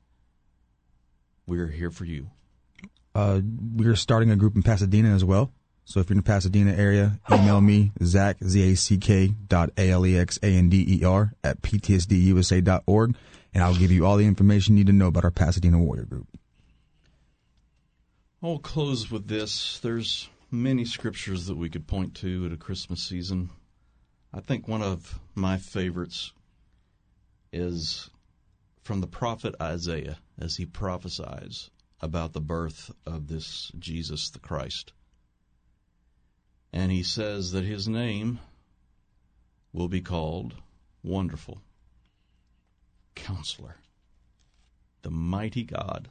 We're 1.47 1.67
here 1.67 1.91
for 1.91 2.05
you. 2.05 2.31
Uh, 3.13 3.41
we're 3.73 3.95
starting 3.95 4.31
a 4.31 4.35
group 4.35 4.55
in 4.55 4.63
Pasadena 4.63 5.13
as 5.13 5.23
well. 5.23 5.53
So 5.87 5.99
if 5.99 6.09
you're 6.09 6.15
in 6.15 6.17
the 6.17 6.23
Pasadena 6.23 6.73
area, 6.73 7.19
email 7.31 7.61
me, 7.61 7.91
Zach, 8.03 8.37
Z-A-C-K 8.43 9.27
dot 9.47 9.69
A-L-E-X-A-N-D-E-R 9.77 11.33
at 11.43 11.61
ptsdusa 11.61 12.63
dot 12.63 12.83
org, 12.87 13.15
and 13.53 13.63
I'll 13.63 13.75
give 13.75 13.91
you 13.91 14.05
all 14.05 14.17
the 14.17 14.25
information 14.25 14.75
you 14.75 14.83
need 14.83 14.87
to 14.87 14.93
know 14.93 15.07
about 15.07 15.23
our 15.23 15.31
Pasadena 15.31 15.77
Warrior 15.77 16.05
Group. 16.05 16.27
I'll 18.41 18.57
close 18.57 19.11
with 19.11 19.27
this. 19.27 19.79
There's 19.79 20.27
many 20.51 20.85
scriptures 20.85 21.45
that 21.45 21.57
we 21.57 21.69
could 21.69 21.87
point 21.87 22.15
to 22.15 22.47
at 22.47 22.51
a 22.51 22.57
Christmas 22.57 23.01
season. 23.01 23.51
I 24.33 24.39
think 24.39 24.67
one 24.67 24.81
of 24.81 25.19
my 25.35 25.57
favorites 25.57 26.33
is 27.53 28.09
from 28.83 29.01
the 29.01 29.07
prophet 29.07 29.55
Isaiah 29.61 30.17
as 30.39 30.57
he 30.57 30.65
prophesies 30.65 31.69
about 32.01 32.33
the 32.33 32.41
birth 32.41 32.91
of 33.05 33.27
this 33.27 33.71
Jesus 33.79 34.29
the 34.31 34.39
Christ. 34.39 34.93
And 36.75 36.91
he 36.91 37.03
says 37.03 37.53
that 37.53 37.63
his 37.63 37.87
name 37.87 38.39
will 39.71 39.87
be 39.87 40.01
called 40.01 40.55
Wonderful, 41.03 41.61
Counselor, 43.15 43.77
the 45.01 45.09
Mighty 45.09 45.63
God, 45.63 46.09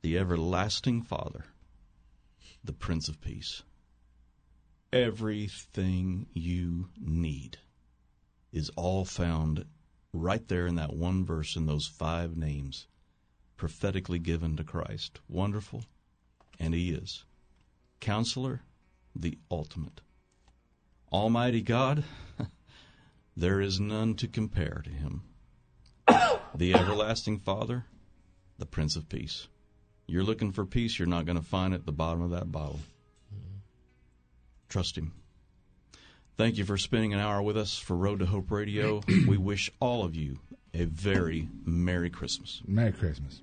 the 0.00 0.16
Everlasting 0.16 1.02
Father, 1.02 1.44
the 2.64 2.72
Prince 2.72 3.06
of 3.10 3.20
Peace. 3.20 3.64
Everything 4.94 6.28
you 6.32 6.88
need 6.98 7.58
is 8.50 8.70
all 8.76 9.04
found 9.04 9.66
right 10.14 10.48
there 10.48 10.66
in 10.66 10.76
that 10.76 10.94
one 10.94 11.22
verse 11.26 11.54
in 11.54 11.66
those 11.66 11.86
five 11.86 12.34
names 12.34 12.86
prophetically 13.58 14.18
given 14.18 14.56
to 14.56 14.64
Christ. 14.64 15.20
Wonderful, 15.28 15.84
and 16.58 16.72
He 16.72 16.92
is. 16.92 17.24
Counselor, 18.00 18.62
the 19.18 19.38
ultimate. 19.50 20.00
Almighty 21.12 21.62
God, 21.62 22.04
there 23.36 23.60
is 23.60 23.80
none 23.80 24.14
to 24.16 24.28
compare 24.28 24.82
to 24.84 24.90
Him. 24.90 25.22
the 26.54 26.74
everlasting 26.74 27.38
Father, 27.38 27.84
the 28.58 28.66
Prince 28.66 28.96
of 28.96 29.08
Peace. 29.08 29.48
You're 30.06 30.24
looking 30.24 30.52
for 30.52 30.64
peace, 30.64 30.98
you're 30.98 31.08
not 31.08 31.26
going 31.26 31.38
to 31.38 31.44
find 31.44 31.74
it 31.74 31.78
at 31.78 31.86
the 31.86 31.92
bottom 31.92 32.22
of 32.22 32.30
that 32.30 32.50
bottle. 32.50 32.80
Trust 34.68 34.96
Him. 34.96 35.12
Thank 36.36 36.56
you 36.56 36.64
for 36.64 36.78
spending 36.78 37.12
an 37.14 37.20
hour 37.20 37.42
with 37.42 37.56
us 37.56 37.76
for 37.78 37.96
Road 37.96 38.20
to 38.20 38.26
Hope 38.26 38.50
Radio. 38.50 39.00
we 39.26 39.36
wish 39.36 39.70
all 39.80 40.04
of 40.04 40.14
you 40.14 40.38
a 40.72 40.84
very 40.84 41.48
Merry 41.64 42.10
Christmas. 42.10 42.62
Merry 42.66 42.92
Christmas. 42.92 43.42